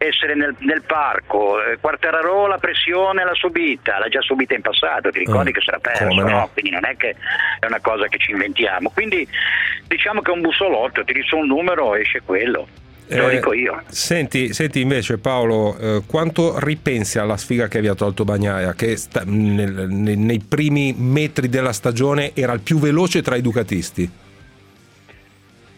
essere 0.07 0.35
nel, 0.35 0.55
nel 0.59 0.81
parco. 0.81 1.63
Eh, 1.63 1.77
Quartararo 1.79 2.47
la 2.47 2.57
pressione 2.57 3.23
l'ha 3.23 3.33
subita, 3.33 3.99
l'ha 3.99 4.09
già 4.09 4.21
subita 4.21 4.53
in 4.53 4.61
passato, 4.61 5.09
ti 5.09 5.19
ricordi 5.19 5.49
mm. 5.49 5.53
che 5.53 5.61
si 5.61 5.69
era 5.69 5.79
perso, 5.79 6.05
no? 6.05 6.27
No? 6.27 6.49
quindi 6.53 6.71
non 6.71 6.85
è 6.85 6.95
che 6.95 7.15
è 7.59 7.65
una 7.65 7.79
cosa 7.81 8.07
che 8.07 8.17
ci 8.17 8.31
inventiamo. 8.31 8.89
Quindi 8.89 9.27
diciamo 9.87 10.21
che 10.21 10.31
è 10.31 10.33
un 10.33 10.41
bussolotto, 10.41 11.03
ti 11.03 11.13
dice 11.13 11.35
un 11.35 11.47
numero 11.47 11.95
esce 11.95 12.21
quello. 12.23 12.67
Te 13.07 13.17
lo 13.17 13.29
eh, 13.29 13.35
dico 13.35 13.53
io. 13.53 13.81
Senti, 13.87 14.53
senti 14.53 14.79
invece 14.79 15.17
Paolo, 15.17 15.77
eh, 15.77 16.01
quanto 16.07 16.57
ripensi 16.59 17.19
alla 17.19 17.37
sfiga 17.37 17.67
che 17.67 17.77
aveva 17.77 17.95
tolto 17.95 18.23
Bagnaia, 18.23 18.73
che 18.73 18.95
sta, 18.95 19.23
nel, 19.25 19.87
nei 19.89 20.39
primi 20.39 20.93
metri 20.97 21.49
della 21.49 21.73
stagione 21.73 22.31
era 22.33 22.53
il 22.53 22.61
più 22.61 22.79
veloce 22.79 23.21
tra 23.21 23.35
i 23.35 23.41
ducatisti? 23.41 24.21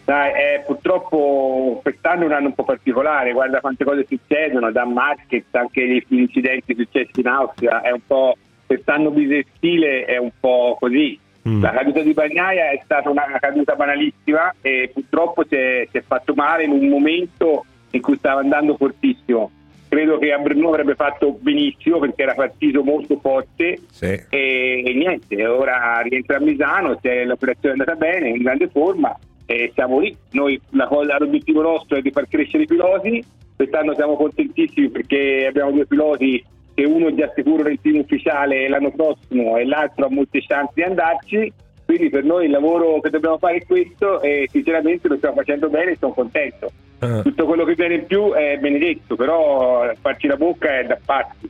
Dai, 0.06 0.30
eh, 0.30 0.62
purtroppo 0.64 1.80
quest'anno 1.82 2.22
è 2.22 2.26
un 2.26 2.32
anno 2.32 2.46
un 2.46 2.54
po' 2.54 2.62
particolare, 2.62 3.32
guarda 3.32 3.58
quante 3.58 3.84
cose 3.84 4.06
succedono, 4.08 4.70
da 4.70 4.84
Marquez 4.84 5.46
anche 5.50 5.84
gli 5.84 6.04
incidenti 6.10 6.76
successi 6.76 7.18
in 7.18 7.26
Austria, 7.26 7.80
è 7.80 7.90
un 7.90 8.06
po' 8.06 8.36
quest'anno 8.64 9.10
bisestile 9.10 10.04
è 10.04 10.16
un 10.16 10.30
po' 10.38 10.76
così. 10.78 11.18
Mm. 11.48 11.60
La 11.60 11.72
caduta 11.72 12.02
di 12.02 12.12
Bagnaia 12.12 12.70
è 12.70 12.80
stata 12.84 13.10
una 13.10 13.24
caduta 13.40 13.74
banalissima 13.74 14.54
e 14.60 14.90
purtroppo 14.94 15.44
si 15.44 15.56
è, 15.56 15.88
si 15.90 15.96
è 15.96 16.04
fatto 16.06 16.34
male 16.34 16.62
in 16.62 16.70
un 16.70 16.86
momento 16.86 17.64
in 17.90 18.00
cui 18.00 18.16
stava 18.16 18.38
andando 18.38 18.76
fortissimo 18.76 19.50
credo 19.88 20.18
che 20.18 20.32
a 20.32 20.38
Brno 20.38 20.68
avrebbe 20.68 20.94
fatto 20.94 21.32
benissimo 21.32 21.98
perché 21.98 22.22
era 22.22 22.34
partito 22.34 22.84
molto 22.84 23.18
forte 23.20 23.80
sì. 23.90 24.06
e, 24.06 24.82
e, 24.84 24.94
niente, 24.94 25.44
ora 25.46 26.00
rientra 26.00 26.36
a 26.36 26.40
Misano, 26.40 26.98
l'operazione 27.02 27.74
è 27.74 27.78
andata 27.78 27.94
bene, 27.94 28.28
in 28.28 28.42
grande 28.42 28.68
forma 28.68 29.16
e 29.46 29.70
siamo 29.74 30.00
lì. 30.00 30.14
Noi 30.32 30.60
la 30.70 30.88
l'obiettivo 31.18 31.62
nostro 31.62 31.96
è 31.96 32.02
di 32.02 32.10
far 32.10 32.28
crescere 32.28 32.64
i 32.64 32.66
piloti, 32.66 33.24
quest'anno 33.56 33.94
siamo 33.94 34.16
contentissimi 34.16 34.90
perché 34.90 35.46
abbiamo 35.48 35.70
due 35.70 35.86
piloti 35.86 36.44
che 36.74 36.84
uno 36.84 37.14
già 37.14 37.32
sicuro 37.34 37.62
nel 37.62 37.78
team 37.80 38.00
ufficiale 38.00 38.68
l'anno 38.68 38.90
prossimo 38.90 39.56
e 39.56 39.64
l'altro 39.64 40.06
ha 40.06 40.10
molte 40.10 40.42
chance 40.42 40.72
di 40.74 40.82
andarci. 40.82 41.52
Quindi 41.86 42.10
per 42.10 42.24
noi 42.24 42.46
il 42.46 42.50
lavoro 42.50 43.00
che 43.00 43.10
dobbiamo 43.10 43.38
fare 43.38 43.58
è 43.58 43.64
questo 43.64 44.20
e 44.20 44.48
sinceramente 44.50 45.08
lo 45.08 45.16
stiamo 45.16 45.36
facendo 45.36 45.70
bene 45.70 45.92
e 45.92 45.96
sono 45.98 46.12
contento. 46.12 46.70
Uh. 47.00 47.22
Tutto 47.22 47.46
quello 47.46 47.64
che 47.64 47.74
viene 47.74 47.94
in 47.94 48.06
più 48.06 48.32
è 48.32 48.58
benedetto, 48.58 49.14
però 49.14 49.90
farci 50.00 50.26
la 50.26 50.36
bocca 50.36 50.80
è 50.80 50.84
da 50.84 50.98
pazzi. 51.02 51.48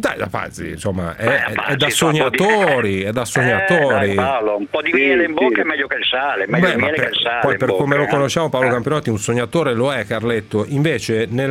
Dai, 0.00 0.16
da 0.16 0.28
pazzi, 0.28 0.70
insomma, 0.70 1.14
è, 1.14 1.26
Beh, 1.26 1.44
è, 1.44 1.52
è 1.72 1.76
da 1.76 1.90
sognatori, 1.90 2.94
di... 2.96 3.02
è 3.02 3.12
da 3.12 3.26
sognatori. 3.26 4.12
Eh, 4.12 4.14
Paolo, 4.14 4.56
un 4.56 4.66
po' 4.66 4.80
di 4.80 4.92
miele 4.92 5.24
in 5.24 5.34
bocca 5.34 5.56
sì. 5.56 5.60
è 5.60 5.64
meglio 5.64 5.86
che 5.86 5.96
il 5.96 6.06
sale, 6.06 6.46
meglio 6.46 6.68
Beh, 6.68 6.76
miele 6.76 6.96
per, 6.96 7.04
che 7.04 7.10
il 7.10 7.20
sale. 7.22 7.40
Poi 7.42 7.56
per 7.58 7.68
bocca, 7.68 7.82
come 7.82 7.96
lo 7.96 8.04
eh. 8.04 8.08
conosciamo 8.08 8.48
Paolo 8.48 8.68
eh. 8.68 8.70
Campionati, 8.70 9.10
un 9.10 9.18
sognatore 9.18 9.74
lo 9.74 9.92
è 9.92 10.06
Carletto. 10.06 10.64
Invece, 10.68 11.26
nel 11.28 11.50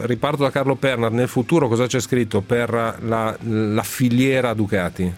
eh, 0.00 0.06
riparto 0.06 0.44
da 0.44 0.52
Carlo 0.52 0.76
Pernar, 0.76 1.10
nel 1.10 1.26
futuro 1.26 1.66
cosa 1.66 1.86
c'è 1.86 1.98
scritto 1.98 2.42
per 2.42 2.70
la, 3.00 3.36
la 3.40 3.82
filiera 3.82 4.54
Ducati? 4.54 5.12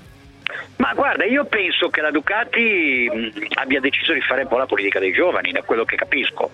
Ma 0.76 0.94
guarda, 0.94 1.26
io 1.26 1.44
penso 1.44 1.90
che 1.90 2.00
la 2.00 2.10
Ducati 2.10 3.10
mh, 3.12 3.58
abbia 3.60 3.80
deciso 3.80 4.14
di 4.14 4.22
fare 4.22 4.42
un 4.42 4.48
po' 4.48 4.56
la 4.56 4.66
politica 4.66 4.98
dei 4.98 5.12
giovani, 5.12 5.52
da 5.52 5.60
quello 5.60 5.84
che 5.84 5.96
capisco 5.96 6.50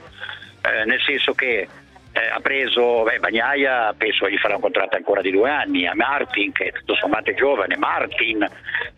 eh, 0.62 0.84
nel 0.84 1.00
senso 1.00 1.32
che 1.34 1.66
eh, 2.12 2.28
ha 2.32 2.40
preso 2.40 3.02
beh, 3.02 3.18
Bagnaia, 3.18 3.94
penso 3.96 4.28
gli 4.28 4.36
farà 4.38 4.56
un 4.56 4.60
contratto 4.60 4.96
ancora 4.96 5.20
di 5.20 5.30
due 5.30 5.50
anni, 5.50 5.86
a 5.86 5.94
Martin 5.94 6.52
che 6.52 6.72
tutto 6.72 6.94
sommato 6.94 7.30
è 7.30 7.34
giovane, 7.34 7.76
Martin, 7.76 8.46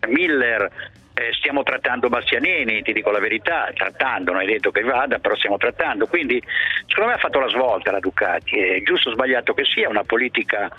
Miller, 0.07 0.69
eh, 1.17 1.31
stiamo 1.33 1.63
trattando 1.63 2.09
Bastianini, 2.09 2.81
ti 2.81 2.91
dico 2.91 3.09
la 3.09 3.19
verità, 3.19 3.71
trattando, 3.73 4.31
non 4.31 4.41
hai 4.41 4.47
detto 4.47 4.71
che 4.71 4.81
vada, 4.81 5.19
però 5.19 5.33
stiamo 5.35 5.55
trattando, 5.57 6.07
quindi 6.07 6.43
secondo 6.87 7.11
me 7.11 7.15
ha 7.15 7.19
fatto 7.19 7.39
la 7.39 7.47
svolta 7.47 7.91
la 7.91 7.99
Ducati, 7.99 8.59
è 8.59 8.81
giusto 8.83 9.09
o 9.09 9.13
sbagliato 9.13 9.53
che 9.53 9.63
sia, 9.63 9.87
una 9.87 10.03
politica 10.03 10.69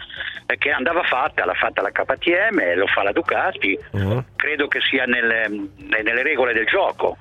eh, 0.46 0.58
che 0.58 0.70
andava 0.70 1.02
fatta, 1.04 1.46
l'ha 1.46 1.54
fatta 1.54 1.80
la 1.80 1.90
KTM, 1.90 2.74
lo 2.74 2.86
fa 2.86 3.02
la 3.02 3.12
Ducati, 3.12 3.78
uh-huh. 3.92 4.24
credo 4.36 4.68
che 4.68 4.80
sia 4.82 5.06
nelle, 5.06 5.48
nelle 5.78 6.22
regole 6.22 6.52
del 6.52 6.66
gioco 6.66 7.16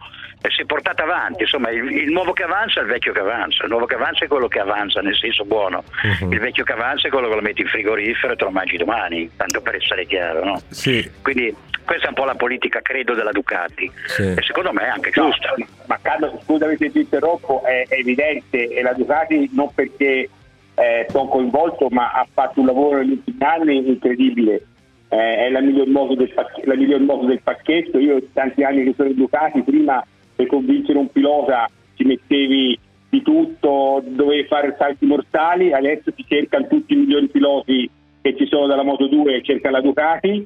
si 0.50 0.62
è 0.62 0.66
portata 0.66 1.04
avanti, 1.04 1.44
insomma 1.44 1.70
il, 1.70 1.90
il, 1.92 2.12
nuovo 2.12 2.34
che 2.34 2.44
avanza 2.44 2.80
è 2.80 2.84
il 2.84 2.90
vecchio 2.90 3.14
che 3.14 3.20
avanza, 3.20 3.64
il 3.64 3.70
nuovo 3.70 3.86
che 3.86 3.96
avanza 3.96 4.26
è 4.26 4.28
quello 4.28 4.48
che 4.48 4.60
avanza 4.60 5.02
nel 5.02 5.16
senso 5.16 5.46
buono, 5.46 5.84
uh-huh. 6.04 6.32
il 6.32 6.40
vecchio 6.40 6.64
che 6.64 6.74
avanza 6.74 7.08
è 7.08 7.12
quello 7.12 7.30
che 7.30 7.36
lo 7.36 7.42
metti 7.42 7.62
in 7.62 7.68
frigorifero 7.68 8.34
e 8.34 8.36
te 8.36 8.44
lo 8.44 8.52
mangi 8.52 8.78
domani, 8.78 9.30
tanto 9.36 9.62
per 9.62 9.76
essere 9.76 10.06
chiaro, 10.06 10.44
no? 10.44 10.62
Sì. 10.70 11.10
Quindi 11.22 11.56
questa 11.86 12.08
è 12.08 12.10
un 12.10 12.16
po' 12.16 12.26
la 12.26 12.36
politica 12.36 12.82
credo 12.82 13.14
della 13.14 13.32
Ducati 13.32 13.90
sì. 14.08 14.24
e 14.24 14.42
secondo 14.42 14.74
me 14.74 14.84
è 14.86 14.90
anche 14.90 15.12
giusta. 15.12 15.54
No, 15.56 15.66
ma 15.86 16.00
Carlo 16.02 16.42
scusami 16.44 16.76
se 16.78 16.92
ti 16.92 17.00
interrompo, 17.00 17.64
è, 17.64 17.86
è 17.88 18.00
evidente 18.00 18.68
e 18.70 18.82
la 18.82 18.94
Ducati 18.94 19.50
non 19.54 19.72
perché 19.74 20.30
eh, 20.76 21.06
sono 21.10 21.28
coinvolto 21.28 21.88
ma 21.90 22.12
ha 22.12 22.28
fatto 22.32 22.60
un 22.60 22.66
lavoro 22.66 22.98
negli 22.98 23.12
ultimi 23.12 23.38
anni 23.40 23.88
incredibile. 23.88 24.66
Eh, 25.08 25.46
è 25.46 25.50
la 25.50 25.62
miglior, 25.62 25.88
modo 25.88 26.16
del 26.16 26.34
pacchetto, 26.34 26.68
la 26.68 26.76
miglior 26.76 27.00
modo 27.02 27.28
del 27.28 27.42
pacchetto. 27.42 28.00
Io 28.00 28.20
tanti 28.34 28.64
anni 28.64 28.84
che 28.84 28.94
sono 28.96 29.10
in 29.10 29.16
Ducati, 29.16 29.62
prima 29.62 30.04
per 30.36 30.48
convincere 30.48 30.98
un 30.98 31.10
pilota 31.12 31.70
ci 31.96 32.04
mettevi 32.04 32.78
di 33.10 33.22
tutto, 33.22 34.04
dovevi 34.06 34.44
fare 34.48 34.76
salti 34.78 35.06
mortali, 35.06 35.72
adesso 35.72 36.12
si 36.16 36.26
cercano 36.28 36.68
tutti 36.68 36.94
i 36.94 36.98
migliori 36.98 37.30
piloti 37.30 37.90
che 38.22 38.36
ci 38.36 38.46
sono 38.48 38.68
dalla 38.68 38.84
Moto 38.84 39.08
2 39.08 39.36
e 39.36 39.44
cerca 39.44 39.70
la 39.70 39.82
Ducati, 39.82 40.46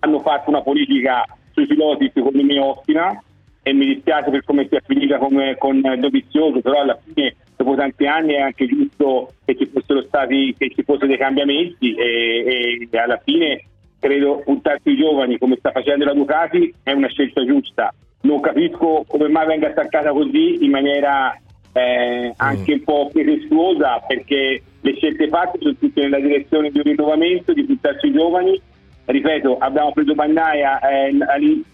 hanno 0.00 0.20
fatto 0.20 0.48
una 0.48 0.62
politica 0.62 1.24
sui 1.52 1.66
piloti 1.66 2.10
secondo 2.14 2.42
me 2.42 2.58
ottima. 2.58 3.20
E 3.62 3.72
mi 3.72 3.86
dispiace 3.86 4.30
per 4.30 4.44
come 4.44 4.68
si 4.68 4.76
è 4.76 4.80
finita 4.86 5.18
con, 5.18 5.36
con 5.58 5.80
Dovizioso, 5.98 6.60
però 6.60 6.82
alla 6.82 6.96
fine 7.02 7.34
dopo 7.56 7.74
tanti 7.74 8.06
anni 8.06 8.34
è 8.34 8.40
anche 8.40 8.64
giusto 8.66 9.32
che 9.44 9.56
ci 9.56 9.66
fossero 9.66 10.02
stati 10.02 10.54
che 10.56 10.70
ci 10.70 10.84
fossero 10.84 11.08
dei 11.08 11.16
cambiamenti. 11.16 11.92
E, 11.94 12.86
e 12.88 12.96
alla 12.96 13.20
fine 13.24 13.64
credo 13.98 14.40
puntare 14.44 14.78
sui 14.84 14.96
giovani 14.96 15.36
come 15.36 15.56
sta 15.56 15.72
facendo 15.72 16.04
la 16.04 16.12
Ducati 16.12 16.72
è 16.84 16.92
una 16.92 17.08
scelta 17.08 17.44
giusta 17.44 17.92
non 18.22 18.40
capisco 18.40 19.04
come 19.06 19.28
mai 19.28 19.46
venga 19.46 19.68
attaccata 19.68 20.10
così 20.10 20.64
in 20.64 20.70
maniera 20.70 21.38
eh, 21.72 22.32
anche 22.36 22.72
un 22.72 22.84
po' 22.84 23.10
pretestuosa 23.12 24.00
perché 24.06 24.62
le 24.80 24.94
scelte 24.94 25.28
fatte 25.28 25.58
sono 25.60 25.74
tutte 25.78 26.00
nella 26.00 26.20
direzione 26.20 26.70
di 26.70 26.78
un 26.78 26.84
rinnovamento, 26.84 27.52
di 27.52 27.64
puntare 27.64 27.98
sui 27.98 28.12
giovani. 28.12 28.60
Ripeto, 29.04 29.58
abbiamo 29.58 29.92
preso 29.92 30.14
Bannaia 30.14 30.80
eh, 30.80 31.14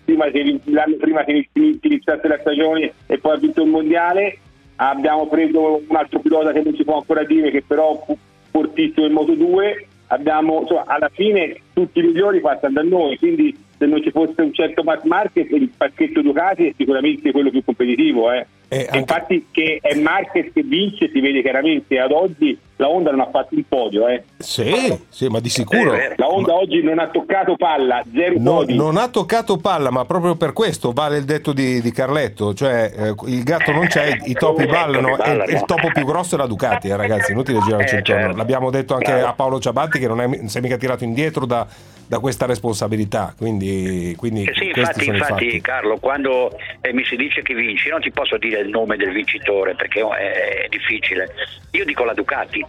prima, 0.05 0.27
che, 0.27 0.61
l'anno 0.65 0.97
prima 0.97 1.25
che 1.25 1.49
iniziasse 1.53 2.29
la 2.29 2.39
stagione 2.41 2.93
e 3.07 3.19
poi 3.19 3.37
ha 3.37 3.39
vinto 3.39 3.63
il 3.63 3.71
mondiale. 3.71 4.39
Abbiamo 4.77 5.29
preso 5.29 5.83
un 5.87 5.97
altro 5.97 6.19
pilota 6.21 6.53
che 6.53 6.63
non 6.63 6.75
si 6.75 6.85
può 6.85 6.97
ancora 6.97 7.25
dire, 7.25 7.51
che 7.51 7.63
però 7.67 8.03
fu 8.05 8.17
fortissimo 8.51 9.07
in 9.07 9.13
Moto 9.13 9.35
2. 9.35 9.87
Abbiamo, 10.09 10.61
insomma, 10.61 10.85
alla 10.87 11.09
fine 11.11 11.57
tutti 11.73 12.01
i 12.01 12.03
migliori 12.03 12.41
passano 12.41 12.75
da 12.75 12.83
noi, 12.83 13.17
quindi 13.19 13.57
se 13.83 13.87
non 13.87 14.01
ci 14.01 14.13
fosse 14.13 14.41
un 14.41 14.55
certo 14.55 14.85
mass 14.85 15.03
market 15.03 15.51
il 15.51 15.71
pacchetto 15.77 16.23
Ducati 16.23 16.69
è 16.69 16.75
sicuramente 16.77 17.33
quello 17.33 17.51
più 17.51 17.65
competitivo 17.65 18.31
eh. 18.31 18.47
Eh, 18.69 18.87
anche... 18.87 18.99
infatti 18.99 19.47
che 19.51 19.81
è 19.83 19.95
Marquez 19.97 20.53
che 20.53 20.63
vince 20.63 21.11
si 21.13 21.21
vede 21.21 21.43
chiaramente 21.43 21.99
ad 21.99 22.13
oggi 22.13 22.57
la 22.77 22.89
Honda 22.89 23.11
non 23.11 23.21
ha 23.21 23.29
fatto 23.31 23.55
il 23.55 23.65
podio 23.69 24.07
eh. 24.07 24.23
sì, 24.39 24.73
sì 25.09 25.27
ma 25.27 25.41
di 25.41 25.49
sicuro 25.49 25.95
eh, 25.95 26.15
la 26.17 26.29
Honda 26.29 26.53
ma... 26.53 26.59
oggi 26.61 26.81
non 26.81 27.01
ha 27.01 27.09
toccato 27.09 27.57
palla 27.57 28.03
zero 28.15 28.35
no, 28.39 28.65
non 28.69 28.97
ha 28.97 29.09
toccato 29.09 29.59
palla 29.59 29.91
ma 29.91 30.05
proprio 30.05 30.37
per 30.37 30.53
questo 30.53 30.93
vale 30.93 31.19
il 31.19 31.25
detto 31.25 31.53
di, 31.53 31.83
di 31.83 31.91
Carletto 31.91 32.55
cioè 32.55 32.93
eh, 32.97 33.15
il 33.27 33.43
gatto 33.43 33.73
non 33.73 33.87
c'è 33.89 34.17
i 34.25 34.35
topi 34.35 34.65
ballano 34.67 35.19
e 35.23 35.53
il 35.53 35.65
topo 35.67 35.91
più 35.93 36.05
grosso 36.05 36.37
è 36.37 36.39
la 36.39 36.47
Ducati 36.47 36.89
eh, 36.89 36.97
ragazzi 36.97 37.33
inutile 37.33 37.59
girarci 37.61 37.97
intorno 37.97 38.23
certo. 38.23 38.37
l'abbiamo 38.37 38.71
detto 38.71 38.95
anche 38.95 39.13
a 39.13 39.33
Paolo 39.33 39.59
Ciabatti 39.59 39.99
che 39.99 40.07
non, 40.07 40.21
è, 40.21 40.27
non 40.27 40.49
si 40.49 40.59
è 40.59 40.61
mica 40.61 40.77
tirato 40.77 41.03
indietro 41.03 41.45
da 41.45 41.67
da 42.13 42.19
questa 42.19 42.45
responsabilità. 42.45 43.33
Quindi, 43.35 44.15
quindi 44.19 44.47
sì, 44.53 44.67
infatti, 44.67 45.07
infatti 45.07 45.61
Carlo, 45.63 45.97
quando 45.97 46.51
eh, 46.83 46.93
mi 46.93 47.07
si 47.07 47.17
dice 47.17 47.41
che 47.41 47.55
vinci, 47.55 47.89
non 47.89 48.03
ti 48.03 48.11
posso 48.11 48.37
dire 48.37 48.61
il 48.61 48.69
nome 48.69 48.99
del 48.99 49.13
vincitore 49.13 49.75
perché 49.75 50.01
è, 50.01 50.65
è 50.65 50.69
difficile. 50.69 51.33
Io 51.71 51.87
dico 51.87 52.05
la 52.05 52.13
Ducati, 52.13 52.63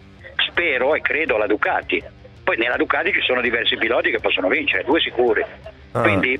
spero 0.47 0.95
e 0.95 1.01
credo 1.01 1.35
alla 1.35 1.47
Ducati. 1.47 2.01
Poi 2.41 2.55
nella 2.55 2.77
Ducati 2.77 3.11
ci 3.11 3.19
sono 3.19 3.41
diversi 3.41 3.75
piloti 3.75 4.11
che 4.11 4.19
possono 4.21 4.47
vincere, 4.47 4.85
due 4.85 5.01
sicuri. 5.01 5.43
Ah. 5.91 6.01
Quindi 6.01 6.39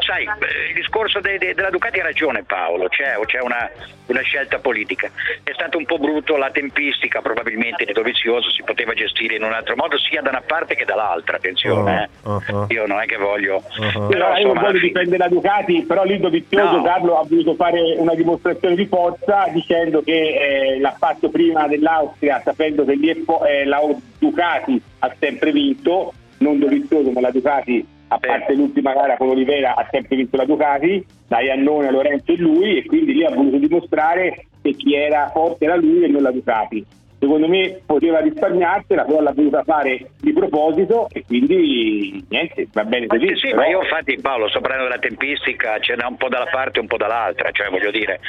sai, 0.00 0.24
il 0.24 0.74
discorso 0.74 1.20
de, 1.20 1.38
de, 1.38 1.54
della 1.54 1.70
Ducati 1.70 2.00
ha 2.00 2.02
ragione 2.02 2.42
Paolo, 2.42 2.88
c'è, 2.88 3.18
c'è 3.26 3.40
una, 3.40 3.70
una, 4.06 4.20
scelta 4.20 4.58
politica. 4.58 5.10
È 5.42 5.52
stato 5.52 5.78
un 5.78 5.84
po' 5.84 5.98
brutto 5.98 6.36
la 6.36 6.50
tempistica, 6.50 7.20
probabilmente 7.20 7.84
di 7.84 7.92
Dovizioso 7.92 8.50
si 8.50 8.62
poteva 8.62 8.94
gestire 8.94 9.36
in 9.36 9.44
un 9.44 9.52
altro 9.52 9.74
modo 9.76 9.98
sia 9.98 10.20
da 10.20 10.30
una 10.30 10.42
parte 10.42 10.74
che 10.74 10.84
dall'altra, 10.84 11.36
attenzione. 11.36 12.08
Uh, 12.22 12.30
uh-huh. 12.30 12.66
Io 12.68 12.86
non 12.86 13.00
è 13.00 13.06
che 13.06 13.16
voglio... 13.16 13.62
Uh-huh. 13.78 14.08
Però, 14.08 14.36
io 14.36 14.52
non 14.52 14.62
voglio 14.62 14.78
difendere 14.78 15.18
la 15.18 15.28
Ducati, 15.28 15.82
però 15.82 16.04
lì 16.04 16.18
Dovizioso 16.18 16.76
no. 16.76 16.82
Carlo 16.82 17.18
ha 17.18 17.24
voluto 17.24 17.54
fare 17.54 17.94
una 17.96 18.14
dimostrazione 18.14 18.74
di 18.74 18.86
forza 18.86 19.46
dicendo 19.52 20.02
che 20.02 20.12
eh, 20.12 20.80
l'ha 20.80 20.94
fatto 20.98 21.30
prima 21.30 21.66
dell'Austria 21.66 22.40
sapendo 22.44 22.84
che 22.84 22.94
lì 22.94 23.08
è 23.08 23.16
po- 23.16 23.44
eh, 23.44 23.64
la 23.64 23.80
Ducati 24.18 24.80
ha 25.00 25.14
sempre 25.18 25.52
vinto, 25.52 26.12
non 26.38 26.58
Dovizioso 26.58 27.10
ma 27.10 27.20
la 27.20 27.30
Ducati 27.30 27.96
a 28.08 28.18
parte 28.18 28.54
l'ultima 28.54 28.92
gara 28.92 29.16
con 29.16 29.28
Olivera 29.28 29.74
ha 29.74 29.86
sempre 29.90 30.16
vinto 30.16 30.36
la 30.36 30.44
Ducati, 30.44 31.04
da 31.26 31.40
Iannone 31.40 31.88
a 31.88 31.90
Lorenzo 31.90 32.32
e 32.32 32.36
lui 32.36 32.78
e 32.78 32.84
quindi 32.84 33.14
lì 33.14 33.24
ha 33.24 33.34
voluto 33.34 33.58
dimostrare 33.58 34.46
che 34.62 34.72
chi 34.72 34.94
era 34.94 35.28
forte 35.28 35.64
era 35.64 35.76
lui 35.76 36.04
e 36.04 36.08
non 36.08 36.22
la 36.22 36.30
Ducati. 36.30 36.84
Secondo 37.20 37.48
me 37.48 37.80
poteva 37.84 38.20
risparmiarsela, 38.20 39.02
però 39.02 39.20
l'ha 39.20 39.32
voluta 39.32 39.64
fare 39.64 40.10
di 40.20 40.32
proposito 40.32 41.08
e 41.10 41.24
quindi 41.26 42.24
niente, 42.28 42.68
va 42.72 42.84
bene 42.84 43.06
così. 43.06 43.34
Sì, 43.34 43.48
però... 43.48 43.56
ma 43.56 43.66
io 43.66 43.82
infatti 43.82 44.20
Paolo 44.20 44.48
sto 44.48 44.60
parlando 44.60 44.84
della 44.84 45.00
tempistica, 45.00 45.80
ce 45.80 45.96
n'è 45.96 46.04
un 46.04 46.16
po' 46.16 46.28
dalla 46.28 46.46
parte 46.46 46.78
e 46.78 46.82
un 46.82 46.86
po' 46.86 46.96
dall'altra, 46.96 47.50
cioè 47.50 47.70
voglio 47.70 47.90
dire, 47.90 48.20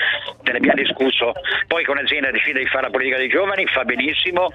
te 0.42 0.52
ne 0.52 0.58
abbiamo 0.58 0.82
discusso, 0.82 1.34
poi 1.68 1.86
con 1.86 1.98
l'azienda 1.98 2.32
decide 2.32 2.62
di 2.62 2.66
fare 2.66 2.86
la 2.86 2.90
politica 2.90 3.18
dei 3.18 3.30
giovani, 3.30 3.68
fa 3.68 3.84
benissimo, 3.84 4.50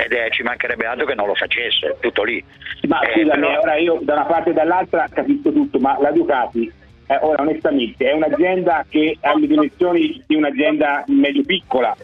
ed 0.00 0.12
è, 0.12 0.30
ci 0.30 0.44
mancherebbe 0.44 0.86
altro 0.86 1.06
che 1.06 1.14
non 1.16 1.26
lo 1.26 1.34
facesse, 1.34 1.96
tutto 1.98 2.22
lì. 2.22 2.42
Ma 2.86 3.00
eh, 3.00 3.12
scusami, 3.12 3.40
però... 3.40 3.60
ora 3.60 3.76
io 3.76 3.98
da 4.02 4.12
una 4.12 4.24
parte 4.26 4.50
e 4.50 4.52
dall'altra 4.52 5.08
capisco 5.12 5.50
tutto, 5.52 5.80
ma 5.80 5.98
la 6.00 6.12
Ducati, 6.12 6.72
eh, 7.08 7.18
ora 7.20 7.42
onestamente, 7.42 8.08
è 8.08 8.12
un'azienda 8.12 8.86
che 8.88 9.16
ha 9.20 9.36
le 9.36 9.46
dimensioni 9.48 10.22
di 10.24 10.36
un'azienda 10.36 11.02
medio 11.08 11.42
piccola. 11.42 11.96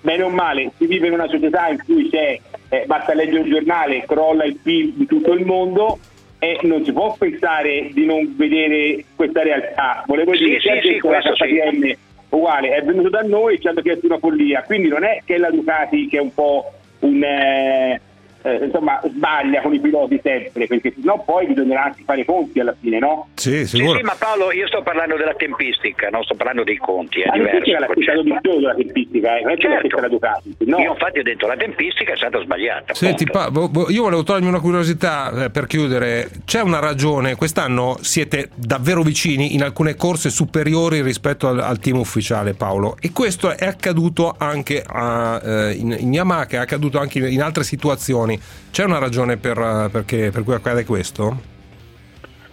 Bene 0.00 0.22
o 0.24 0.28
male, 0.28 0.72
si 0.76 0.86
vive 0.86 1.06
in 1.06 1.12
una 1.12 1.28
società 1.28 1.68
in 1.68 1.78
cui 1.84 2.08
c'è, 2.10 2.40
eh, 2.70 2.84
basta 2.86 3.14
leggere 3.14 3.40
un 3.40 3.50
giornale, 3.50 4.04
crolla 4.04 4.44
il 4.44 4.56
PIL 4.60 4.94
di 4.94 5.06
tutto 5.06 5.32
il 5.32 5.44
mondo 5.44 5.98
e 6.40 6.58
non 6.62 6.84
si 6.84 6.92
può 6.92 7.14
pensare 7.16 7.90
di 7.92 8.04
non 8.04 8.34
vedere 8.36 9.04
questa 9.14 9.42
realtà. 9.42 10.02
Volevo 10.06 10.34
Sì, 10.34 10.44
dire 10.44 10.60
sì, 10.60 10.68
che 10.68 10.80
sì, 10.80 10.94
la 10.94 11.20
questo 11.20 11.34
sì. 11.36 11.54
KTM 11.54 11.92
uguale, 12.30 12.70
è 12.70 12.82
venuto 12.82 13.08
da 13.08 13.22
noi 13.22 13.54
e 13.54 13.58
ci 13.58 13.68
hanno 13.68 13.80
chiesto 13.80 14.06
una 14.06 14.18
follia, 14.18 14.62
quindi 14.62 14.88
non 14.88 15.04
è 15.04 15.22
che 15.24 15.38
la 15.38 15.50
Ducati 15.50 16.08
che 16.08 16.18
è 16.18 16.20
un 16.20 16.34
po' 16.34 16.72
un... 17.02 17.24
eh, 17.24 18.00
eh, 18.42 18.64
insomma 18.64 19.00
sbaglia 19.04 19.60
con 19.62 19.74
i 19.74 19.80
piloti 19.80 20.20
sempre 20.22 20.66
perché 20.66 20.92
sennò 20.94 21.22
poi 21.24 21.46
bisognerà 21.46 21.84
anche 21.84 22.02
fare 22.04 22.20
i 22.20 22.24
conti 22.24 22.60
alla 22.60 22.74
fine 22.78 22.98
no? 22.98 23.28
Sì, 23.34 23.66
Sì, 23.66 23.76
sì, 23.78 23.82
ma 24.02 24.14
Paolo, 24.18 24.52
io 24.52 24.66
sto 24.66 24.82
parlando 24.82 25.16
della 25.16 25.34
tempistica, 25.34 26.08
non 26.08 26.22
sto 26.24 26.34
parlando 26.34 26.64
dei 26.64 26.76
conti, 26.76 27.20
è 27.20 27.26
la 27.26 27.32
diverso. 27.32 27.50
tempistica 27.52 27.78
l'ha 27.80 27.86
il 27.86 27.92
pensato 27.94 28.18
concetto. 28.18 28.34
di 28.34 28.48
più 28.48 28.60
la 28.60 28.74
tempistica 28.74 29.36
eh, 29.36 29.42
non 29.42 29.50
è 29.52 29.56
Certo. 29.58 29.80
pensato 29.80 30.02
la 30.02 30.08
Ducati 30.08 30.56
no? 30.60 30.78
Io 30.78 30.92
infatti 30.92 31.18
ho 31.18 31.22
detto 31.22 31.46
la 31.46 31.56
tempistica 31.56 32.12
è 32.12 32.16
stata 32.16 32.40
sbagliata. 32.40 32.94
Senti. 32.94 33.24
Pa- 33.24 33.50
io 33.88 34.02
volevo 34.02 34.22
togliermi 34.22 34.48
una 34.48 34.60
curiosità 34.60 35.44
eh, 35.44 35.50
per 35.50 35.66
chiudere. 35.66 36.28
C'è 36.44 36.60
una 36.60 36.78
ragione, 36.78 37.34
quest'anno 37.36 37.96
siete 38.00 38.50
davvero 38.54 39.02
vicini 39.02 39.54
in 39.54 39.62
alcune 39.62 39.94
corse 39.96 40.30
superiori 40.30 41.00
rispetto 41.02 41.48
al, 41.48 41.58
al 41.60 41.78
team 41.78 41.98
ufficiale, 41.98 42.54
Paolo. 42.54 42.96
E 43.00 43.12
questo 43.12 43.50
è 43.56 43.66
accaduto 43.66 44.34
anche 44.36 44.82
a, 44.86 45.40
eh, 45.42 45.72
in, 45.72 45.96
in 45.98 46.12
Yamaha, 46.12 46.46
è 46.46 46.56
accaduto 46.56 46.98
anche 46.98 47.18
in, 47.18 47.26
in 47.32 47.42
altre 47.42 47.64
situazioni. 47.64 48.27
C'è 48.70 48.84
una 48.84 48.98
ragione 48.98 49.36
per, 49.36 49.56
eh, 49.58 49.88
perché- 49.90 50.30
per 50.30 50.42
cui 50.42 50.54
accade 50.54 50.84
questo? 50.84 51.56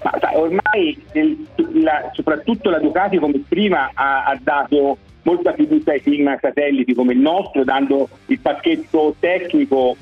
Ma 0.04 0.12
sai, 0.20 0.36
ormai 0.36 1.04
il- 1.14 1.48
la- 1.82 2.12
soprattutto 2.14 2.70
la 2.70 2.80
Ducati 2.80 3.18
come 3.18 3.42
prima 3.48 3.90
ha, 3.94 4.26
ha 4.26 4.38
dato 4.40 4.98
molta 5.24 5.54
fiducia 5.54 5.92
ai 5.92 6.04
team 6.04 6.38
satelliti 6.40 6.94
come 6.94 7.14
il 7.14 7.20
nostro, 7.20 7.64
dando 7.64 8.08
il 8.28 8.40
pacchetto 8.40 9.16
tecnico 9.20 9.96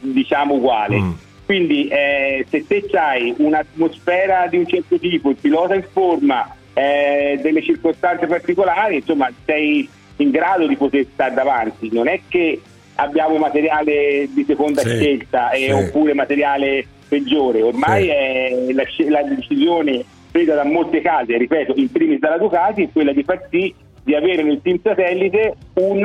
diciamo 0.00 0.54
uguale. 0.54 0.98
Mm. 0.98 1.10
Quindi 1.44 1.88
eh, 1.88 2.46
se 2.48 2.64
te 2.66 2.86
hai 2.96 3.34
un'atmosfera 3.36 4.46
di 4.46 4.56
un 4.56 4.66
certo 4.66 4.98
tipo, 4.98 5.28
il 5.28 5.36
pilota 5.38 5.74
in 5.74 5.84
forma, 5.92 6.48
eh, 6.72 7.38
delle 7.42 7.62
circostanze 7.62 8.26
particolari, 8.26 8.96
insomma 8.96 9.30
sei 9.44 9.86
in 10.16 10.30
grado 10.30 10.66
di 10.66 10.76
poter 10.76 11.06
stare 11.12 11.34
davanti. 11.34 11.90
Non 11.92 12.08
è 12.08 12.20
che 12.28 12.62
abbiamo 12.96 13.36
materiale 13.36 14.28
di 14.32 14.44
seconda 14.44 14.80
Sì, 14.82 14.88
scelta 14.88 15.50
e 15.50 15.58
sì. 15.66 15.70
oppure 15.70 16.14
materiale 16.14 16.86
peggiore, 17.08 17.62
ormai 17.62 18.02
Sì. 18.04 18.08
è 18.08 18.72
la, 18.72 18.84
la 19.08 19.22
decisione 19.22 20.04
presa 20.30 20.54
da 20.54 20.64
molte 20.64 21.00
case, 21.00 21.36
ripeto, 21.36 21.74
in 21.76 21.90
primis 21.92 22.18
dalla 22.18 22.38
Ducati, 22.38 22.84
è 22.84 22.88
quella 22.92 23.12
di 23.12 23.22
far 23.22 23.46
sì 23.50 23.72
di 24.02 24.14
avere 24.14 24.42
nel 24.42 24.60
team 24.62 24.78
satellite 24.82 25.54
un, 25.74 25.98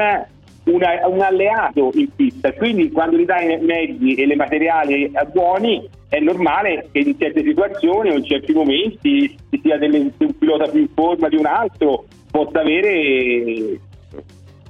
una- 0.66 1.08
un 1.08 1.22
alleato 1.22 1.92
in 1.96 2.08
pista. 2.16 2.54
Quindi 2.54 2.92
quando 2.92 3.18
gli 3.18 3.26
dai 3.26 3.54
i 3.54 3.58
mezzi 3.66 4.14
e 4.16 4.26
le 4.26 4.36
materiali 4.36 5.06
eh, 5.06 5.12
buoni 5.34 5.88
è 6.08 6.20
normale 6.20 6.88
che 6.92 7.00
in 7.00 7.16
certe 7.20 7.44
situazioni 7.44 8.10
o 8.12 8.14
in 8.16 8.24
certi 8.26 8.54
momenti 8.54 9.36
ci 9.50 9.60
sia 9.64 9.78
delle- 9.78 10.12
un 10.18 10.38
pilota 10.38 10.68
più 10.68 10.80
in 10.82 10.90
forma 10.94 11.28
di 11.28 11.36
un 11.36 11.46
altro, 11.46 12.06
possa 12.32 12.60
avere 12.62 13.80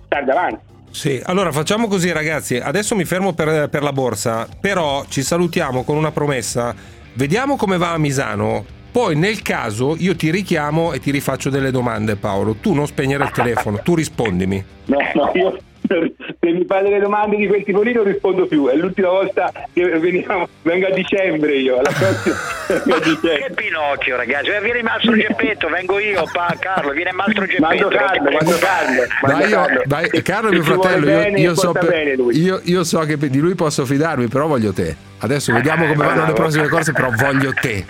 stare 0.06 0.26
davanti. 0.26 0.68
Sì, 0.92 1.22
allora 1.24 1.52
facciamo 1.52 1.88
così 1.88 2.12
ragazzi, 2.12 2.58
adesso 2.58 2.96
mi 2.96 3.06
fermo 3.06 3.34
per, 3.34 3.70
per 3.70 3.84
la 3.84 3.94
borsa, 3.94 4.48
però 4.60 5.06
ci 5.08 5.22
salutiamo 5.22 5.84
con 5.84 5.96
una 5.96 6.12
promessa, 6.12 6.74
vediamo 7.14 7.56
come 7.56 7.78
va 7.78 7.92
a 7.92 7.98
Misano, 7.98 8.66
poi 8.92 9.16
nel 9.16 9.42
caso 9.42 9.96
io 9.98 10.16
ti 10.16 10.32
richiamo 10.32 10.94
e 10.94 11.00
ti 11.00 11.12
rifaccio 11.12 11.50
delle 11.50 11.72
domande 11.72 12.16
Paolo, 12.16 12.56
tu 12.56 12.74
non 12.74 12.88
spegnere 12.88 13.24
il 13.24 13.32
telefono, 13.32 13.80
tu 13.84 13.96
rispondimi. 13.96 14.64
No, 14.86 14.98
no, 15.14 15.32
io 15.36 15.58
se 16.40 16.50
mi 16.52 16.66
fai 16.66 16.84
delle 16.84 17.00
domande 17.00 17.36
di 17.38 17.48
quel 17.48 17.64
tipo 17.64 17.82
lì 17.82 17.94
non 17.94 18.04
rispondo 18.04 18.46
più. 18.46 18.68
È 18.68 18.76
l'ultima 18.76 19.10
volta 19.10 19.52
che 19.74 19.84
veniamo, 20.00 20.48
vengo 20.62 20.88
a 20.88 20.92
dicembre 20.92 21.56
io. 21.56 21.78
Alla 21.80 21.90
prossima 21.92 22.96
a 22.96 23.00
Che 23.00 23.10
dicembre. 23.10 23.54
Pinocchio, 23.56 24.16
ragazzi, 24.16 24.50
Eh, 24.50 24.62
viene 24.62 24.84
Mastro 24.84 25.14
Geppetto, 25.16 25.68
vengo 25.70 26.00
io, 26.00 26.24
pa, 26.32 26.56
Carlo, 26.60 26.92
viene 26.92 27.12
Mastro 27.12 27.46
Geppetto. 27.46 27.62
Mando 27.66 27.88
Carlo, 27.88 28.30
mando. 28.32 28.58
Carlo. 28.60 29.04
Dai, 29.22 29.50
io, 29.50 29.82
dai, 29.86 30.22
Carlo 30.22 30.50
è 30.50 30.52
se 30.52 30.56
mio 30.60 30.64
fratello, 30.64 31.10
io, 31.10 31.18
bene, 31.18 31.40
io 31.40 31.56
so 31.56 31.72
porta 31.72 31.88
per- 31.88 32.20
io- 32.32 32.62
io 32.64 32.84
so 32.84 33.00
che 33.00 33.18
di 33.18 33.40
lui 33.40 33.56
posso 33.56 33.86
fidarmi, 33.86 34.28
però 34.28 34.48
voglio 34.48 34.72
te. 34.74 34.96
Adesso 35.22 35.52
vediamo 35.54 35.86
come 35.86 36.06
vanno 36.06 36.26
le 36.26 36.34
prossime 36.34 36.68
corse, 36.68 36.94
però 36.94 37.10
voglio 37.14 37.52
te. 37.54 37.86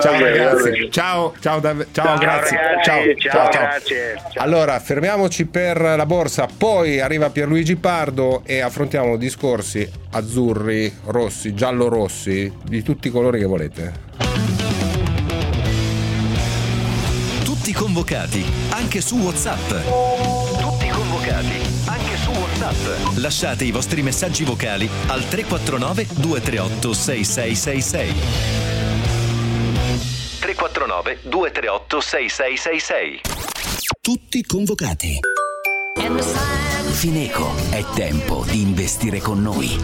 Ciao 0.00 0.12
va 0.12 0.18
ragazzi, 0.20 0.70
bene. 0.70 0.90
ciao, 0.90 1.34
ciao, 1.40 1.58
Dav- 1.60 1.86
ciao, 1.92 2.04
Ciao, 2.06 2.18
grazie. 2.18 2.56
ragazzi, 2.56 2.84
ciao, 2.84 3.02
ciao, 3.02 3.16
ciao, 3.30 3.50
ciao. 3.50 3.60
grazie. 3.68 4.14
Ciao. 4.32 4.44
Allora, 4.44 4.78
fermiamoci 4.78 5.46
per 5.46 5.80
la 5.80 6.06
borsa, 6.06 6.46
poi 6.56 7.00
arriva 7.00 7.30
Pierluigi 7.30 7.76
Pardo 7.76 8.42
e 8.46 8.60
affrontiamo 8.60 9.16
discorsi 9.16 9.88
azzurri, 10.12 10.92
rossi, 11.06 11.54
giallo-rossi, 11.54 12.52
di 12.64 12.82
tutti 12.82 13.08
i 13.08 13.10
colori 13.10 13.38
che 13.40 13.46
volete. 13.46 13.92
Tutti 17.44 17.72
convocati, 17.72 18.44
anche 18.70 19.00
su 19.00 19.16
WhatsApp. 19.18 20.21
WhatsApp. 22.62 23.16
Lasciate 23.18 23.64
i 23.64 23.72
vostri 23.72 24.02
messaggi 24.02 24.44
vocali 24.44 24.88
al 25.08 25.26
349 25.26 26.06
238 26.14 26.92
6666. 26.92 28.14
349 30.38 31.18
238 31.22 32.00
6666. 32.00 33.20
Tutti 34.00 34.44
convocati. 34.44 35.18
Fineco, 36.92 37.52
è 37.70 37.84
tempo 37.94 38.44
di 38.48 38.60
investire 38.60 39.20
con 39.20 39.42
noi. 39.42 39.76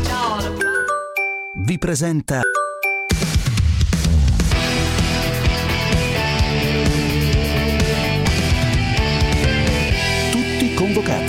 Vi 1.65 1.79
presenta 1.79 2.41
Tutti 10.31 10.75
convocati. 10.75 11.28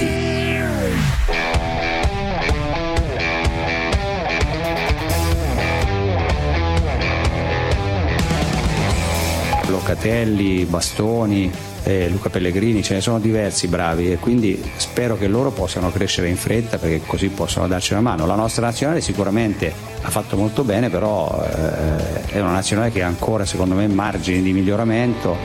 Locatelli, 9.89 10.65
Bastoni, 10.65 11.51
eh, 11.81 12.09
Luca 12.09 12.29
Pellegrini, 12.29 12.83
ce 12.83 12.93
ne 12.93 13.01
sono 13.01 13.17
diversi 13.17 13.67
bravi 13.67 14.11
e 14.11 14.17
quindi 14.17 14.61
spero 14.75 15.17
che 15.17 15.27
loro 15.27 15.49
possano 15.49 15.91
crescere 15.91 16.29
in 16.29 16.37
fretta 16.37 16.77
perché 16.77 17.01
così 17.07 17.29
possono 17.29 17.67
darci 17.67 17.93
una 17.93 18.03
mano. 18.03 18.27
La 18.27 18.35
nostra 18.35 18.67
nazionale 18.67 19.01
sicuramente 19.01 19.73
ha 20.03 20.09
fatto 20.11 20.37
molto 20.37 20.63
bene, 20.63 20.91
però 20.91 21.43
eh, 21.43 22.25
è 22.27 22.39
una 22.39 22.51
nazionale 22.51 22.91
che 22.91 23.01
ha 23.01 23.07
ancora 23.07 23.45
secondo 23.45 23.73
me 23.73 23.87
margini 23.87 24.43
di 24.43 24.53
miglioramento. 24.53 25.35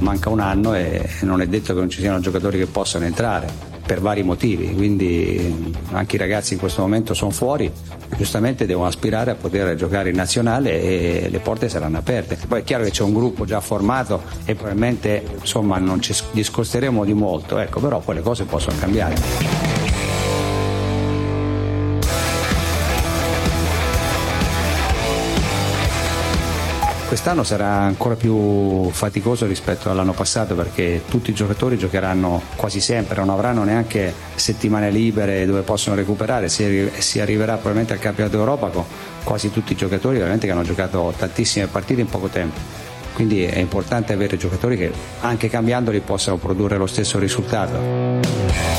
Manca 0.00 0.28
un 0.28 0.40
anno 0.40 0.74
e 0.74 1.08
non 1.20 1.40
è 1.40 1.46
detto 1.46 1.72
che 1.72 1.78
non 1.78 1.88
ci 1.88 2.00
siano 2.00 2.18
giocatori 2.18 2.58
che 2.58 2.66
possano 2.66 3.04
entrare 3.04 3.67
per 3.88 4.02
vari 4.02 4.22
motivi, 4.22 4.74
quindi 4.74 5.72
anche 5.92 6.16
i 6.16 6.18
ragazzi 6.18 6.52
in 6.52 6.58
questo 6.58 6.82
momento 6.82 7.14
sono 7.14 7.30
fuori, 7.30 7.72
giustamente 8.18 8.66
devono 8.66 8.86
aspirare 8.86 9.30
a 9.30 9.34
poter 9.34 9.74
giocare 9.76 10.10
in 10.10 10.14
nazionale 10.14 10.82
e 10.82 11.28
le 11.30 11.38
porte 11.38 11.70
saranno 11.70 11.96
aperte. 11.96 12.38
Poi 12.46 12.60
è 12.60 12.64
chiaro 12.64 12.84
che 12.84 12.90
c'è 12.90 13.02
un 13.02 13.14
gruppo 13.14 13.46
già 13.46 13.62
formato 13.62 14.22
e 14.44 14.54
probabilmente 14.54 15.24
insomma 15.40 15.78
non 15.78 16.02
ci 16.02 16.14
discosteremo 16.32 17.02
di 17.06 17.14
molto, 17.14 17.56
ecco, 17.56 17.80
però 17.80 18.00
poi 18.00 18.16
le 18.16 18.20
cose 18.20 18.44
possono 18.44 18.76
cambiare. 18.78 19.67
Quest'anno 27.08 27.42
sarà 27.42 27.68
ancora 27.68 28.16
più 28.16 28.90
faticoso 28.90 29.46
rispetto 29.46 29.90
all'anno 29.90 30.12
passato 30.12 30.54
perché 30.54 31.04
tutti 31.08 31.30
i 31.30 31.32
giocatori 31.32 31.78
giocheranno 31.78 32.42
quasi 32.54 32.80
sempre, 32.80 33.16
non 33.16 33.30
avranno 33.30 33.64
neanche 33.64 34.12
settimane 34.34 34.90
libere 34.90 35.46
dove 35.46 35.62
possono 35.62 35.96
recuperare, 35.96 36.50
si, 36.50 36.90
si 36.98 37.18
arriverà 37.18 37.54
probabilmente 37.54 37.94
al 37.94 37.98
campionato 37.98 38.36
d'Europa 38.36 38.68
con 38.68 38.84
quasi 39.24 39.50
tutti 39.50 39.72
i 39.72 39.76
giocatori 39.76 40.18
veramente 40.18 40.44
che 40.44 40.52
hanno 40.52 40.62
giocato 40.62 41.14
tantissime 41.16 41.66
partite 41.66 42.02
in 42.02 42.08
poco 42.08 42.28
tempo. 42.28 42.60
Quindi 43.14 43.42
è 43.42 43.58
importante 43.58 44.12
avere 44.12 44.36
giocatori 44.36 44.76
che 44.76 44.92
anche 45.20 45.48
cambiandoli 45.48 46.00
possano 46.00 46.36
produrre 46.36 46.76
lo 46.76 46.86
stesso 46.86 47.18
risultato. 47.18 48.77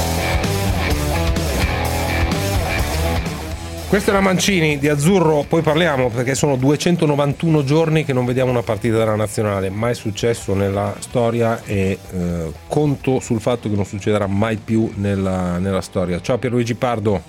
Questa 3.89 4.11
è 4.11 4.13
la 4.13 4.21
Mancini 4.21 4.77
di 4.77 4.87
Azzurro, 4.87 5.45
poi 5.49 5.63
parliamo 5.63 6.11
perché 6.11 6.35
sono 6.35 6.55
291 6.57 7.63
giorni 7.63 8.05
che 8.05 8.13
non 8.13 8.23
vediamo 8.23 8.51
una 8.51 8.61
partita 8.61 8.99
della 8.99 9.15
nazionale, 9.15 9.71
mai 9.71 9.95
successo 9.95 10.53
nella 10.53 10.93
storia 10.99 11.63
e 11.65 11.97
eh, 12.13 12.51
conto 12.67 13.19
sul 13.19 13.41
fatto 13.41 13.67
che 13.67 13.75
non 13.75 13.85
succederà 13.85 14.27
mai 14.27 14.57
più 14.57 14.91
nella, 14.97 15.57
nella 15.57 15.81
storia. 15.81 16.21
Ciao 16.21 16.37
Pierluigi 16.37 16.75
Pardo, 16.75 17.19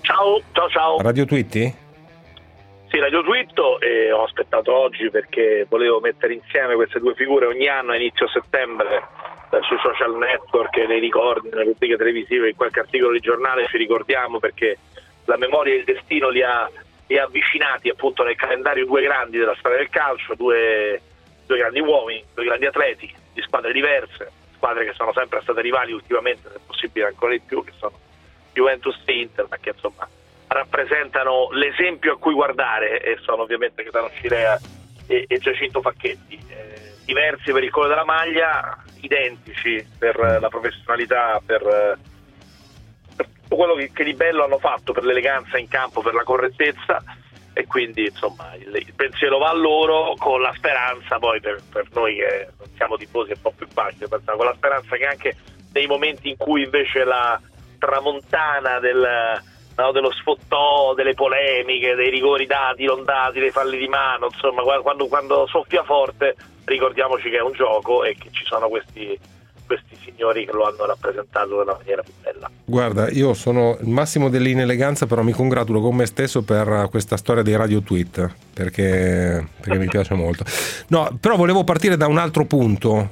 Ciao, 0.00 0.42
ciao, 0.50 0.68
ciao. 0.68 1.00
Radio 1.02 1.24
Twitti? 1.24 1.72
Sì, 2.88 2.98
Radio 2.98 3.22
Twitto 3.22 3.78
e 3.78 4.10
ho 4.10 4.24
aspettato 4.24 4.74
oggi 4.74 5.10
perché 5.10 5.66
volevo 5.68 6.00
mettere 6.00 6.32
insieme 6.32 6.74
queste 6.74 6.98
due 6.98 7.14
figure 7.14 7.46
ogni 7.46 7.68
anno 7.68 7.92
a 7.92 7.96
inizio 7.96 8.26
settembre 8.26 9.06
eh, 9.50 9.58
sui 9.62 9.78
social 9.82 10.16
network, 10.16 10.78
nei 10.78 10.98
ricordi, 10.98 11.48
nelle 11.50 11.64
rubriche 11.64 11.96
televisive, 11.96 12.48
in 12.48 12.56
qualche 12.56 12.80
articolo 12.80 13.12
di 13.12 13.20
giornale 13.20 13.66
ci 13.68 13.76
ricordiamo 13.76 14.40
perché 14.40 14.78
la 15.28 15.36
memoria 15.36 15.74
e 15.74 15.78
il 15.78 15.84
destino 15.84 16.30
li 16.30 16.42
ha, 16.42 16.68
li 17.06 17.18
avvicinati 17.18 17.90
appunto 17.90 18.24
nel 18.24 18.34
calendario 18.34 18.86
due 18.86 19.02
grandi 19.02 19.38
della 19.38 19.54
storia 19.58 19.76
del 19.76 19.90
calcio, 19.90 20.34
due, 20.34 21.00
due 21.46 21.58
grandi 21.58 21.80
uomini, 21.80 22.24
due 22.34 22.44
grandi 22.44 22.66
atleti 22.66 23.14
di 23.34 23.42
squadre 23.42 23.72
diverse, 23.72 24.32
squadre 24.54 24.86
che 24.86 24.94
sono 24.94 25.12
sempre 25.12 25.40
state 25.42 25.60
rivali 25.60 25.92
ultimamente, 25.92 26.48
se 26.50 26.58
possibile 26.64 27.06
ancora 27.06 27.32
di 27.32 27.40
più, 27.40 27.62
che 27.62 27.72
sono 27.76 27.98
Juventus 28.54 28.98
e 29.04 29.20
Inter, 29.20 29.46
ma 29.50 29.58
che 29.58 29.70
insomma 29.70 30.08
rappresentano 30.46 31.50
l'esempio 31.52 32.14
a 32.14 32.18
cui 32.18 32.32
guardare 32.32 33.02
e 33.02 33.18
sono 33.20 33.42
ovviamente 33.42 33.82
Gaetano 33.82 34.10
Cirea 34.18 34.58
e, 35.06 35.26
e 35.28 35.38
Giacinto 35.38 35.82
Facchetti. 35.82 36.40
Eh, 36.48 36.94
diversi 37.04 37.52
per 37.52 37.64
il 37.64 37.70
colore 37.70 37.90
della 37.90 38.06
maglia, 38.06 38.82
identici 39.00 39.86
per 39.98 40.16
la 40.40 40.48
professionalità, 40.48 41.40
per 41.44 41.98
quello 43.56 43.74
che, 43.74 43.90
che, 43.92 44.04
di 44.04 44.14
bello 44.14 44.44
hanno 44.44 44.58
fatto, 44.58 44.92
per 44.92 45.04
l'eleganza 45.04 45.58
in 45.58 45.68
campo, 45.68 46.02
per 46.02 46.14
la 46.14 46.22
correttezza 46.22 47.02
e 47.52 47.66
quindi 47.66 48.04
insomma 48.04 48.54
il, 48.54 48.74
il 48.74 48.92
pensiero 48.94 49.38
va 49.38 49.48
a 49.48 49.54
loro 49.54 50.14
con 50.16 50.40
la 50.40 50.52
speranza 50.54 51.18
poi 51.18 51.40
per, 51.40 51.60
per 51.72 51.88
noi 51.92 52.14
che 52.14 52.48
non 52.56 52.68
siamo 52.76 52.96
tifosi 52.96 53.32
è 53.32 53.34
un 53.34 53.40
po' 53.40 53.52
più 53.56 53.66
facile, 53.66 54.06
con 54.08 54.44
la 54.44 54.54
speranza 54.54 54.96
che 54.96 55.06
anche 55.06 55.36
nei 55.72 55.86
momenti 55.86 56.28
in 56.28 56.36
cui 56.36 56.62
invece 56.62 57.02
la 57.02 57.40
tramontana 57.78 58.78
del 58.78 59.42
no, 59.76 59.92
dello 59.92 60.10
sfottò, 60.12 60.94
delle 60.94 61.14
polemiche, 61.14 61.94
dei 61.94 62.10
rigori 62.10 62.46
dati, 62.46 62.84
non 62.84 63.04
dati, 63.04 63.38
dei 63.38 63.50
falli 63.50 63.78
di 63.78 63.88
mano, 63.88 64.26
insomma, 64.26 64.62
quando, 64.80 65.06
quando 65.06 65.46
soffia 65.46 65.84
forte 65.84 66.34
ricordiamoci 66.64 67.30
che 67.30 67.38
è 67.38 67.42
un 67.42 67.52
gioco 67.52 68.04
e 68.04 68.14
che 68.16 68.28
ci 68.30 68.44
sono 68.44 68.68
questi, 68.68 69.18
questi 69.68 69.96
signori 70.02 70.46
che 70.46 70.52
lo 70.52 70.66
hanno 70.66 70.86
rappresentato 70.86 71.58
nella 71.58 71.76
maniera 71.76 72.02
più 72.02 72.12
bella. 72.20 72.50
Guarda, 72.64 73.10
io 73.10 73.34
sono 73.34 73.76
il 73.80 73.88
massimo 73.88 74.28
dell'ineleganza, 74.28 75.06
però 75.06 75.22
mi 75.22 75.32
congratulo 75.32 75.80
con 75.80 75.94
me 75.94 76.06
stesso 76.06 76.42
per 76.42 76.88
questa 76.90 77.16
storia 77.16 77.42
dei 77.42 77.54
radio 77.54 77.82
tweet, 77.82 78.28
perché, 78.54 79.46
perché 79.60 79.78
mi 79.78 79.86
piace 79.86 80.14
molto. 80.14 80.44
No, 80.88 81.16
però 81.20 81.36
volevo 81.36 81.62
partire 81.62 81.96
da 81.96 82.06
un 82.06 82.18
altro 82.18 82.46
punto, 82.46 83.10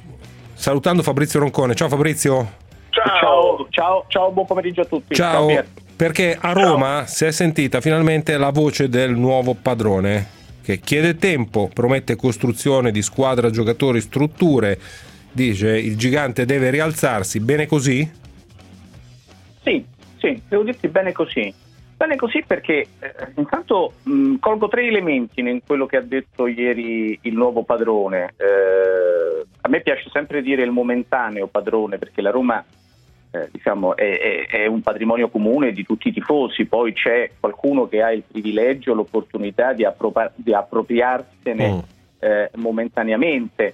salutando 0.53 1.03
Fabrizio 1.03 1.39
Roncone. 1.39 1.75
Ciao 1.75 1.87
Fabrizio. 1.87 2.65
Ciao, 2.89 3.67
ciao, 3.69 4.05
ciao, 4.07 4.31
buon 4.31 4.47
pomeriggio 4.47 4.81
a 4.81 4.85
tutti. 4.85 5.13
Ciao, 5.13 5.49
ciao 5.49 5.85
perché 5.95 6.37
a 6.39 6.51
Roma 6.53 6.97
ciao. 6.97 7.05
si 7.07 7.25
è 7.25 7.31
sentita 7.31 7.81
finalmente 7.81 8.37
la 8.37 8.51
voce 8.51 8.87
del 8.87 9.15
nuovo 9.15 9.55
padrone 9.59 10.35
che 10.67 10.79
chiede 10.79 11.15
tempo, 11.15 11.69
promette 11.73 12.17
costruzione 12.17 12.91
di 12.91 13.01
squadra, 13.01 13.49
giocatori, 13.49 14.01
strutture, 14.01 14.77
dice 15.37 15.77
il 15.77 15.95
gigante 15.95 16.45
deve 16.45 16.71
rialzarsi, 16.71 17.39
bene 17.39 17.67
così? 17.67 18.09
Sì, 19.61 19.85
sì, 20.17 20.41
devo 20.49 20.63
dirti 20.63 20.87
bene 20.87 21.11
così. 21.11 21.53
Bene 21.95 22.15
così 22.15 22.43
perché 22.45 22.87
eh, 22.99 23.13
intanto 23.35 23.93
mh, 24.03 24.35
colgo 24.39 24.67
tre 24.67 24.87
elementi 24.87 25.41
in 25.41 25.59
quello 25.65 25.85
che 25.85 25.97
ha 25.97 26.01
detto 26.01 26.47
ieri 26.47 27.17
il 27.21 27.35
nuovo 27.35 27.63
padrone. 27.63 28.33
Eh, 28.37 29.45
a 29.61 29.69
me 29.69 29.81
piace 29.81 30.09
sempre 30.11 30.41
dire 30.41 30.63
il 30.63 30.71
momentaneo 30.71 31.47
padrone 31.47 31.99
perché 31.99 32.21
la 32.21 32.31
Roma 32.31 32.63
eh, 33.31 33.49
diciamo, 33.51 33.95
è, 33.95 34.19
è, 34.19 34.47
è, 34.47 34.65
un 34.65 34.81
patrimonio 34.81 35.29
comune 35.29 35.71
di 35.71 35.83
tutti 35.83 36.07
i 36.07 36.13
tifosi, 36.13 36.65
poi 36.65 36.93
c'è 36.93 37.31
qualcuno 37.39 37.87
che 37.87 38.01
ha 38.01 38.11
il 38.11 38.23
privilegio, 38.27 38.93
l'opportunità 38.93 39.73
di, 39.73 39.83
appropri- 39.83 40.31
di 40.35 40.53
appropriarsene 40.53 41.73
mm. 41.73 41.79
eh, 42.19 42.51
momentaneamente. 42.55 43.73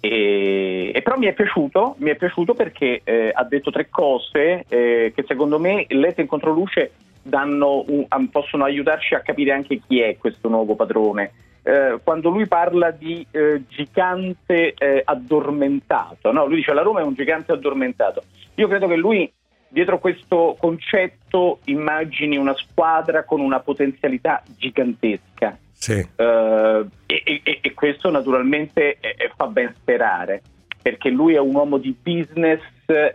E, 0.00 0.92
e, 0.94 1.02
però 1.02 1.18
mi 1.18 1.26
è 1.26 1.34
piaciuto, 1.34 1.96
mi 1.98 2.10
è 2.10 2.16
piaciuto 2.16 2.54
perché 2.54 3.02
eh, 3.04 3.30
ha 3.32 3.44
detto 3.44 3.70
tre 3.70 3.88
cose 3.90 4.64
eh, 4.68 5.12
che 5.14 5.24
secondo 5.26 5.58
me 5.58 5.84
lette 5.88 6.22
in 6.22 6.26
controluce 6.26 6.92
danno 7.22 7.84
un, 7.86 8.06
possono 8.30 8.64
aiutarci 8.64 9.14
a 9.14 9.20
capire 9.20 9.52
anche 9.52 9.80
chi 9.86 10.00
è 10.00 10.16
questo 10.16 10.48
nuovo 10.48 10.74
padrone. 10.74 11.32
Eh, 11.62 11.98
quando 12.02 12.30
lui 12.30 12.46
parla 12.46 12.90
di 12.90 13.26
eh, 13.30 13.62
gigante 13.68 14.72
eh, 14.72 15.02
addormentato, 15.04 16.32
no? 16.32 16.46
lui 16.46 16.56
dice 16.56 16.72
la 16.72 16.82
Roma 16.82 17.00
è 17.00 17.04
un 17.04 17.14
gigante 17.14 17.52
addormentato. 17.52 18.22
Io 18.54 18.68
credo 18.68 18.86
che 18.86 18.96
lui 18.96 19.30
dietro 19.68 19.98
questo 19.98 20.56
concetto 20.58 21.60
immagini 21.64 22.36
una 22.36 22.54
squadra 22.54 23.24
con 23.24 23.40
una 23.40 23.60
potenzialità 23.60 24.42
gigantesca. 24.56 25.56
Sì. 25.80 25.94
Uh, 26.16 26.86
e, 27.06 27.22
e, 27.24 27.58
e, 27.62 27.72
questo 27.72 28.10
naturalmente 28.10 28.98
è, 29.00 29.30
fa 29.34 29.46
ben 29.46 29.74
sperare, 29.80 30.42
perché 30.82 31.08
lui 31.08 31.34
è 31.34 31.38
un 31.38 31.54
uomo 31.54 31.78
di 31.78 31.96
business 32.02 32.60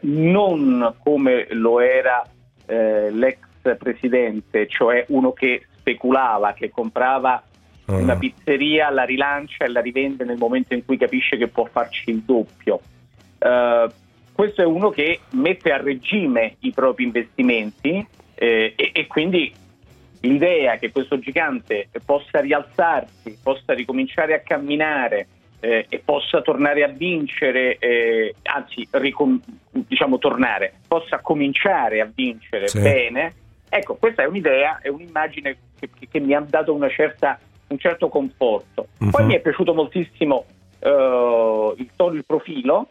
non 0.02 0.96
come 1.04 1.48
lo 1.52 1.80
era 1.80 2.24
eh, 2.66 3.12
l'ex 3.12 3.38
presidente, 3.78 4.68
cioè 4.68 5.06
uno 5.10 5.32
che 5.34 5.68
speculava, 5.78 6.54
che 6.54 6.72
comprava 6.72 7.44
uh. 7.86 7.94
una 7.94 8.16
pizzeria, 8.16 8.90
la 8.90 9.04
rilancia 9.04 9.66
e 9.66 9.70
la 9.70 9.82
rivende 9.82 10.24
nel 10.24 10.38
momento 10.38 10.74
in 10.74 10.84
cui 10.86 10.98
capisce 10.98 11.38
che 11.38 11.48
può 11.48 11.66
farci 11.66 12.10
il 12.10 12.22
doppio. 12.22 12.80
Uh, 13.38 13.92
questo 14.34 14.64
è 14.64 14.66
uno 14.66 14.90
che 14.90 15.20
mette 15.34 15.72
a 15.72 15.78
regime 15.78 16.56
i 16.62 16.72
propri 16.72 17.04
investimenti 17.04 18.06
eh, 18.34 18.74
e, 18.76 18.92
e, 18.92 19.08
quindi 19.08 19.54
l'idea 20.26 20.78
che 20.78 20.92
questo 20.92 21.20
gigante 21.20 21.90
possa 22.06 22.40
rialzarsi, 22.40 23.38
possa 23.42 23.74
ricominciare 23.74 24.34
a 24.34 24.40
camminare 24.40 25.28
eh, 25.60 25.86
e 25.90 26.02
possa 26.04 26.42
tornare 26.42 26.84
a 26.84 26.88
vincere, 26.88 27.78
eh, 27.78 28.36
anzi 28.44 28.88
ricom- 28.92 29.42
diciamo 29.72 30.18
tornare, 30.18 30.74
possa 30.88 31.20
cominciare 31.20 32.02
a 32.02 32.10
vincere 32.14 32.68
sì. 32.68 32.82
bene, 32.82 33.34
ecco 33.70 33.96
questa 33.96 34.24
è 34.24 34.26
un'idea, 34.28 34.80
è 34.82 34.90
un'immagine 34.90 35.58
che, 35.80 35.90
che 36.10 36.20
mi 36.20 36.34
ha 36.34 36.46
dato 36.48 36.78
certa, 36.90 37.40
un 37.68 37.78
certo 37.78 38.10
conforto. 38.10 38.88
Uh-huh. 39.00 39.10
Poi 39.10 39.26
mi 39.26 39.36
è 39.36 39.40
piaciuto 39.40 39.74
moltissimo 39.74 40.46
uh, 40.80 41.74
il 41.78 41.90
tono, 41.96 42.16
il 42.16 42.26
profilo, 42.26 42.90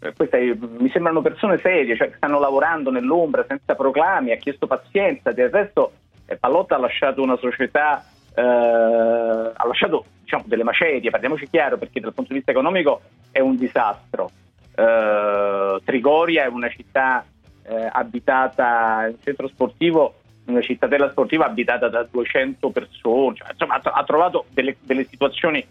eh, 0.00 0.12
queste 0.14 0.56
mi 0.78 0.90
sembrano 0.90 1.22
persone 1.22 1.58
serie, 1.58 1.96
cioè 1.96 2.10
che 2.10 2.16
stanno 2.16 2.38
lavorando 2.38 2.90
nell'ombra 2.90 3.44
senza 3.46 3.74
proclami, 3.74 4.32
ha 4.32 4.36
chiesto 4.36 4.66
pazienza, 4.66 5.32
del 5.32 5.50
resto 5.50 5.92
eh, 5.92 6.05
Pallotta 6.34 6.74
ha 6.74 6.78
lasciato 6.78 7.22
una 7.22 7.36
società, 7.36 8.04
eh, 8.34 8.42
ha 8.42 9.66
lasciato 9.66 10.04
diciamo, 10.22 10.42
delle 10.46 10.64
macerie, 10.64 11.10
parliamoci 11.10 11.48
chiaro, 11.48 11.78
perché 11.78 12.00
dal 12.00 12.12
punto 12.12 12.32
di 12.32 12.38
vista 12.38 12.50
economico 12.50 13.02
è 13.30 13.38
un 13.38 13.56
disastro. 13.56 14.30
Eh, 14.74 15.80
Trigoria 15.84 16.44
è 16.44 16.48
una 16.48 16.68
città 16.68 17.24
eh, 17.62 17.88
abitata, 17.92 19.06
un 19.08 19.16
centro 19.22 19.48
sportivo, 19.48 20.14
una 20.46 20.60
cittadella 20.60 21.10
sportiva 21.10 21.46
abitata 21.46 21.88
da 21.88 22.06
200 22.10 22.70
persone, 22.70 23.36
cioè, 23.36 23.50
insomma 23.52 23.80
ha, 23.82 24.04
trovato 24.04 24.46
delle, 24.50 24.76
delle 24.82 25.04
situazioni 25.04 25.64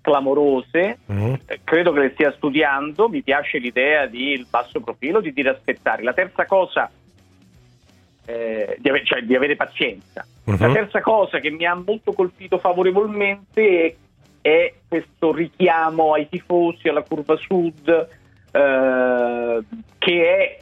clamorose, 0.00 0.98
mm. 1.10 1.34
eh, 1.46 1.60
credo 1.64 1.92
che 1.92 2.00
le 2.00 2.10
stia 2.10 2.32
studiando, 2.32 3.08
mi 3.08 3.22
piace 3.22 3.58
l'idea 3.58 4.06
di 4.06 4.44
basso 4.48 4.80
profilo, 4.80 5.20
di 5.20 5.32
dire 5.32 5.50
aspettare. 5.50 6.02
La 6.02 6.12
terza 6.12 6.46
cosa, 6.46 6.90
eh, 8.30 8.76
di, 8.78 8.88
ave- 8.88 9.04
cioè 9.04 9.22
di, 9.22 9.34
avere 9.34 9.56
pazienza. 9.56 10.24
Uh-huh. 10.44 10.56
La 10.58 10.72
terza 10.72 11.00
cosa 11.00 11.38
che 11.38 11.50
mi 11.50 11.66
ha 11.66 11.74
molto 11.74 12.12
colpito 12.12 12.58
favorevolmente 12.58 13.86
è, 13.86 13.94
è 14.40 14.74
questo 14.86 15.32
richiamo 15.32 16.14
ai 16.14 16.28
tifosi, 16.28 16.88
alla 16.88 17.02
curva 17.02 17.36
sud, 17.36 18.08
eh, 18.52 19.60
che 19.98 20.36
è, 20.36 20.58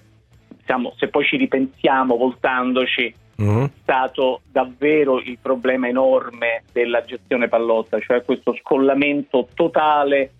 diciamo, 0.57 0.95
se 0.97 1.09
poi 1.09 1.25
ci 1.25 1.37
ripensiamo 1.37 2.17
voltandoci, 2.17 3.15
mm-hmm. 3.43 3.65
stato 3.83 4.41
davvero 4.51 5.21
il 5.21 5.39
problema 5.41 5.89
enorme 5.89 6.65
della 6.73 7.05
gestione 7.05 7.49
pallotta, 7.49 8.01
cioè 8.01 8.25
questo 8.25 8.55
scollamento 8.61 9.49
totale 9.55 10.33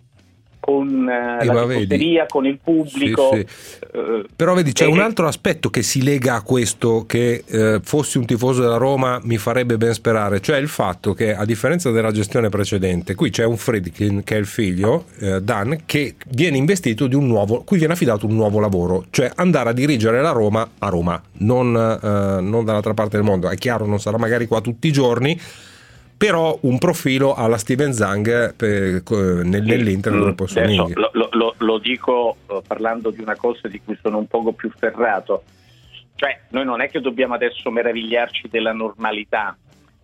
con 0.69 1.09
eh, 1.09 1.43
la 1.45 1.65
tifoseria, 1.65 2.25
con 2.27 2.45
il 2.45 2.59
pubblico. 2.63 3.31
Sì, 3.33 3.45
sì. 3.47 3.77
Eh, 3.91 4.25
Però 4.35 4.53
vedi, 4.53 4.71
c'è 4.71 4.85
e... 4.85 4.87
un 4.87 4.99
altro 4.99 5.25
aspetto 5.27 5.71
che 5.71 5.81
si 5.81 6.03
lega 6.03 6.35
a 6.35 6.41
questo, 6.43 7.05
che 7.07 7.43
eh, 7.47 7.79
fossi 7.81 8.19
un 8.19 8.25
tifoso 8.25 8.61
della 8.61 8.77
Roma 8.77 9.19
mi 9.23 9.37
farebbe 9.37 9.77
ben 9.77 9.93
sperare, 9.93 10.39
cioè 10.41 10.57
il 10.57 10.67
fatto 10.67 11.13
che 11.13 11.33
a 11.33 11.43
differenza 11.43 11.89
della 11.89 12.11
gestione 12.11 12.49
precedente, 12.49 13.15
qui 13.15 13.31
c'è 13.31 13.45
un 13.45 13.57
Friedkin 13.57 14.23
che 14.23 14.35
è 14.35 14.37
il 14.37 14.45
figlio, 14.45 15.05
eh, 15.19 15.41
Dan, 15.41 15.81
che 15.87 16.15
viene 16.29 16.57
investito 16.57 17.07
di 17.07 17.15
un 17.15 17.25
nuovo, 17.25 17.63
cui 17.63 17.79
viene 17.79 17.93
affidato 17.93 18.27
un 18.27 18.35
nuovo 18.35 18.59
lavoro, 18.59 19.05
cioè 19.09 19.31
andare 19.35 19.69
a 19.69 19.73
dirigere 19.73 20.21
la 20.21 20.31
Roma 20.31 20.69
a 20.77 20.89
Roma, 20.89 21.19
non, 21.39 21.75
eh, 21.75 22.41
non 22.41 22.63
dall'altra 22.63 22.93
parte 22.93 23.17
del 23.17 23.25
mondo. 23.25 23.49
È 23.49 23.55
chiaro, 23.55 23.87
non 23.87 23.99
sarà 23.99 24.19
magari 24.19 24.45
qua 24.45 24.61
tutti 24.61 24.87
i 24.87 24.91
giorni, 24.91 25.39
però 26.19 26.57
un 26.63 26.77
profilo 26.79 27.33
alla 27.33 27.57
Steven 27.57 27.93
Zang 27.93 28.53
per, 28.53 29.01
nell'Inter 29.45 30.11
mm, 30.11 30.21
lo, 31.13 31.29
lo, 31.31 31.55
lo, 31.57 31.77
dico 31.77 32.35
uh, 32.45 32.61
parlando 32.67 33.09
di 33.09 33.21
una 33.21 33.37
cosa 33.37 33.69
di 33.69 33.79
cui 33.81 33.97
sono 34.01 34.17
un 34.17 34.27
poco 34.27 34.51
più 34.51 34.69
ferrato 34.69 35.43
cioè 36.15 36.37
noi 36.49 36.65
non 36.65 36.81
è 36.81 36.89
che 36.89 36.99
dobbiamo 36.99 37.35
adesso 37.35 37.71
meravigliarci 37.71 38.49
della 38.49 38.73
normalità 38.73 39.57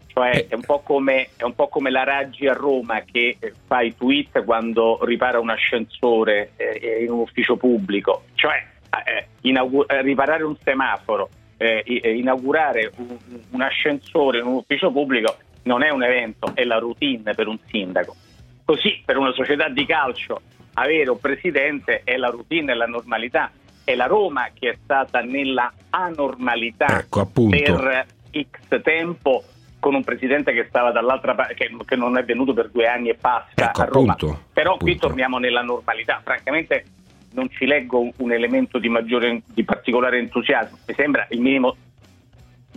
Cioè 0.07 0.29
Eh. 0.29 0.47
è, 0.47 0.55
un 0.55 0.61
po 0.61 0.79
come, 0.79 1.31
è 1.35 1.43
un 1.43 1.53
po' 1.53 1.67
come 1.67 1.91
la 1.91 2.05
Raggi 2.05 2.47
a 2.47 2.53
Roma 2.53 3.01
che 3.01 3.35
eh, 3.37 3.53
fa 3.67 3.81
i 3.81 3.93
tweet 3.97 4.45
quando 4.45 4.99
ripara 5.03 5.41
un 5.41 5.49
ascensore 5.49 6.51
eh, 6.55 7.03
in 7.03 7.11
un 7.11 7.19
ufficio 7.19 7.57
pubblico. 7.57 8.23
Cioè 8.35 8.63
eh, 9.03 9.27
inaugu- 9.41 9.91
eh, 9.91 10.01
riparare 10.01 10.43
un 10.43 10.55
semaforo, 10.63 11.27
eh, 11.57 11.83
eh, 11.85 12.15
inaugurare 12.15 12.93
un, 12.95 13.17
un 13.49 13.61
ascensore 13.61 14.39
in 14.39 14.45
un 14.45 14.53
ufficio 14.53 14.89
pubblico 14.89 15.35
non 15.65 15.83
è 15.83 15.89
un 15.89 16.03
evento, 16.03 16.51
è 16.53 16.63
la 16.63 16.77
routine 16.77 17.33
per 17.33 17.47
un 17.47 17.57
sindaco. 17.67 18.15
Così 18.63 19.01
per 19.05 19.17
una 19.17 19.31
società 19.33 19.69
di 19.69 19.85
calcio 19.85 20.41
avere 20.75 21.09
un 21.09 21.19
presidente 21.19 22.01
è 22.03 22.17
la 22.17 22.29
routine, 22.29 22.71
è 22.71 22.75
la 22.75 22.87
normalità. 22.87 23.51
È 23.83 23.93
la 23.93 24.07
Roma 24.07 24.49
che 24.51 24.71
è 24.71 24.77
stata 24.83 25.21
nella 25.21 25.71
anormalità 25.91 27.01
Ecco, 27.01 27.19
appunto. 27.19 27.55
per 27.55 28.05
X 28.31 28.81
tempo 28.81 29.43
con 29.79 29.93
un 29.93 30.03
presidente 30.03 30.51
che 30.53 30.65
stava 30.67 30.91
dall'altra 30.91 31.35
parte, 31.35 31.53
che, 31.53 31.69
che 31.85 31.95
non 31.95 32.17
è 32.17 32.23
venuto 32.23 32.53
per 32.53 32.69
due 32.69 32.87
anni 32.87 33.09
e 33.09 33.13
passa 33.13 33.51
Ecco, 33.53 33.81
a 33.81 33.85
Roma. 33.85 34.13
appunto, 34.13 34.45
Però 34.51 34.77
qui 34.77 34.97
torniamo 34.97 35.37
nella 35.37 35.61
normalità. 35.61 36.19
Francamente 36.23 36.85
non 37.33 37.47
ci 37.51 37.67
leggo 37.67 38.09
un, 38.15 38.31
elemento 38.31 38.79
di 38.79 38.89
maggiore 38.89 39.43
di 39.45 39.63
particolare 39.63 40.17
entusiasmo. 40.17 40.79
Mi 40.87 40.93
sembra 40.95 41.27
il 41.29 41.41
minimo, 41.41 41.75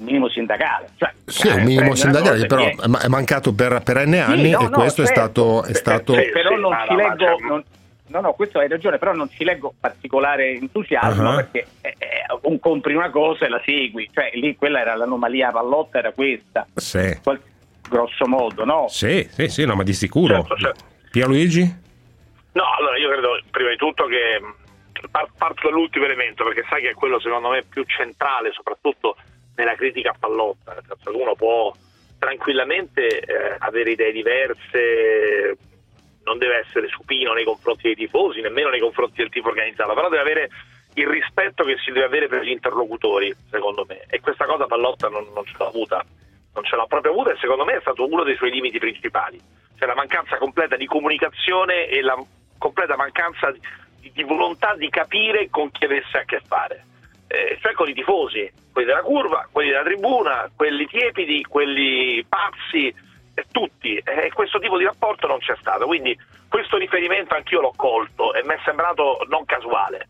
minimo 0.01 0.28
sindacale. 0.28 0.88
Cioè, 0.96 1.12
Sì, 1.26 1.49
è 1.49 1.53
un 1.55 1.61
eh, 1.61 1.64
minimo 1.64 1.94
sindacale, 1.94 2.46
però 2.46 2.62
che 2.64 2.70
è- 2.70 2.76
è 2.82 2.86
ma- 2.86 3.01
è 3.01 3.09
mancato 3.09 3.53
per, 3.55 3.80
per 3.84 4.07
N 4.07 4.14
anni 4.14 4.51
no, 4.51 4.61
e 4.61 4.64
no, 4.64 4.70
questo 4.70 5.03
è 5.03 5.07
certo. 5.07 5.20
stato... 5.61 5.64
È 5.64 5.74
stato... 5.74 6.14
Eh, 6.14 6.30
però 6.30 6.57
non 6.57 6.76
sì, 6.82 6.88
ci 6.88 6.94
leggo 6.96 7.36
non- 7.46 7.64
no, 8.07 8.20
no, 8.20 8.32
questo 8.32 8.59
hai 8.59 8.68
ragione, 8.68 8.99
però 8.99 9.12
non 9.12 9.28
ci 9.30 9.44
leggo 9.44 9.74
particolare 9.78 10.53
entusiasmo 10.55 11.30
Ah. 11.32 11.34
perché 11.36 11.66
eh, 11.82 11.94
eh, 11.99 12.38
un 12.42 12.59
compri 12.59 12.94
una 12.94 13.11
cosa 13.11 13.44
e 13.44 13.49
la 13.49 13.61
segui, 13.64 14.09
cioè 14.12 14.30
lì 14.34 14.57
quella 14.57 14.80
era 14.80 14.94
l'anomalia 14.96 15.51
pallotta, 15.51 15.99
era 15.99 16.12
questa, 16.12 16.66
Sì, 16.74 17.18
Qual- 17.22 17.40
grosso 17.88 18.26
modo, 18.26 18.64
no? 18.64 18.86
sì, 18.88 19.26
sì, 19.30 19.49
sì, 19.49 19.64
no, 19.64 19.74
ma 19.74 19.82
di 19.82 19.92
sicuro. 19.94 20.34
Certo, 20.36 20.57
certo. 20.57 20.84
Pierluigi? 21.11 21.86
No, 22.53 22.64
allora 22.78 22.96
io 22.99 23.09
credo 23.11 23.40
prima 23.51 23.70
di 23.70 23.76
tutto 23.76 24.07
che 24.07 24.40
par- 25.11 25.28
parto 25.36 25.68
dall'ultimo 25.68 26.05
elemento 26.07 26.44
perché 26.44 26.64
sai 26.68 26.82
che 26.82 26.90
è 26.90 26.94
quello 26.94 27.20
secondo 27.20 27.51
me 27.51 27.62
più 27.62 27.84
centrale 27.84 28.51
soprattutto 28.53 29.16
nella 29.59 29.74
critica 29.74 30.11
a 30.11 30.16
pallotta, 30.18 30.72
nel 30.72 30.84
senso 30.86 31.11
che 31.11 31.16
uno 31.16 31.34
può 31.34 31.74
tranquillamente 32.18 33.20
eh, 33.20 33.56
avere 33.59 33.90
idee 33.90 34.12
diverse, 34.12 35.56
non 36.22 36.38
deve 36.38 36.59
essere 36.61 36.86
supino 36.88 37.32
nei 37.32 37.44
confronti 37.44 37.82
dei 37.82 37.96
tifosi, 37.96 38.40
nemmeno 38.40 38.70
nei 38.70 38.80
confronti 38.80 39.16
del 39.16 39.30
tifo 39.30 39.48
organizzato, 39.48 39.94
però 39.94 40.09
deve 40.09 40.22
avere 40.22 40.48
il 40.94 41.09
rispetto 41.09 41.64
che 41.64 41.76
si 41.78 41.90
deve 41.90 42.06
avere 42.06 42.28
per 42.28 42.42
gli 42.42 42.50
interlocutori, 42.50 43.34
secondo 43.50 43.84
me, 43.86 44.04
e 44.09 44.20
questa 44.20 44.46
cosa 44.46 44.66
Pallotta 44.66 45.09
non, 45.09 45.26
non 45.34 45.44
ce 45.44 45.54
l'ha 45.59 45.66
avuta, 45.66 46.04
non 46.54 46.64
ce 46.64 46.76
l'ha 46.76 46.86
proprio 46.86 47.12
avuta 47.12 47.32
e 47.32 47.36
secondo 47.40 47.64
me 47.64 47.76
è 47.76 47.80
stato 47.80 48.06
uno 48.06 48.22
dei 48.22 48.36
suoi 48.36 48.50
limiti 48.50 48.78
principali, 48.78 49.40
cioè 49.76 49.88
la 49.88 49.94
mancanza 49.94 50.38
completa 50.38 50.76
di 50.76 50.86
comunicazione 50.86 51.86
e 51.86 52.00
la 52.00 52.16
completa 52.59 52.96
mancanza 52.96 53.50
di, 53.50 54.11
di 54.12 54.22
volontà 54.22 54.74
di 54.76 54.88
capire 54.88 55.48
con 55.50 55.70
chi 55.72 55.84
avesse 55.84 56.18
a 56.18 56.24
che 56.24 56.40
fare, 56.46 56.84
eh, 57.29 57.59
cioè 57.61 57.72
con 57.72 57.89
i 57.89 57.95
tifosi, 57.95 58.51
quelli 58.72 58.89
della 58.89 59.03
curva, 59.03 59.47
quelli 59.53 59.70
della 59.70 59.85
tribuna, 59.85 60.51
quelli 60.57 60.87
tiepidi, 60.87 61.45
quelli 61.45 62.24
pazzi, 62.26 62.89
eh, 62.89 63.45
tutti, 63.53 63.97
e 63.97 64.33
questo 64.33 64.59
tipo 64.59 64.79
di 64.79 64.85
rapporto 64.85 65.26
non 65.26 65.39
c'è 65.39 65.55
stato, 65.61 65.87
quindi 65.87 66.18
questo 66.49 66.79
riferimento 66.79 67.35
anch'io 67.35 67.61
l'ho 67.61 67.74
colto 67.76 68.33
e 68.35 68.43
mi 68.45 68.55
è 68.55 68.59
sembrato 68.64 69.24
non 69.29 69.45
casuale, 69.45 70.09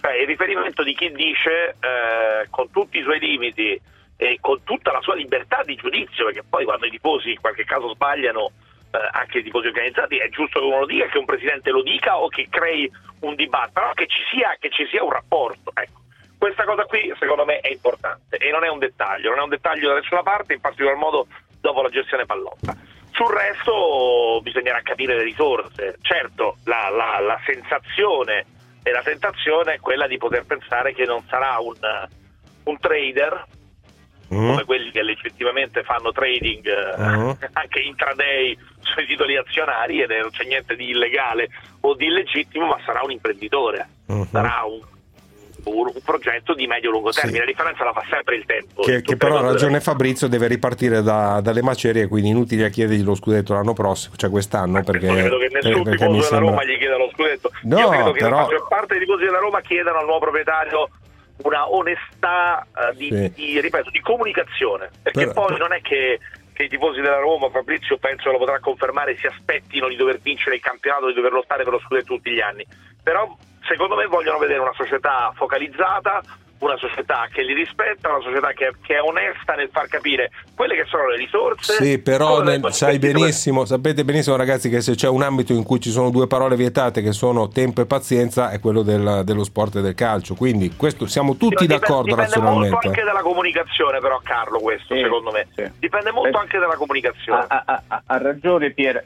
cioè 0.00 0.12
il 0.14 0.26
riferimento 0.26 0.82
di 0.84 0.94
chi 0.94 1.10
dice 1.10 1.76
eh, 1.80 2.46
con 2.50 2.70
tutti 2.70 2.98
i 2.98 3.02
suoi 3.02 3.18
limiti 3.18 3.78
e 4.16 4.38
con 4.40 4.62
tutta 4.62 4.92
la 4.92 5.00
sua 5.00 5.14
libertà 5.14 5.62
di 5.64 5.74
giudizio, 5.74 6.26
perché 6.26 6.44
poi 6.48 6.64
quando 6.64 6.86
i 6.86 6.90
tifosi 6.90 7.30
in 7.30 7.40
qualche 7.40 7.64
caso 7.64 7.88
sbagliano, 7.88 8.52
eh, 8.92 8.98
anche 9.12 9.38
i 9.38 9.42
tifosi 9.42 9.68
organizzati, 9.68 10.18
è 10.18 10.28
giusto 10.28 10.60
che 10.60 10.66
uno 10.66 10.80
lo 10.80 10.86
dica, 10.86 11.06
che 11.06 11.18
un 11.18 11.24
presidente 11.24 11.70
lo 11.70 11.82
dica 11.82 12.18
o 12.18 12.28
che 12.28 12.46
crei 12.48 12.90
un 13.20 13.34
dibattito, 13.34 13.80
però 13.80 13.92
che 13.92 14.06
ci 14.06 14.20
sia, 14.30 14.56
che 14.60 14.70
ci 14.70 14.86
sia 14.86 15.02
un 15.02 15.10
rapporto. 15.10 15.72
Ecco. 15.74 15.99
Questa 16.40 16.64
cosa 16.64 16.84
qui 16.86 17.12
secondo 17.18 17.44
me 17.44 17.58
è 17.60 17.68
importante 17.70 18.38
e 18.38 18.50
non 18.50 18.64
è 18.64 18.68
un 18.68 18.78
dettaglio, 18.78 19.28
non 19.28 19.40
è 19.40 19.42
un 19.42 19.50
dettaglio 19.50 19.88
da 19.88 19.96
nessuna 19.96 20.22
parte, 20.22 20.54
in 20.54 20.60
particolar 20.60 20.96
modo 20.96 21.26
dopo 21.60 21.82
la 21.82 21.90
gestione 21.90 22.24
pallotta. 22.24 22.74
Sul 23.12 23.28
resto 23.28 24.40
bisognerà 24.42 24.80
capire 24.82 25.16
le 25.16 25.22
risorse. 25.24 25.96
Certo, 26.00 26.56
la, 26.64 26.88
la- 26.88 27.20
la 27.20 27.38
sensazione 27.44 28.46
e 28.82 28.90
la 28.90 29.02
tentazione 29.02 29.74
è 29.74 29.80
quella 29.80 30.06
di 30.06 30.16
poter 30.16 30.46
pensare 30.46 30.94
che 30.94 31.04
non 31.04 31.22
sarà 31.28 31.58
un, 31.58 31.74
un 32.64 32.78
trader 32.78 33.44
come 34.28 34.64
quelli 34.64 34.90
che 34.92 35.02
legittimamente 35.02 35.82
fanno 35.82 36.10
trading 36.12 36.96
Mhm. 36.96 37.36
anche 37.52 37.80
intraday 37.80 38.56
sui 38.80 39.04
titoli 39.04 39.36
azionari 39.36 40.00
e 40.00 40.06
non 40.06 40.30
c'è 40.30 40.44
niente 40.44 40.74
di 40.74 40.88
illegale 40.88 41.48
o 41.80 41.94
di 41.94 42.06
illegittimo, 42.06 42.64
ma 42.64 42.78
sarà 42.86 43.02
un 43.02 43.10
imprenditore, 43.10 43.86
Mhm. 44.06 44.24
sarà 44.30 44.62
un, 44.64 44.80
un- 45.64 45.90
un 45.94 46.00
progetto 46.04 46.54
di 46.54 46.66
medio-lungo 46.66 47.10
termine. 47.10 47.34
Sì. 47.38 47.44
La 47.44 47.50
differenza 47.50 47.84
la 47.84 47.92
fa 47.92 48.02
sempre 48.10 48.36
il 48.36 48.44
tempo. 48.46 48.82
Che, 48.82 49.02
che 49.02 49.16
però 49.16 49.38
ha 49.38 49.42
ragione 49.42 49.80
Fabrizio, 49.80 50.28
deve 50.28 50.46
ripartire 50.46 51.02
da- 51.02 51.40
dalle 51.42 51.62
macerie, 51.62 52.06
quindi 52.08 52.30
inutile 52.30 52.64
a 52.64 52.68
chiedergli 52.68 53.02
lo 53.02 53.14
scudetto 53.14 53.52
l'anno 53.52 53.72
prossimo, 53.72 54.14
cioè 54.16 54.30
quest'anno, 54.30 54.82
perché, 54.82 55.06
Io 55.06 55.14
credo 55.14 55.38
che 55.38 55.48
nessun 55.52 55.70
eh, 55.80 55.82
perché 55.82 55.90
tifoso 55.90 56.12
della 56.12 56.22
sembra... 56.26 56.48
Roma 56.50 56.64
gli 56.64 56.78
chieda 56.78 56.96
lo 56.96 57.10
scudetto. 57.12 57.50
No, 57.62 57.78
Io 57.78 57.88
credo 57.88 58.12
che 58.12 58.18
però- 58.20 58.36
la 58.36 58.42
maggior 58.42 58.68
parte 58.68 58.94
dei 58.94 59.04
tifosi 59.06 59.24
della 59.24 59.38
Roma 59.38 59.60
chiedano 59.60 59.98
al 59.98 60.04
nuovo 60.04 60.20
proprietario 60.20 60.88
una 61.42 61.72
onestà 61.72 62.66
eh, 62.66 62.96
di, 62.96 63.08
Sì. 63.08 63.32
di- 63.34 63.60
ripeto, 63.60 63.90
di 63.90 64.00
comunicazione. 64.00 64.90
Perché 65.02 65.26
Però- 65.28 65.46
poi 65.46 65.56
non 65.58 65.72
è 65.72 65.80
che, 65.80 66.18
che 66.52 66.62
i 66.64 66.68
tifosi 66.68 67.00
della 67.00 67.18
Roma, 67.18 67.48
Fabrizio 67.48 67.96
penso 67.96 68.30
lo 68.30 68.36
potrà 68.38 68.58
confermare, 68.60 69.16
si 69.16 69.26
aspettino 69.26 69.88
di 69.88 69.96
dover 69.96 70.18
vincere 70.20 70.56
il 70.56 70.60
campionato, 70.60 71.06
di 71.06 71.14
dover 71.14 71.32
lottare 71.32 71.64
per 71.64 71.72
lo 71.72 71.80
scudetto 71.80 72.14
tutti 72.14 72.30
gli 72.30 72.40
anni. 72.40 72.66
Però 73.02 73.34
secondo 73.70 73.94
me 73.94 74.06
vogliono 74.06 74.38
vedere 74.38 74.58
una 74.58 74.74
società 74.74 75.32
focalizzata, 75.36 76.20
una 76.58 76.76
società 76.76 77.26
che 77.32 77.42
li 77.42 77.54
rispetta, 77.54 78.10
una 78.10 78.20
società 78.20 78.48
che, 78.52 78.72
che 78.82 78.96
è 78.96 79.00
onesta 79.00 79.54
nel 79.54 79.70
far 79.72 79.86
capire 79.88 80.30
quelle 80.54 80.74
che 80.74 80.84
sono 80.88 81.08
le 81.08 81.16
risorse. 81.16 81.72
Sì, 81.82 81.98
però 82.00 82.42
nel- 82.42 82.60
sai 82.72 82.98
benissimo, 82.98 83.64
sapete 83.64 84.04
benissimo 84.04 84.36
ragazzi 84.36 84.68
che 84.68 84.82
se 84.82 84.94
c'è 84.94 85.08
un 85.08 85.22
ambito 85.22 85.54
in 85.54 85.62
cui 85.62 85.80
ci 85.80 85.88
sono 85.90 86.10
due 86.10 86.26
parole 86.26 86.56
vietate 86.56 87.00
che 87.00 87.12
sono 87.12 87.48
tempo 87.48 87.80
e 87.80 87.86
pazienza 87.86 88.50
è 88.50 88.60
quello 88.60 88.82
del- 88.82 89.22
dello 89.24 89.44
sport 89.44 89.76
e 89.76 89.80
del 89.80 89.94
calcio, 89.94 90.34
quindi 90.34 90.74
questo 90.76 91.06
siamo 91.06 91.36
tutti 91.36 91.64
Dipende- 91.64 91.78
d'accordo 91.78 92.02
dipende 92.14 92.22
molto 92.36 92.40
razionalmente. 92.50 92.86
anche 92.88 93.02
dalla 93.04 93.22
comunicazione 93.22 93.98
però 94.00 94.20
Carlo 94.22 94.58
questo 94.58 94.94
Sì, 94.94 95.00
secondo 95.00 95.30
me 95.30 95.46
sì. 95.54 95.64
dipende 95.78 96.10
molto 96.10 96.36
Eh, 96.36 96.40
anche 96.40 96.58
dalla 96.58 96.76
comunicazione 96.76 97.44
Ha, 97.48 97.62
ha- 97.64 97.82
ha- 97.88 98.02
ha 98.04 98.18
ragione 98.18 98.70
Pier. 98.72 99.02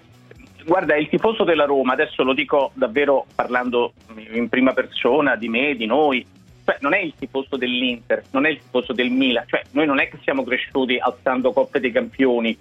Guarda, 0.64 0.96
il 0.96 1.08
tifoso 1.08 1.44
della 1.44 1.64
Roma, 1.66 1.92
adesso 1.92 2.22
lo 2.22 2.32
dico 2.32 2.70
davvero 2.74 3.26
parlando 3.34 3.92
in 4.32 4.48
prima 4.48 4.72
persona 4.72 5.36
di 5.36 5.48
me, 5.48 5.74
di 5.74 5.86
noi, 5.86 6.26
cioè 6.64 6.78
non 6.80 6.94
è 6.94 6.98
il 6.98 7.14
tifoso 7.18 7.56
dell'Inter, 7.56 8.24
non 8.30 8.46
è 8.46 8.50
il 8.50 8.58
tifoso 8.58 8.92
del 8.92 9.10
Milan, 9.10 9.44
cioè 9.46 9.62
noi 9.72 9.86
non 9.86 10.00
è 10.00 10.08
che 10.08 10.18
siamo 10.22 10.42
cresciuti 10.42 10.96
alzando 10.98 11.52
coppe 11.52 11.80
dei 11.80 11.92
campioni. 11.92 12.56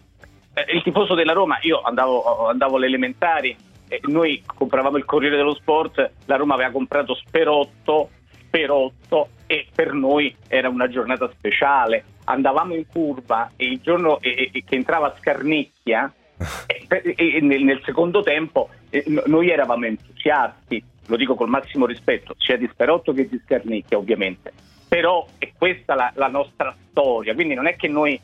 Eh, 0.54 0.76
il 0.76 0.84
tifoso 0.84 1.14
della 1.16 1.34
Roma, 1.34 1.58
io 1.62 1.82
andavo, 1.82 2.48
andavo 2.50 2.76
alle 2.76 2.88
elementari, 2.88 3.56
e 3.88 4.00
noi 4.06 4.42
compravamo 4.46 4.98
il 4.98 5.06
Corriere 5.06 5.38
dello 5.38 5.54
Sport, 5.54 6.12
la 6.26 6.36
Roma 6.36 6.56
aveva 6.56 6.72
comprato 6.72 7.14
Sperotto, 7.16 8.10
Sperotto 8.48 9.30
e 9.46 9.68
per 9.74 9.94
noi 9.94 10.36
era 10.48 10.68
una 10.68 10.90
giornata 10.90 11.30
speciale. 11.32 12.04
Andavamo 12.26 12.74
in 12.74 12.88
curva 12.88 13.52
e 13.56 13.66
il 13.66 13.80
giorno 13.82 14.20
e- 14.20 14.50
e- 14.52 14.64
che 14.64 14.76
entrava 14.76 15.16
Scarnicchia, 15.20 16.12
e- 16.88 17.40
nel, 17.42 17.64
nel 17.64 17.82
secondo 17.84 18.22
tempo 18.22 18.70
eh, 18.90 19.04
no- 19.08 19.24
noi 19.26 19.50
eravamo 19.50 19.86
entusiasti, 19.86 20.84
lo 21.08 21.16
dico 21.16 21.36
col 21.36 21.50
massimo 21.50 21.86
rispetto, 21.86 22.36
sia 22.38 22.58
di 22.58 22.70
Sperotto 22.72 23.14
che 23.14 23.28
di 23.28 23.42
Scarnicchia 23.44 23.98
ovviamente, 23.98 24.52
però 24.88 25.26
è 25.38 25.52
questa 25.58 25.96
la, 25.96 26.12
la 26.16 26.28
nostra 26.28 26.76
storia, 26.90 27.34
quindi 27.34 27.54
non 27.54 27.68
è 27.68 27.76
che 27.76 27.88
noi 27.88 28.20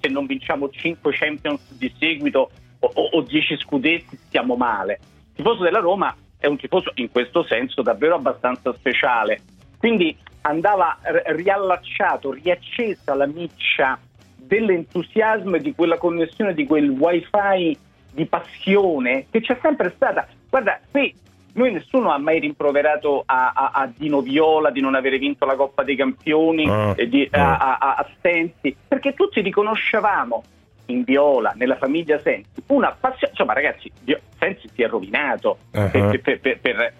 se 0.00 0.08
non 0.08 0.26
vinciamo 0.26 0.70
5 0.70 1.12
Champions 1.12 1.72
di 1.76 1.92
seguito 1.98 2.50
o, 2.78 2.90
o, 2.92 3.02
o 3.12 3.20
10 3.20 3.58
scudetti 3.58 4.16
stiamo 4.26 4.56
male. 4.56 4.98
Il 5.28 5.36
tifoso 5.36 5.62
della 5.62 5.80
Roma 5.80 6.14
è 6.38 6.46
un 6.46 6.56
tifoso 6.56 6.92
in 6.94 7.10
questo 7.10 7.44
senso 7.44 7.82
davvero 7.82 8.14
abbastanza 8.14 8.72
speciale, 8.74 9.40
quindi 9.78 10.16
andava 10.42 10.98
r- 11.02 11.34
riallacciato, 11.34 12.32
riaccesa 12.32 13.14
la 13.14 13.26
miccia 13.26 13.98
dell'entusiasmo 14.36 15.56
e 15.56 15.60
di 15.60 15.74
quella 15.74 15.98
connessione, 15.98 16.54
di 16.54 16.66
quel 16.66 16.88
wifi 16.88 17.78
di 18.12 18.26
passione 18.26 19.26
che 19.30 19.40
c'è 19.40 19.58
sempre 19.62 19.92
stata. 19.94 20.26
Guarda, 20.48 20.80
qui 20.90 21.14
noi 21.52 21.72
nessuno 21.72 22.10
ha 22.12 22.18
mai 22.18 22.38
rimproverato 22.38 23.22
a, 23.26 23.52
a- 23.54 23.70
a 23.74 23.90
Dino 23.94 24.20
Viola 24.20 24.70
di 24.70 24.80
non 24.80 24.94
avere 24.94 25.18
vinto 25.18 25.44
la 25.46 25.56
Coppa 25.56 25.82
dei 25.82 25.96
Campioni, 25.96 26.68
Ah, 26.68 26.92
e 26.96 27.08
di- 27.08 27.28
a, 27.32 27.56
a- 27.56 27.78
a- 27.96 28.06
Sensi, 28.20 28.74
perché 28.86 29.14
tutti 29.14 29.40
riconoscevamo 29.40 30.42
in 30.86 31.02
Viola, 31.04 31.52
nella 31.56 31.76
famiglia 31.76 32.18
Sensi, 32.20 32.62
una 32.68 32.96
passione. 32.98 33.30
Insomma, 33.32 33.52
ragazzi, 33.52 33.90
Sensi 34.38 34.68
si 34.74 34.82
è 34.82 34.88
rovinato 34.88 35.58
Uh-huh. 35.72 35.90
per- 35.90 36.20
per- 36.20 36.40
per- 36.40 36.58
per- 36.60 36.92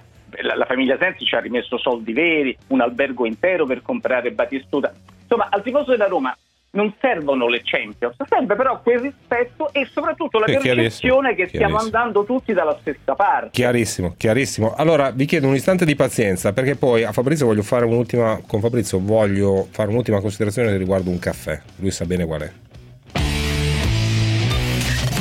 la, 0.43 0.55
la 0.57 0.65
famiglia 0.65 0.97
Sensi 0.97 1.25
ci 1.25 1.35
ha 1.35 1.41
rimesso 1.41 1.77
soldi 1.79 2.13
veri, 2.13 2.57
un 2.69 2.81
albergo 2.81 3.27
intero 3.27 3.67
per 3.67 3.83
comprare 3.83 4.31
Batistuta. 4.33 4.93
Insomma, 5.23 5.49
al 5.51 5.63
tifoso 5.63 5.91
della 5.93 6.07
Roma 6.07 6.37
non 6.73 6.95
servono 7.01 7.49
le 7.49 7.63
Champions, 7.65 8.15
serve 8.29 8.55
però 8.55 8.81
quel 8.81 9.01
rispetto 9.01 9.73
e 9.73 9.89
soprattutto 9.91 10.39
la 10.39 10.47
percezione 10.47 11.35
che 11.35 11.49
stiamo 11.49 11.79
andando 11.79 12.25
tutti 12.25 12.53
dalla 12.53 12.77
stessa 12.81 13.15
parte. 13.15 13.51
Chiarissimo, 13.51 14.15
chiarissimo. 14.17 14.75
Allora 14.75 15.11
vi 15.11 15.25
chiedo 15.25 15.49
un 15.49 15.55
istante 15.55 15.85
di 15.85 15.97
pazienza 15.97 16.53
perché 16.53 16.77
poi 16.77 17.03
a 17.03 17.13
Fabrizio 17.13 17.47
voglio 17.47 17.63
fare 17.63 17.85
un'ultima, 17.85 18.41
con 18.47 18.61
Fabrizio 18.61 19.01
voglio 19.01 19.67
fare 19.71 19.89
un'ultima 19.91 20.21
considerazione 20.21 20.77
riguardo 20.77 21.11
un 21.11 21.19
caffè, 21.19 21.61
lui 21.77 21.91
sa 21.91 22.05
bene 22.05 22.25
qual 22.25 22.43
è. 22.43 22.53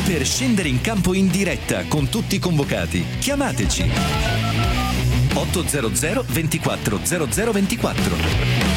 Per 0.06 0.26
scendere 0.26 0.68
in 0.68 0.82
campo 0.82 1.14
in 1.14 1.30
diretta 1.30 1.84
con 1.88 2.10
tutti 2.10 2.36
i 2.36 2.40
convocati, 2.40 3.04
chiamateci 3.20 3.92
800 5.34 6.24
24 6.28 7.00
0024 7.04 8.69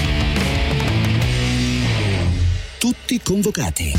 tutti 2.83 3.21
convocati. 3.23 3.93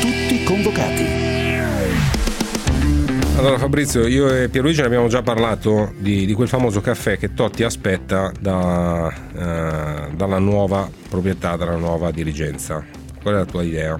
Tutti 0.00 0.44
convocati. 0.44 1.04
Allora 3.36 3.58
Fabrizio, 3.58 4.06
io 4.06 4.34
e 4.34 4.48
Pierluigi 4.48 4.80
ne 4.80 4.86
abbiamo 4.86 5.08
già 5.08 5.20
parlato 5.20 5.92
di, 5.98 6.24
di 6.24 6.32
quel 6.32 6.48
famoso 6.48 6.80
caffè 6.80 7.18
che 7.18 7.34
Totti 7.34 7.64
aspetta 7.64 8.32
da, 8.40 9.12
eh, 9.12 10.14
dalla 10.16 10.38
nuova 10.38 10.88
proprietà, 11.10 11.56
dalla 11.56 11.76
nuova 11.76 12.10
dirigenza. 12.10 12.82
Qual 13.20 13.34
è 13.34 13.36
la 13.36 13.44
tua 13.44 13.62
idea? 13.62 13.98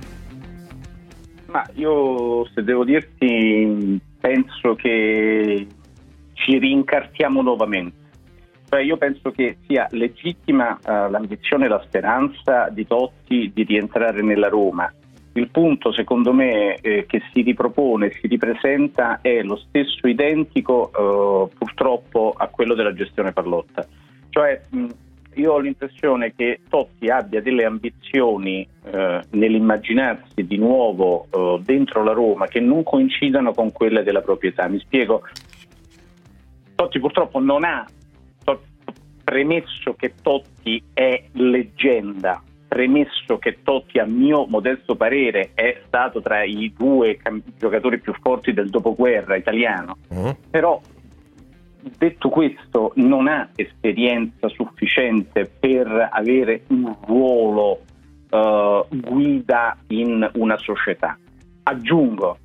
Ma 1.49 1.69
io 1.75 2.49
se 2.55 2.63
devo 2.65 2.85
dirti 2.85 4.01
penso 4.21 4.75
che 4.75 5.67
ci 6.49 6.59
rincartiamo 6.59 7.43
nuovamente. 7.43 8.07
Cioè 8.71 8.81
io 8.81 8.97
penso 8.97 9.31
che 9.31 9.59
sia 9.67 9.87
legittima 9.91 10.79
uh, 10.83 11.11
l'ambizione 11.11 11.67
e 11.67 11.69
la 11.69 11.83
speranza 11.85 12.69
di 12.71 12.87
Totti 12.87 13.51
di 13.53 13.65
rientrare 13.65 14.23
nella 14.23 14.49
Roma. 14.49 14.91
Il 15.33 15.51
punto, 15.51 15.93
secondo 15.93 16.33
me, 16.33 16.77
eh, 16.77 17.05
che 17.07 17.23
si 17.33 17.43
ripropone, 17.43 18.13
si 18.13 18.27
ripresenta 18.27 19.21
è 19.21 19.43
lo 19.43 19.57
stesso 19.57 20.09
identico 20.09 20.91
uh, 20.91 21.57
purtroppo 21.57 22.35
a 22.37 22.49
quello 22.49 22.75
della 22.75 22.95
gestione 22.95 23.33
Pallotta. 23.33 23.87
Cioè, 24.31 24.61
mh, 24.69 24.87
io 25.35 25.53
ho 25.53 25.59
l'impressione 25.59 26.35
che 26.35 26.61
Totti 26.69 27.09
abbia 27.09 27.41
delle 27.41 27.65
ambizioni 27.65 28.67
eh, 28.91 29.21
nell'immaginarsi 29.31 30.45
di 30.45 30.57
nuovo 30.57 31.29
eh, 31.31 31.61
dentro 31.65 32.03
la 32.03 32.13
Roma 32.13 32.47
che 32.47 32.59
non 32.59 32.83
coincidano 32.83 33.53
con 33.53 33.71
quelle 33.71 34.03
della 34.03 34.21
proprietà. 34.21 34.67
Mi 34.67 34.81
spiego, 34.81 35.23
Totti 36.79 37.01
purtroppo 37.01 37.41
non 37.41 37.65
ha, 37.65 37.85
premesso 39.25 39.95
che 39.95 40.15
Totti 40.23 40.81
è 40.95 41.25
leggenda, 41.33 42.41
premesso 42.69 43.37
che 43.39 43.59
Totti 43.65 43.99
a 43.99 44.07
mio 44.07 44.47
modesto 44.47 44.95
parere 44.95 45.51
è 45.55 45.83
stato 45.89 46.23
tra 46.23 46.45
i 46.45 46.73
due 46.77 47.19
giocatori 47.59 47.99
più 47.99 48.15
forti 48.23 48.53
del 48.53 48.71
dopoguerra 48.71 49.35
italiano, 49.35 49.97
uh-huh. 50.07 50.37
però 50.49 50.81
detto 51.99 52.29
questo 52.29 52.93
non 52.95 53.27
ha 53.27 53.49
esperienza 53.57 54.49
sufficiente 54.49 55.51
per 55.59 56.11
avere 56.13 56.63
un 56.69 56.97
ruolo 57.05 57.81
uh, 58.31 58.87
guida 58.89 59.77
in 59.89 60.31
una 60.35 60.57
società. 60.59 61.19
Aggiungo 61.65 62.39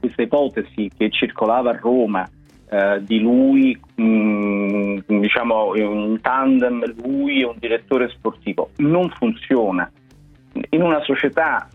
questa 0.00 0.20
ipotesi 0.20 0.90
che 0.94 1.08
circolava 1.10 1.70
a 1.70 1.78
Roma 1.78 2.28
eh, 2.72 3.04
di 3.04 3.20
lui, 3.20 3.78
mh, 3.96 4.02
mm, 4.02 4.98
diciamo 5.06 5.72
un 5.74 6.18
tandem, 6.22 6.82
lui 7.02 7.42
e 7.42 7.44
un 7.44 7.56
direttore 7.58 8.08
sportivo. 8.08 8.70
Non 8.76 9.10
funziona. 9.10 9.92
In 10.70 10.80
una 10.80 11.02
società 11.02 11.68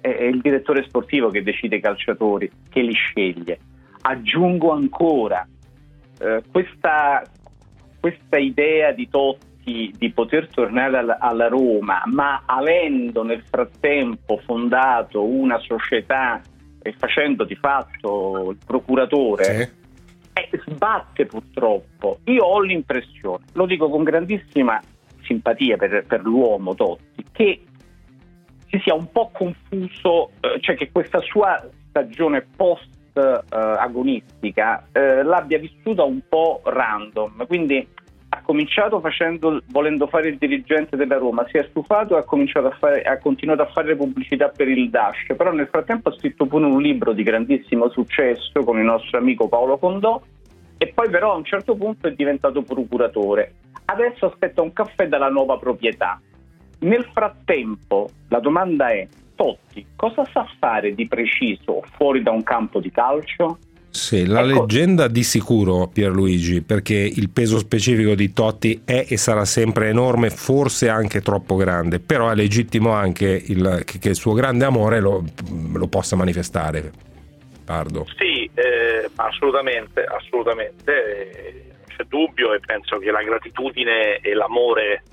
è, 0.00 0.08
è 0.08 0.22
il 0.22 0.40
direttore 0.40 0.84
sportivo 0.86 1.30
che 1.30 1.42
decide 1.42 1.76
i 1.76 1.80
calciatori, 1.80 2.48
che 2.70 2.82
li 2.82 2.92
sceglie. 2.92 3.58
Aggiungo 4.02 4.70
ancora 4.70 5.44
eh, 6.20 6.44
questa, 6.48 7.24
questa 7.98 8.38
idea 8.38 8.92
di 8.92 9.08
Totti 9.08 9.92
di 9.98 10.12
poter 10.12 10.46
tornare 10.48 11.16
alla, 11.18 11.48
Roma, 11.48 12.02
ma 12.04 12.44
avendo 12.46 13.24
nel 13.24 13.42
frattempo 13.42 14.40
fondato 14.44 15.24
una 15.24 15.58
società 15.58 16.40
e 16.80 16.94
facendo 16.98 17.42
di 17.42 17.56
fatto 17.56 18.50
il 18.50 18.58
procuratore, 18.64 19.44
sì 19.44 19.82
eh, 20.34 20.50
sbatte 20.66 21.26
purtroppo. 21.26 22.18
Io 22.24 22.44
ho 22.44 22.60
l'impressione, 22.60 23.44
lo 23.52 23.66
dico 23.66 23.88
con 23.88 24.02
grandissima 24.02 24.80
simpatia 25.22 25.76
per, 25.76 26.04
per 26.06 26.22
l'uomo 26.22 26.74
Totti, 26.74 27.24
che 27.32 27.64
si 28.68 28.78
sia 28.82 28.94
un 28.94 29.10
po' 29.10 29.30
confuso, 29.32 30.30
eh, 30.40 30.60
cioè 30.60 30.76
che 30.76 30.90
questa 30.90 31.20
sua 31.20 31.64
stagione 31.88 32.46
post 32.56 32.88
eh, 33.14 33.42
agonistica 33.48 34.86
eh, 34.92 35.22
l'abbia 35.22 35.58
vissuta 35.58 36.02
un 36.02 36.20
po' 36.28 36.60
random, 36.64 37.46
quindi 37.46 37.86
cominciato 38.44 39.00
facendo, 39.00 39.60
volendo 39.68 40.06
fare 40.06 40.28
il 40.28 40.36
dirigente 40.36 40.96
della 40.96 41.16
Roma, 41.16 41.46
si 41.48 41.56
è 41.56 41.66
stufato 41.70 42.16
e 42.16 42.20
ha, 42.20 42.70
fare, 42.78 43.02
ha 43.02 43.18
continuato 43.18 43.62
a 43.62 43.66
fare 43.66 43.96
pubblicità 43.96 44.48
per 44.48 44.68
il 44.68 44.90
Dash, 44.90 45.34
però 45.36 45.50
nel 45.50 45.68
frattempo 45.68 46.10
ha 46.10 46.16
scritto 46.16 46.46
pure 46.46 46.66
un 46.66 46.80
libro 46.80 47.12
di 47.12 47.22
grandissimo 47.22 47.88
successo 47.88 48.62
con 48.62 48.78
il 48.78 48.84
nostro 48.84 49.18
amico 49.18 49.48
Paolo 49.48 49.78
Condò 49.78 50.22
e 50.76 50.86
poi 50.88 51.08
però 51.08 51.32
a 51.32 51.36
un 51.36 51.44
certo 51.44 51.74
punto 51.74 52.06
è 52.06 52.12
diventato 52.12 52.62
procuratore. 52.62 53.54
Adesso 53.86 54.26
aspetta 54.26 54.62
un 54.62 54.72
caffè 54.72 55.08
dalla 55.08 55.28
nuova 55.28 55.56
proprietà. 55.56 56.20
Nel 56.80 57.04
frattempo 57.12 58.10
la 58.28 58.40
domanda 58.40 58.88
è, 58.88 59.08
Totti 59.34 59.84
cosa 59.96 60.24
sa 60.32 60.46
fare 60.58 60.94
di 60.94 61.08
preciso 61.08 61.82
fuori 61.96 62.22
da 62.22 62.30
un 62.30 62.42
campo 62.42 62.78
di 62.78 62.90
calcio? 62.90 63.58
Sì, 63.94 64.26
la 64.26 64.40
ecco. 64.40 64.62
leggenda 64.62 65.06
di 65.06 65.22
sicuro 65.22 65.86
Pierluigi, 65.86 66.62
perché 66.62 66.94
il 66.94 67.30
peso 67.30 67.58
specifico 67.58 68.16
di 68.16 68.32
Totti 68.32 68.82
è 68.84 69.06
e 69.08 69.16
sarà 69.16 69.44
sempre 69.44 69.88
enorme, 69.88 70.30
forse 70.30 70.88
anche 70.88 71.20
troppo 71.20 71.54
grande, 71.54 72.00
però 72.00 72.28
è 72.28 72.34
legittimo 72.34 72.90
anche 72.90 73.40
il, 73.46 73.84
che, 73.84 74.08
il 74.08 74.16
suo 74.16 74.32
grande 74.32 74.64
amore 74.64 74.98
lo, 74.98 75.22
lo 75.74 75.86
possa 75.86 76.16
manifestare. 76.16 76.90
Pardo. 77.64 78.04
Sì, 78.18 78.50
eh, 78.54 79.08
assolutamente, 79.14 80.02
assolutamente, 80.02 80.92
eh, 80.92 81.64
non 81.68 81.96
c'è 81.96 82.04
dubbio 82.08 82.52
e 82.52 82.58
penso 82.58 82.98
che 82.98 83.12
la 83.12 83.22
gratitudine 83.22 84.18
e 84.18 84.34
l'amore 84.34 85.04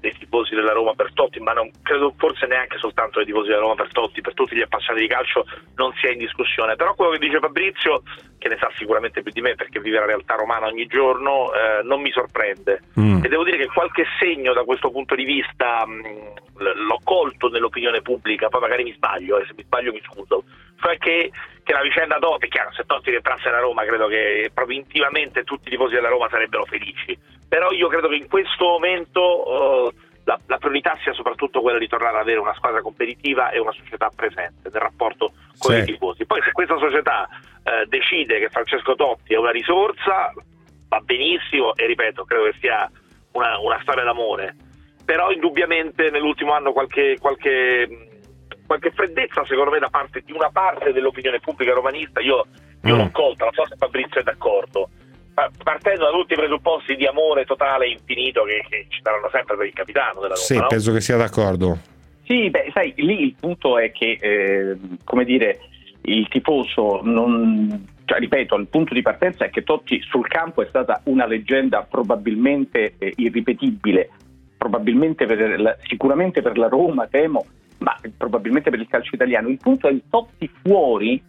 dei 0.00 0.16
tifosi 0.18 0.54
della 0.54 0.72
Roma 0.72 0.94
per 0.94 1.12
Totti, 1.12 1.38
ma 1.40 1.52
non 1.52 1.70
credo 1.82 2.12
forse 2.16 2.46
neanche 2.46 2.78
soltanto 2.78 3.18
dei 3.18 3.26
tifosi 3.26 3.48
della 3.48 3.60
Roma 3.60 3.74
per 3.74 3.92
Totti, 3.92 4.20
per 4.20 4.34
tutti 4.34 4.56
gli 4.56 4.62
appassionati 4.62 5.06
di 5.06 5.12
calcio 5.12 5.46
non 5.76 5.92
sia 6.00 6.10
in 6.10 6.18
discussione. 6.18 6.76
Però 6.76 6.94
quello 6.94 7.12
che 7.12 7.18
dice 7.18 7.38
Fabrizio, 7.38 8.02
che 8.38 8.48
ne 8.48 8.56
sa 8.58 8.70
sicuramente 8.76 9.22
più 9.22 9.30
di 9.32 9.40
me 9.40 9.54
perché 9.54 9.78
vive 9.80 9.98
la 9.98 10.06
realtà 10.06 10.34
romana 10.34 10.66
ogni 10.66 10.86
giorno, 10.86 11.52
eh, 11.52 11.82
non 11.82 12.00
mi 12.00 12.10
sorprende. 12.10 12.80
Mm. 12.98 13.24
E 13.24 13.28
devo 13.28 13.44
dire 13.44 13.58
che 13.58 13.66
qualche 13.66 14.06
segno 14.18 14.52
da 14.52 14.64
questo 14.64 14.90
punto 14.90 15.14
di 15.14 15.24
vista 15.24 15.84
mh, 15.86 15.92
mm, 15.92 16.86
l'ho 16.86 17.00
colto 17.04 17.48
nell'opinione 17.48 18.00
pubblica, 18.00 18.48
poi 18.48 18.60
magari 18.60 18.84
mi 18.84 18.94
sbaglio, 18.94 19.38
e 19.38 19.42
eh, 19.42 19.46
se 19.46 19.52
mi 19.56 19.62
sbaglio 19.62 19.92
mi 19.92 20.02
scuso, 20.02 20.44
cioè 20.80 20.96
che, 20.96 21.30
che 21.62 21.72
la 21.72 21.82
vicenda 21.82 22.18
Totti, 22.18 22.46
è 22.46 22.48
chiaro, 22.48 22.72
se 22.72 22.84
Totti 22.86 23.10
rientrasse 23.10 23.48
alla 23.48 23.60
Roma 23.60 23.84
credo 23.84 24.06
che 24.06 24.50
proprio 24.52 24.78
intimamente 24.78 25.44
tutti 25.44 25.68
i 25.68 25.70
tifosi 25.72 25.94
della 25.94 26.08
Roma 26.08 26.28
sarebbero 26.30 26.64
felici 26.64 27.18
però 27.50 27.72
io 27.72 27.88
credo 27.88 28.06
che 28.06 28.14
in 28.14 28.28
questo 28.28 28.64
momento 28.64 29.20
uh, 29.20 29.92
la, 30.22 30.38
la, 30.46 30.58
priorità 30.58 30.96
sia 31.02 31.12
soprattutto 31.12 31.60
quella 31.60 31.80
di 31.80 31.88
tornare 31.88 32.14
ad 32.14 32.22
avere 32.22 32.38
una 32.38 32.54
squadra 32.54 32.80
competitiva 32.80 33.50
e 33.50 33.58
una 33.58 33.72
società 33.72 34.08
presente 34.14 34.70
nel 34.70 34.80
rapporto 34.80 35.32
con 35.58 35.74
sì. 35.74 35.80
i 35.80 35.84
tifosi. 35.84 36.26
Poi 36.26 36.40
se 36.42 36.52
questa 36.52 36.78
società 36.78 37.28
uh, 37.28 37.88
decide 37.88 38.38
che 38.38 38.50
Francesco 38.50 38.94
Totti 38.94 39.34
è 39.34 39.36
una 39.36 39.50
risorsa, 39.50 40.32
va 40.86 41.00
benissimo 41.00 41.74
e 41.74 41.86
ripeto, 41.86 42.24
credo 42.24 42.44
che 42.44 42.54
sia 42.60 42.88
una, 43.32 43.58
una 43.58 43.80
storia 43.82 44.04
d'amore. 44.04 44.54
Però 45.04 45.32
indubbiamente 45.32 46.08
nell'ultimo 46.08 46.52
anno 46.52 46.70
qualche, 46.70 47.18
qualche 47.18 47.88
qualche 48.64 48.92
freddezza 48.92 49.44
secondo 49.46 49.72
me 49.72 49.80
da 49.80 49.88
parte 49.88 50.22
di 50.24 50.30
una 50.30 50.50
parte 50.50 50.92
dell'opinione 50.92 51.40
pubblica 51.40 51.72
romanista 51.72 52.20
io, 52.20 52.46
io 52.84 52.94
mm. 52.94 52.98
l'ho 52.98 53.10
colta, 53.10 53.46
non 53.46 53.54
so 53.54 53.66
se 53.66 53.74
Fabrizio 53.76 54.20
è 54.20 54.22
d'accordo 54.22 54.88
partendo 55.34 56.04
da 56.04 56.10
tutti 56.10 56.32
i 56.34 56.36
presupposti 56.36 56.96
di 56.96 57.06
amore 57.06 57.44
totale 57.44 57.86
e 57.86 57.90
infinito 57.90 58.42
che, 58.44 58.64
che 58.68 58.86
ci 58.88 59.00
saranno 59.02 59.28
sempre 59.30 59.56
per 59.56 59.66
il 59.66 59.72
capitano 59.72 60.20
della 60.20 60.34
Roma. 60.34 60.36
Sì, 60.36 60.56
no? 60.56 60.66
penso 60.66 60.92
che 60.92 61.00
sia 61.00 61.16
d'accordo. 61.16 61.78
Sì, 62.24 62.50
beh, 62.50 62.70
sai, 62.72 62.92
lì 62.96 63.22
il 63.24 63.34
punto 63.38 63.78
è 63.78 63.90
che, 63.90 64.18
eh, 64.20 64.76
come 65.04 65.24
dire, 65.24 65.58
il 66.02 66.28
tifoso 66.28 67.00
non, 67.02 67.86
cioè, 68.04 68.18
ripeto, 68.18 68.56
il 68.56 68.66
punto 68.66 68.94
di 68.94 69.02
partenza 69.02 69.44
è 69.44 69.50
che 69.50 69.62
Totti 69.62 70.00
sul 70.02 70.26
campo 70.26 70.62
è 70.62 70.66
stata 70.68 71.00
una 71.04 71.26
leggenda 71.26 71.86
probabilmente 71.88 72.94
eh, 72.98 73.12
irripetibile, 73.16 74.10
probabilmente 74.56 75.26
per 75.26 75.60
la, 75.60 75.76
sicuramente 75.82 76.42
per 76.42 76.58
la 76.58 76.68
Roma, 76.68 77.06
temo, 77.06 77.46
ma 77.78 77.96
probabilmente 78.16 78.70
per 78.70 78.80
il 78.80 78.88
calcio 78.88 79.14
italiano. 79.14 79.48
Il 79.48 79.58
punto 79.58 79.88
è 79.88 79.92
il 79.92 80.02
Totti 80.10 80.50
fuori 80.62 81.22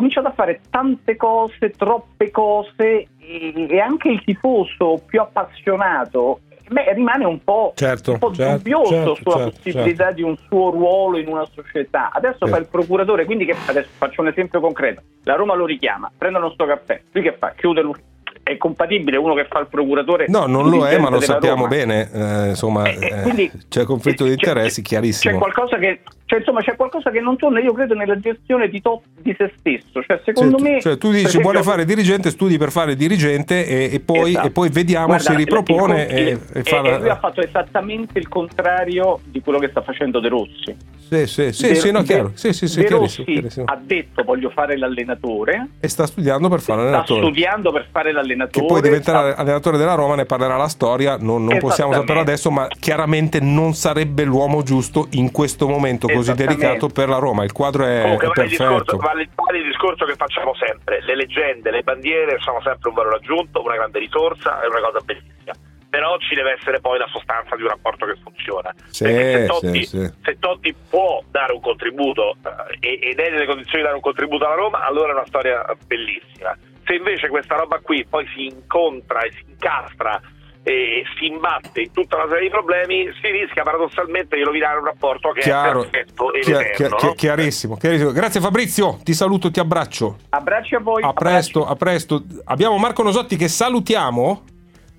cominciato 0.00 0.28
a 0.28 0.32
fare 0.32 0.60
tante 0.70 1.16
cose, 1.16 1.70
troppe 1.76 2.30
cose 2.30 3.06
e, 3.18 3.66
e 3.68 3.78
anche 3.78 4.08
il 4.08 4.22
tifoso 4.24 5.02
più 5.06 5.20
appassionato 5.20 6.40
beh, 6.70 6.94
rimane 6.94 7.24
un 7.26 7.42
po', 7.44 7.72
certo, 7.76 8.12
un 8.12 8.18
po 8.18 8.32
certo, 8.32 8.56
dubbioso 8.56 8.90
certo, 8.92 9.14
sulla 9.16 9.36
certo, 9.36 9.50
possibilità 9.50 10.04
certo. 10.04 10.14
di 10.14 10.22
un 10.22 10.36
suo 10.48 10.70
ruolo 10.70 11.18
in 11.18 11.28
una 11.28 11.44
società. 11.52 12.10
Adesso 12.12 12.46
fa 12.46 12.56
il 12.56 12.66
procuratore, 12.66 13.24
quindi 13.26 13.44
che 13.44 13.54
adesso 13.66 13.88
faccio 13.98 14.22
un 14.22 14.28
esempio 14.28 14.60
concreto. 14.60 15.02
La 15.24 15.34
Roma 15.34 15.54
lo 15.54 15.66
richiama, 15.66 16.10
prendono 16.16 16.50
sto 16.50 16.64
caffè, 16.64 17.00
lui 17.12 17.22
che 17.22 17.36
fa? 17.38 17.52
Chiude 17.56 17.82
l'ufficio. 17.82 18.08
È 18.42 18.56
compatibile 18.56 19.16
uno 19.18 19.34
che 19.34 19.44
fa 19.44 19.60
il 19.60 19.66
procuratore? 19.68 20.24
No, 20.28 20.46
non 20.46 20.70
lo 20.70 20.84
è, 20.86 20.98
ma 20.98 21.10
lo 21.10 21.20
sappiamo 21.20 21.64
Roma? 21.64 21.68
bene. 21.68 22.10
eh, 22.12 22.48
insomma, 22.48 22.88
eh, 22.88 23.20
quindi- 23.22 23.50
c'è 23.68 23.84
conflitto 23.84 24.24
di 24.24 24.30
c'è- 24.30 24.36
interessi 24.36 24.80
C'è 24.80 24.88
chiarissimo. 24.88 25.38
qualcosa 25.38 25.76
che, 25.76 26.00
cioè, 26.30 26.38
insomma, 26.38 26.60
c'è 26.62 26.76
qualcosa 26.76 27.10
che 27.10 27.18
non 27.18 27.36
torna, 27.36 27.58
io 27.58 27.72
credo, 27.72 27.94
nella 27.94 28.16
gestione 28.20 28.68
di, 28.68 28.80
to- 28.80 29.02
di 29.20 29.34
se 29.36 29.52
stesso. 29.58 30.00
Cioè, 30.06 30.20
secondo 30.24 30.58
Cioè, 30.58 30.70
me. 30.74 30.80
cioè, 30.80 30.96
tu 30.96 31.08
dici 31.10 31.24
esempio- 31.24 31.50
vuole 31.50 31.64
fare 31.64 31.84
dirigente, 31.84 32.30
studi 32.30 32.56
per 32.56 32.70
fare 32.70 32.94
dirigente 32.94 33.66
e, 33.66 33.92
e 33.92 33.98
poi, 33.98 34.30
Esatto. 34.30 34.46
e 34.46 34.50
poi 34.52 34.68
vediamo 34.68 35.06
Guarda, 35.06 35.24
se 35.24 35.34
ripropone 35.34 36.02
il- 36.04 36.08
e, 36.16 36.38
e 36.60 36.62
fa 36.62 36.76
e 36.76 36.80
lui 36.82 36.88
ha 36.90 36.98
la... 36.98 37.18
fatto 37.18 37.40
esattamente 37.42 38.20
il 38.20 38.28
contrario 38.28 39.18
di 39.24 39.40
quello 39.40 39.58
che 39.58 39.70
sta 39.70 39.82
facendo 39.82 40.20
De 40.20 40.28
Rossi. 40.28 40.76
Sì, 41.10 41.26
sì, 41.26 41.52
sì, 41.52 41.66
De- 41.70 41.74
sì, 41.74 41.90
no, 41.90 42.02
chiaro. 42.02 42.30
Sì, 42.34 42.52
sì, 42.52 42.68
sì, 42.68 42.82
De 42.82 42.88
Rossi 42.90 43.24
chiarissimo. 43.24 43.64
ha 43.66 43.76
detto 43.82 44.22
voglio 44.22 44.50
fare 44.50 44.78
l'allenatore, 44.78 45.70
E 45.80 45.88
sta 45.88 46.06
studiando 46.06 46.48
per 46.48 46.60
fare 46.60 46.78
sta 46.82 46.88
allenatore. 46.88 47.20
studiando 47.22 47.72
per 47.72 47.88
fare 47.90 48.10
Che 48.10 48.14
l'allenatore. 48.14 48.66
poi 48.66 48.80
diventerà 48.80 49.32
sta- 49.32 49.40
allenatore 49.40 49.76
della 49.76 49.94
Roma, 49.94 50.14
ne 50.14 50.24
parlerà 50.26 50.56
la 50.56 50.68
storia, 50.68 51.16
non, 51.18 51.44
non 51.44 51.58
possiamo 51.58 51.92
saperlo 51.92 52.20
adesso, 52.20 52.52
ma 52.52 52.68
chiaramente 52.78 53.40
non 53.40 53.74
sarebbe 53.74 54.22
l'uomo 54.22 54.62
giusto 54.62 55.08
in 55.12 55.32
questo 55.32 55.66
momento 55.66 56.06
così 56.20 56.34
delicato 56.34 56.88
per 56.88 57.08
la 57.08 57.18
Roma. 57.18 57.44
Il 57.44 57.52
quadro 57.52 57.84
è, 57.84 58.02
Comunque 58.02 58.26
è 58.26 58.30
vale 58.30 58.42
il, 58.42 58.48
discorso, 58.48 58.96
vale, 58.96 59.28
vale 59.34 59.58
il 59.58 59.64
discorso 59.64 60.04
che 60.04 60.14
facciamo 60.14 60.54
sempre, 60.54 61.02
le 61.04 61.16
leggende, 61.16 61.70
le 61.70 61.82
bandiere 61.82 62.38
sono 62.40 62.60
sempre 62.62 62.88
un 62.88 62.94
valore 62.94 63.16
aggiunto, 63.16 63.62
una 63.62 63.74
grande 63.74 63.98
risorsa, 63.98 64.60
è 64.62 64.66
una 64.66 64.80
cosa 64.80 65.00
bellissima. 65.04 65.52
Però 65.90 66.16
ci 66.18 66.36
deve 66.36 66.52
essere 66.52 66.80
poi 66.80 66.98
la 66.98 67.08
sostanza 67.10 67.56
di 67.56 67.62
un 67.62 67.68
rapporto 67.68 68.06
che 68.06 68.14
funziona. 68.22 68.72
Sì, 68.86 69.04
Perché 69.04 69.32
se 69.32 69.40
sì, 69.40 69.46
Totti, 69.46 69.84
sì. 69.84 70.12
se 70.22 70.38
Totti 70.38 70.74
può 70.88 71.20
dare 71.28 71.52
un 71.52 71.60
contributo 71.60 72.36
eh, 72.78 72.98
ed 73.02 73.18
è 73.18 73.30
nelle 73.30 73.46
condizioni 73.46 73.78
di 73.78 73.82
dare 73.82 73.96
un 73.96 74.00
contributo 74.00 74.46
alla 74.46 74.54
Roma, 74.54 74.84
allora 74.84 75.10
è 75.10 75.14
una 75.14 75.26
storia 75.26 75.64
bellissima. 75.86 76.56
Se 76.84 76.94
invece 76.94 77.28
questa 77.28 77.56
roba 77.56 77.80
qui 77.80 78.06
poi 78.08 78.24
si 78.34 78.46
incontra 78.46 79.20
e 79.22 79.32
si 79.32 79.44
incastra 79.48 80.20
e 80.62 81.04
si 81.18 81.26
imbatte 81.26 81.80
in 81.80 81.92
tutta 81.92 82.16
una 82.16 82.26
serie 82.28 82.44
di 82.44 82.50
problemi, 82.50 83.10
si 83.22 83.30
rischia 83.30 83.62
paradossalmente 83.62 84.36
di 84.36 84.42
rovinare 84.42 84.78
un 84.78 84.84
rapporto 84.84 85.30
che 85.30 85.40
Chiaro, 85.40 85.84
è 85.84 85.88
perfetto 85.88 86.32
e 86.34 86.40
Chia- 86.40 86.60
eterno. 86.60 86.96
chia- 86.96 87.06
no? 87.08 87.14
chiarissimo, 87.14 87.76
chiarissimo. 87.76 88.12
Grazie 88.12 88.40
Fabrizio, 88.40 88.98
ti 89.02 89.14
saluto, 89.14 89.50
ti 89.50 89.58
abbraccio. 89.60 90.18
Abbracci 90.30 90.74
a 90.74 90.80
voi. 90.80 91.02
A 91.02 91.12
presto, 91.12 91.66
a 91.66 91.74
presto. 91.76 92.22
Abbiamo 92.44 92.76
Marco 92.76 93.02
Nosotti 93.02 93.36
che 93.36 93.48
salutiamo. 93.48 94.44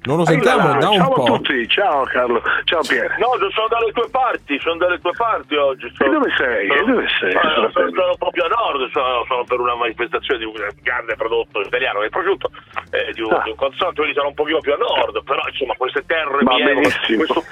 Non 0.04 0.18
lo 0.18 0.26
sentiamo 0.26 0.62
Allora, 0.74 0.80
da 0.80 0.90
un 0.90 0.96
ciao 0.98 1.14
po'. 1.14 1.22
a 1.22 1.26
tutti, 1.26 1.68
ciao 1.68 2.04
Carlo, 2.06 2.42
ciao 2.66 2.82
Pier. 2.82 3.18
No, 3.20 3.38
io 3.38 3.52
sono 3.52 3.68
dalle 3.70 3.92
tue 3.94 4.10
parti, 4.10 4.58
sono 4.60 4.78
dalle 4.78 4.98
tue 5.00 5.12
parti 5.16 5.54
oggi. 5.56 5.86
E 5.86 6.10
dove 6.10 6.26
sei? 6.38 6.68
E 6.74 6.84
dove 6.86 7.06
sei? 7.20 7.32
Sono, 7.38 7.70
sono, 7.70 7.90
sono 7.94 8.16
proprio 8.18 8.46
a 8.46 8.48
nord, 8.50 8.90
sono, 8.90 9.24
sono 9.28 9.44
per 9.46 9.60
una 9.60 9.76
manifestazione 9.76 10.40
di 10.40 10.46
un 10.46 10.54
grande 10.82 11.14
prodotto 11.16 11.62
italiano 11.62 12.00
che 12.00 12.08
è 12.08 12.10
prosciutto, 12.10 12.50
eh, 12.90 13.14
di, 13.14 13.22
un, 13.22 13.30
Ah. 13.32 13.42
di 13.46 13.52
un 13.52 13.56
consortio, 13.56 14.02
quindi 14.02 14.16
sono 14.18 14.30
un 14.30 14.34
pochino 14.34 14.58
più 14.60 14.74
a 14.74 14.78
nord, 14.82 15.22
però 15.24 15.42
insomma 15.48 15.74
queste 15.78 16.04
terre 16.08 16.42
Va 16.42 16.54
mi 16.56 16.62
evoca- 16.62 16.82
benissimo. 16.82 17.18
questo, 17.22 17.44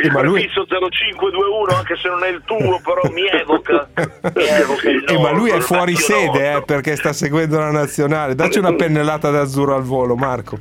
Eh, 0.00 0.06
il 0.06 0.12
ma 0.12 0.22
lui- 0.22 0.40
prefisso 0.48 0.64
0521, 0.64 1.76
anche 1.76 1.96
se 2.00 2.08
non 2.08 2.24
è 2.24 2.28
il 2.32 2.40
tuo, 2.48 2.80
però 2.80 3.02
mi 3.12 3.28
evoca. 3.28 3.84
mi 4.32 4.48
evoca 4.48 4.88
il 4.88 5.04
Eh, 5.12 5.18
ma 5.20 5.30
lui 5.30 5.50
è 5.50 5.60
nord, 5.60 5.64
fuori 5.68 5.94
sede 5.96 6.40
nord. 6.52 6.62
eh, 6.62 6.62
perché 6.64 6.96
sta 6.96 7.12
seguendo 7.12 7.58
la 7.60 7.70
nazionale. 7.70 8.34
Dacci 8.34 8.58
una 8.58 8.72
pennellata 8.72 9.28
d'azzurro 9.28 9.74
al 9.76 9.82
volo, 9.84 10.16
Marco. 10.16 10.56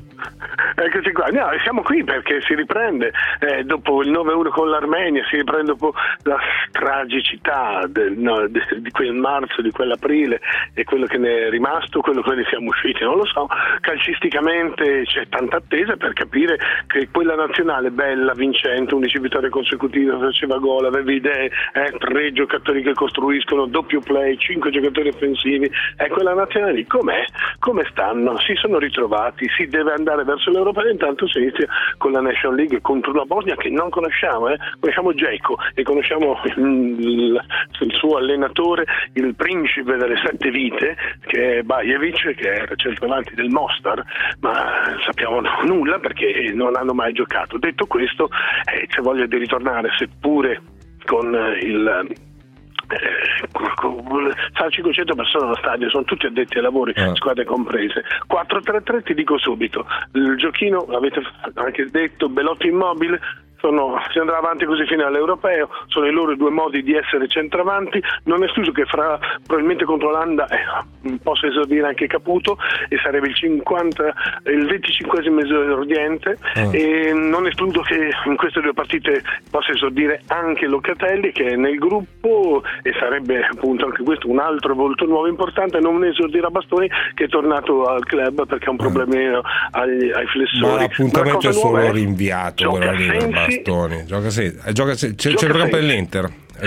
Eccoci 0.75 1.11
qua, 1.11 1.27
no, 1.27 1.49
siamo 1.63 1.81
qui 1.81 2.03
perché 2.03 2.41
si 2.41 2.55
riprende 2.55 3.11
eh, 3.39 3.63
dopo 3.63 4.01
il 4.01 4.11
9-1 4.11 4.49
con 4.49 4.69
l'Armenia, 4.69 5.23
si 5.29 5.35
riprende 5.35 5.71
dopo 5.71 5.93
la 6.23 6.37
tragicità 6.71 7.83
del, 7.87 8.17
no, 8.17 8.47
di 8.47 8.91
quel 8.91 9.13
marzo, 9.13 9.61
di 9.61 9.71
quell'aprile 9.71 10.39
e 10.73 10.83
quello 10.83 11.05
che 11.05 11.17
ne 11.17 11.47
è 11.47 11.49
rimasto, 11.49 12.01
quello 12.01 12.21
che 12.21 12.35
ne 12.35 12.45
siamo 12.49 12.69
usciti, 12.69 13.03
non 13.03 13.17
lo 13.17 13.25
so. 13.25 13.47
Calcisticamente 13.81 15.03
c'è 15.03 15.27
tanta 15.27 15.57
attesa 15.57 15.97
per 15.97 16.13
capire 16.13 16.57
che 16.87 17.09
quella 17.11 17.35
nazionale 17.35 17.91
bella, 17.91 18.33
vincente, 18.33 18.95
11 18.95 19.19
vittorie 19.19 19.49
consecutive, 19.49 20.17
faceva 20.19 20.57
gol, 20.57 20.85
aveva 20.85 21.11
idee, 21.11 21.51
eh, 21.73 21.93
tre 21.97 22.31
giocatori 22.31 22.81
che 22.81 22.93
costruiscono, 22.93 23.65
doppio 23.65 23.99
play, 23.99 24.37
cinque 24.37 24.71
giocatori 24.71 25.09
offensivi, 25.09 25.69
e 25.97 26.07
quella 26.07 26.33
nazionale 26.33 26.73
lì 26.73 26.87
com'è? 26.87 27.25
Come 27.59 27.85
stanno? 27.91 28.37
Si 28.39 28.55
sono 28.55 28.77
ritrovati, 28.77 29.47
si 29.57 29.67
deve 29.67 29.93
andare 29.93 30.23
verso 30.23 30.49
l'Europa 30.49 30.60
e 30.69 30.91
intanto 30.91 31.27
si 31.27 31.39
inizia 31.39 31.67
con 31.97 32.11
la 32.11 32.21
Nation 32.21 32.55
League 32.55 32.81
contro 32.81 33.11
una 33.11 33.25
Bosnia 33.25 33.55
che 33.55 33.69
non 33.69 33.89
conosciamo, 33.89 34.49
eh? 34.49 34.57
conosciamo 34.79 35.11
Dzeko 35.11 35.57
e 35.73 35.83
conosciamo 35.83 36.39
il, 36.55 37.41
il 37.79 37.93
suo 37.93 38.17
allenatore, 38.17 38.85
il 39.13 39.35
principe 39.35 39.97
delle 39.97 40.17
sette 40.23 40.51
vite, 40.51 40.95
che 41.25 41.57
è 41.57 41.61
Bajevic, 41.63 42.35
che 42.35 42.53
era 42.53 42.75
centravanti 42.75 43.33
del 43.35 43.49
Mostar, 43.49 44.03
ma 44.39 44.95
sappiamo 45.05 45.41
nulla 45.65 45.99
perché 45.99 46.51
non 46.53 46.75
hanno 46.75 46.93
mai 46.93 47.13
giocato. 47.13 47.57
Detto 47.57 47.85
questo, 47.87 48.29
eh, 48.71 48.85
c'è 48.87 49.01
voglia 49.01 49.25
di 49.25 49.37
ritornare, 49.37 49.89
seppure 49.97 50.61
con 51.05 51.33
il 51.59 52.29
eh, 52.91 53.47
sa 54.53 54.69
500 54.69 55.15
persone 55.15 55.45
allo 55.45 55.55
stadio, 55.55 55.89
sono 55.89 56.03
tutti 56.03 56.25
addetti 56.25 56.57
ai 56.57 56.63
lavori, 56.63 56.93
Eh. 56.95 57.11
squadre 57.15 57.45
comprese. 57.45 58.03
4-3-3 58.27 59.03
ti 59.03 59.13
dico 59.13 59.37
subito, 59.37 59.85
il 60.13 60.35
giochino 60.37 60.85
l'avete 60.89 61.21
anche 61.55 61.85
detto, 61.89 62.29
Belotti 62.29 62.67
immobile. 62.67 63.19
Sono, 63.61 63.95
si 64.11 64.17
andrà 64.17 64.39
avanti 64.39 64.65
così 64.65 64.85
fino 64.85 65.05
all'europeo, 65.05 65.69
sono 65.87 66.07
i 66.07 66.11
loro 66.11 66.35
due 66.35 66.49
modi 66.49 66.81
di 66.81 66.95
essere 66.95 67.27
centravanti, 67.27 68.01
non 68.23 68.41
è 68.41 68.47
escluso 68.47 68.71
che 68.71 68.85
fra 68.85 69.19
probabilmente 69.45 69.85
contro 69.85 70.09
l'Olanda 70.09 70.47
eh, 70.47 71.19
possa 71.21 71.45
esordire 71.45 71.87
anche 71.87 72.07
Caputo 72.07 72.57
e 72.89 72.97
sarebbe 73.03 73.27
il 73.27 73.35
50 73.35 74.13
il 74.45 74.65
25 74.67 75.19
esordiente. 75.19 76.37
Ah. 76.55 76.69
e 76.71 77.13
non 77.13 77.45
escludo 77.47 77.81
che 77.81 78.09
in 78.25 78.35
queste 78.35 78.61
due 78.61 78.73
partite 78.73 79.21
possa 79.49 79.71
esordire 79.71 80.21
anche 80.27 80.65
Locatelli 80.65 81.31
che 81.31 81.45
è 81.45 81.55
nel 81.55 81.77
gruppo 81.77 82.63
e 82.81 82.93
sarebbe 82.99 83.45
appunto 83.45 83.85
anche 83.85 84.03
questo 84.03 84.29
un 84.29 84.39
altro 84.39 84.73
volto 84.73 85.05
nuovo 85.05 85.27
importante. 85.27 85.79
Non 85.79 86.03
esordirà 86.03 86.49
Bastoni 86.49 86.89
che 87.13 87.25
è 87.25 87.27
tornato 87.27 87.85
al 87.85 88.03
club 88.05 88.45
perché 88.45 88.67
ha 88.67 88.71
un 88.71 88.77
problemino 88.77 89.41
agli- 89.71 90.11
ai 90.11 90.25
Ma 90.25 90.31
flessori. 90.31 90.81
L'appuntamento 90.81 91.37
cosa 91.37 91.49
è 91.49 91.53
solo 91.53 91.91
rinviato 91.91 92.55
gioca 92.55 92.91
bastoni. 93.55 94.05
Gioca 94.05 94.29
sì, 94.29 94.53
eh, 94.63 94.73
gioca 94.73 94.95
sì, 94.95 95.15
c'è, 95.15 95.29
il 95.29 95.35
Gioca 95.35 95.57
campo 95.57 95.77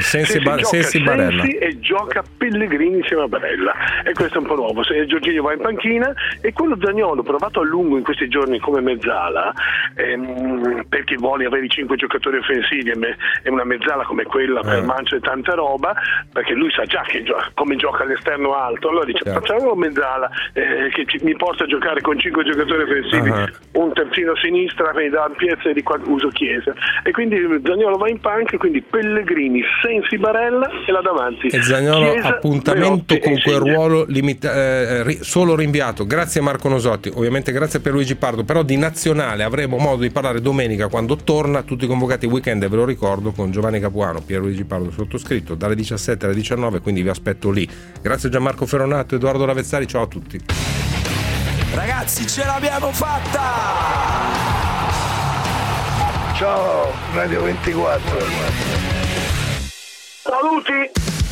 Sensi. 0.00 0.24
Sensi, 0.24 0.32
Sì, 0.32 0.38
sì, 0.38 0.44
Ba- 0.44 0.56
gioca 0.56 0.66
Sensi 0.68 1.02
Barella. 1.02 1.42
Sensi 1.42 1.56
e 1.58 1.78
gioca 1.80 2.22
Pellegrini 2.38 2.96
insieme 2.98 3.22
a 3.22 3.28
Barella 3.28 3.74
e 4.04 4.12
questo 4.12 4.38
è 4.38 4.40
un 4.40 4.46
po' 4.46 4.54
nuovo 4.56 4.82
se 4.84 5.06
Giorginio 5.06 5.42
va 5.42 5.52
in 5.52 5.60
panchina 5.60 6.12
e 6.40 6.52
quello 6.52 6.76
Zagnolo 6.80 7.22
provato 7.22 7.60
a 7.60 7.64
lungo 7.64 7.96
in 7.96 8.02
questi 8.04 8.28
giorni 8.28 8.58
come 8.58 8.80
mezzala 8.80 9.52
ehm, 9.96 10.84
perché 10.88 11.16
vuole 11.16 11.46
avere 11.46 11.64
i 11.66 11.68
cinque 11.68 11.96
giocatori 11.96 12.38
offensivi 12.38 12.90
e, 12.90 12.96
me- 12.96 13.16
e 13.42 13.50
una 13.50 13.64
mezzala 13.64 14.04
come 14.04 14.24
quella 14.24 14.60
per 14.60 14.78
Eh. 14.78 14.82
Mancia 14.82 15.16
e 15.16 15.20
tanta 15.20 15.54
roba 15.54 15.94
perché 16.32 16.54
lui 16.54 16.70
sa 16.72 16.84
già 16.84 17.02
che 17.06 17.22
gio- 17.22 17.36
come 17.54 17.76
gioca 17.76 18.02
all'esterno 18.02 18.54
alto 18.54 18.88
allora 18.88 19.04
dice 19.04 19.22
Certo. 19.24 19.40
facciamo 19.40 19.72
una 19.72 19.86
mezzala 19.86 20.30
eh, 20.52 20.90
che 20.92 21.04
ci- 21.06 21.20
mi 21.24 21.34
porta 21.36 21.64
a 21.64 21.66
giocare 21.66 22.00
con 22.00 22.18
cinque 22.18 22.44
giocatori 22.44 22.82
offensivi 22.82 23.30
Ah. 23.30 23.48
un 23.74 23.92
terzino 23.92 24.32
a 24.32 24.36
sinistra 24.38 24.92
mi 24.94 25.08
dà 25.08 25.30
piezza 25.36 25.68
e 25.70 25.72
di 25.74 25.82
qua 25.82 25.98
uso 26.04 26.28
Chiesa 26.28 26.72
e 27.02 27.10
quindi 27.12 27.36
Zagnolo 27.64 27.96
va 27.96 28.08
in 28.08 28.20
panca 28.20 28.56
quindi 28.56 28.82
Pellegrini, 28.82 29.62
Sensi, 29.84 30.16
Barella 30.18 30.66
e 30.86 30.90
là 30.92 31.00
davanti 31.02 31.48
E 31.48 31.62
Zagnolo 31.62 32.12
Chiesa, 32.12 32.28
appuntamento 32.28 33.14
Belotti 33.14 33.18
con 33.20 33.38
quel 33.40 33.58
ruolo 33.58 34.04
limita- 34.08 34.54
eh, 34.54 35.02
ri- 35.02 35.18
solo 35.20 35.54
rinviato. 35.54 36.06
Grazie 36.06 36.40
Marco 36.40 36.68
Nosotti, 36.70 37.10
ovviamente 37.14 37.52
grazie 37.52 37.80
per 37.80 37.92
Luigi 37.92 38.14
Pardo, 38.16 38.44
però 38.44 38.62
di 38.62 38.76
nazionale 38.78 39.42
avremo 39.42 39.76
modo 39.76 40.00
di 40.02 40.10
parlare 40.10 40.40
domenica 40.40 40.88
quando 40.88 41.16
torna, 41.16 41.62
tutti 41.62 41.86
convocati 41.86 42.24
weekend, 42.26 42.62
e 42.62 42.68
ve 42.68 42.76
lo 42.76 42.84
ricordo, 42.86 43.32
con 43.32 43.50
Giovanni 43.50 43.78
Capuano, 43.80 44.20
Pierluigi 44.22 44.64
Pardo 44.64 44.90
sottoscritto, 44.90 45.54
dalle 45.54 45.74
17 45.74 46.24
alle 46.24 46.34
19, 46.34 46.80
quindi 46.80 47.02
vi 47.02 47.10
aspetto 47.10 47.50
lì. 47.50 47.68
Grazie 48.00 48.30
Gianmarco 48.30 48.64
Ferronato, 48.64 49.16
Edoardo 49.16 49.44
Lavezzari, 49.44 49.86
ciao 49.86 50.02
a 50.02 50.06
tutti. 50.06 50.40
Ragazzi, 51.74 52.26
ce 52.26 52.44
l'abbiamo 52.44 52.90
fatta! 52.92 53.40
Ciao 56.36 56.92
Radio 57.14 57.42
24. 57.42 58.93
Saluti! 60.24 61.23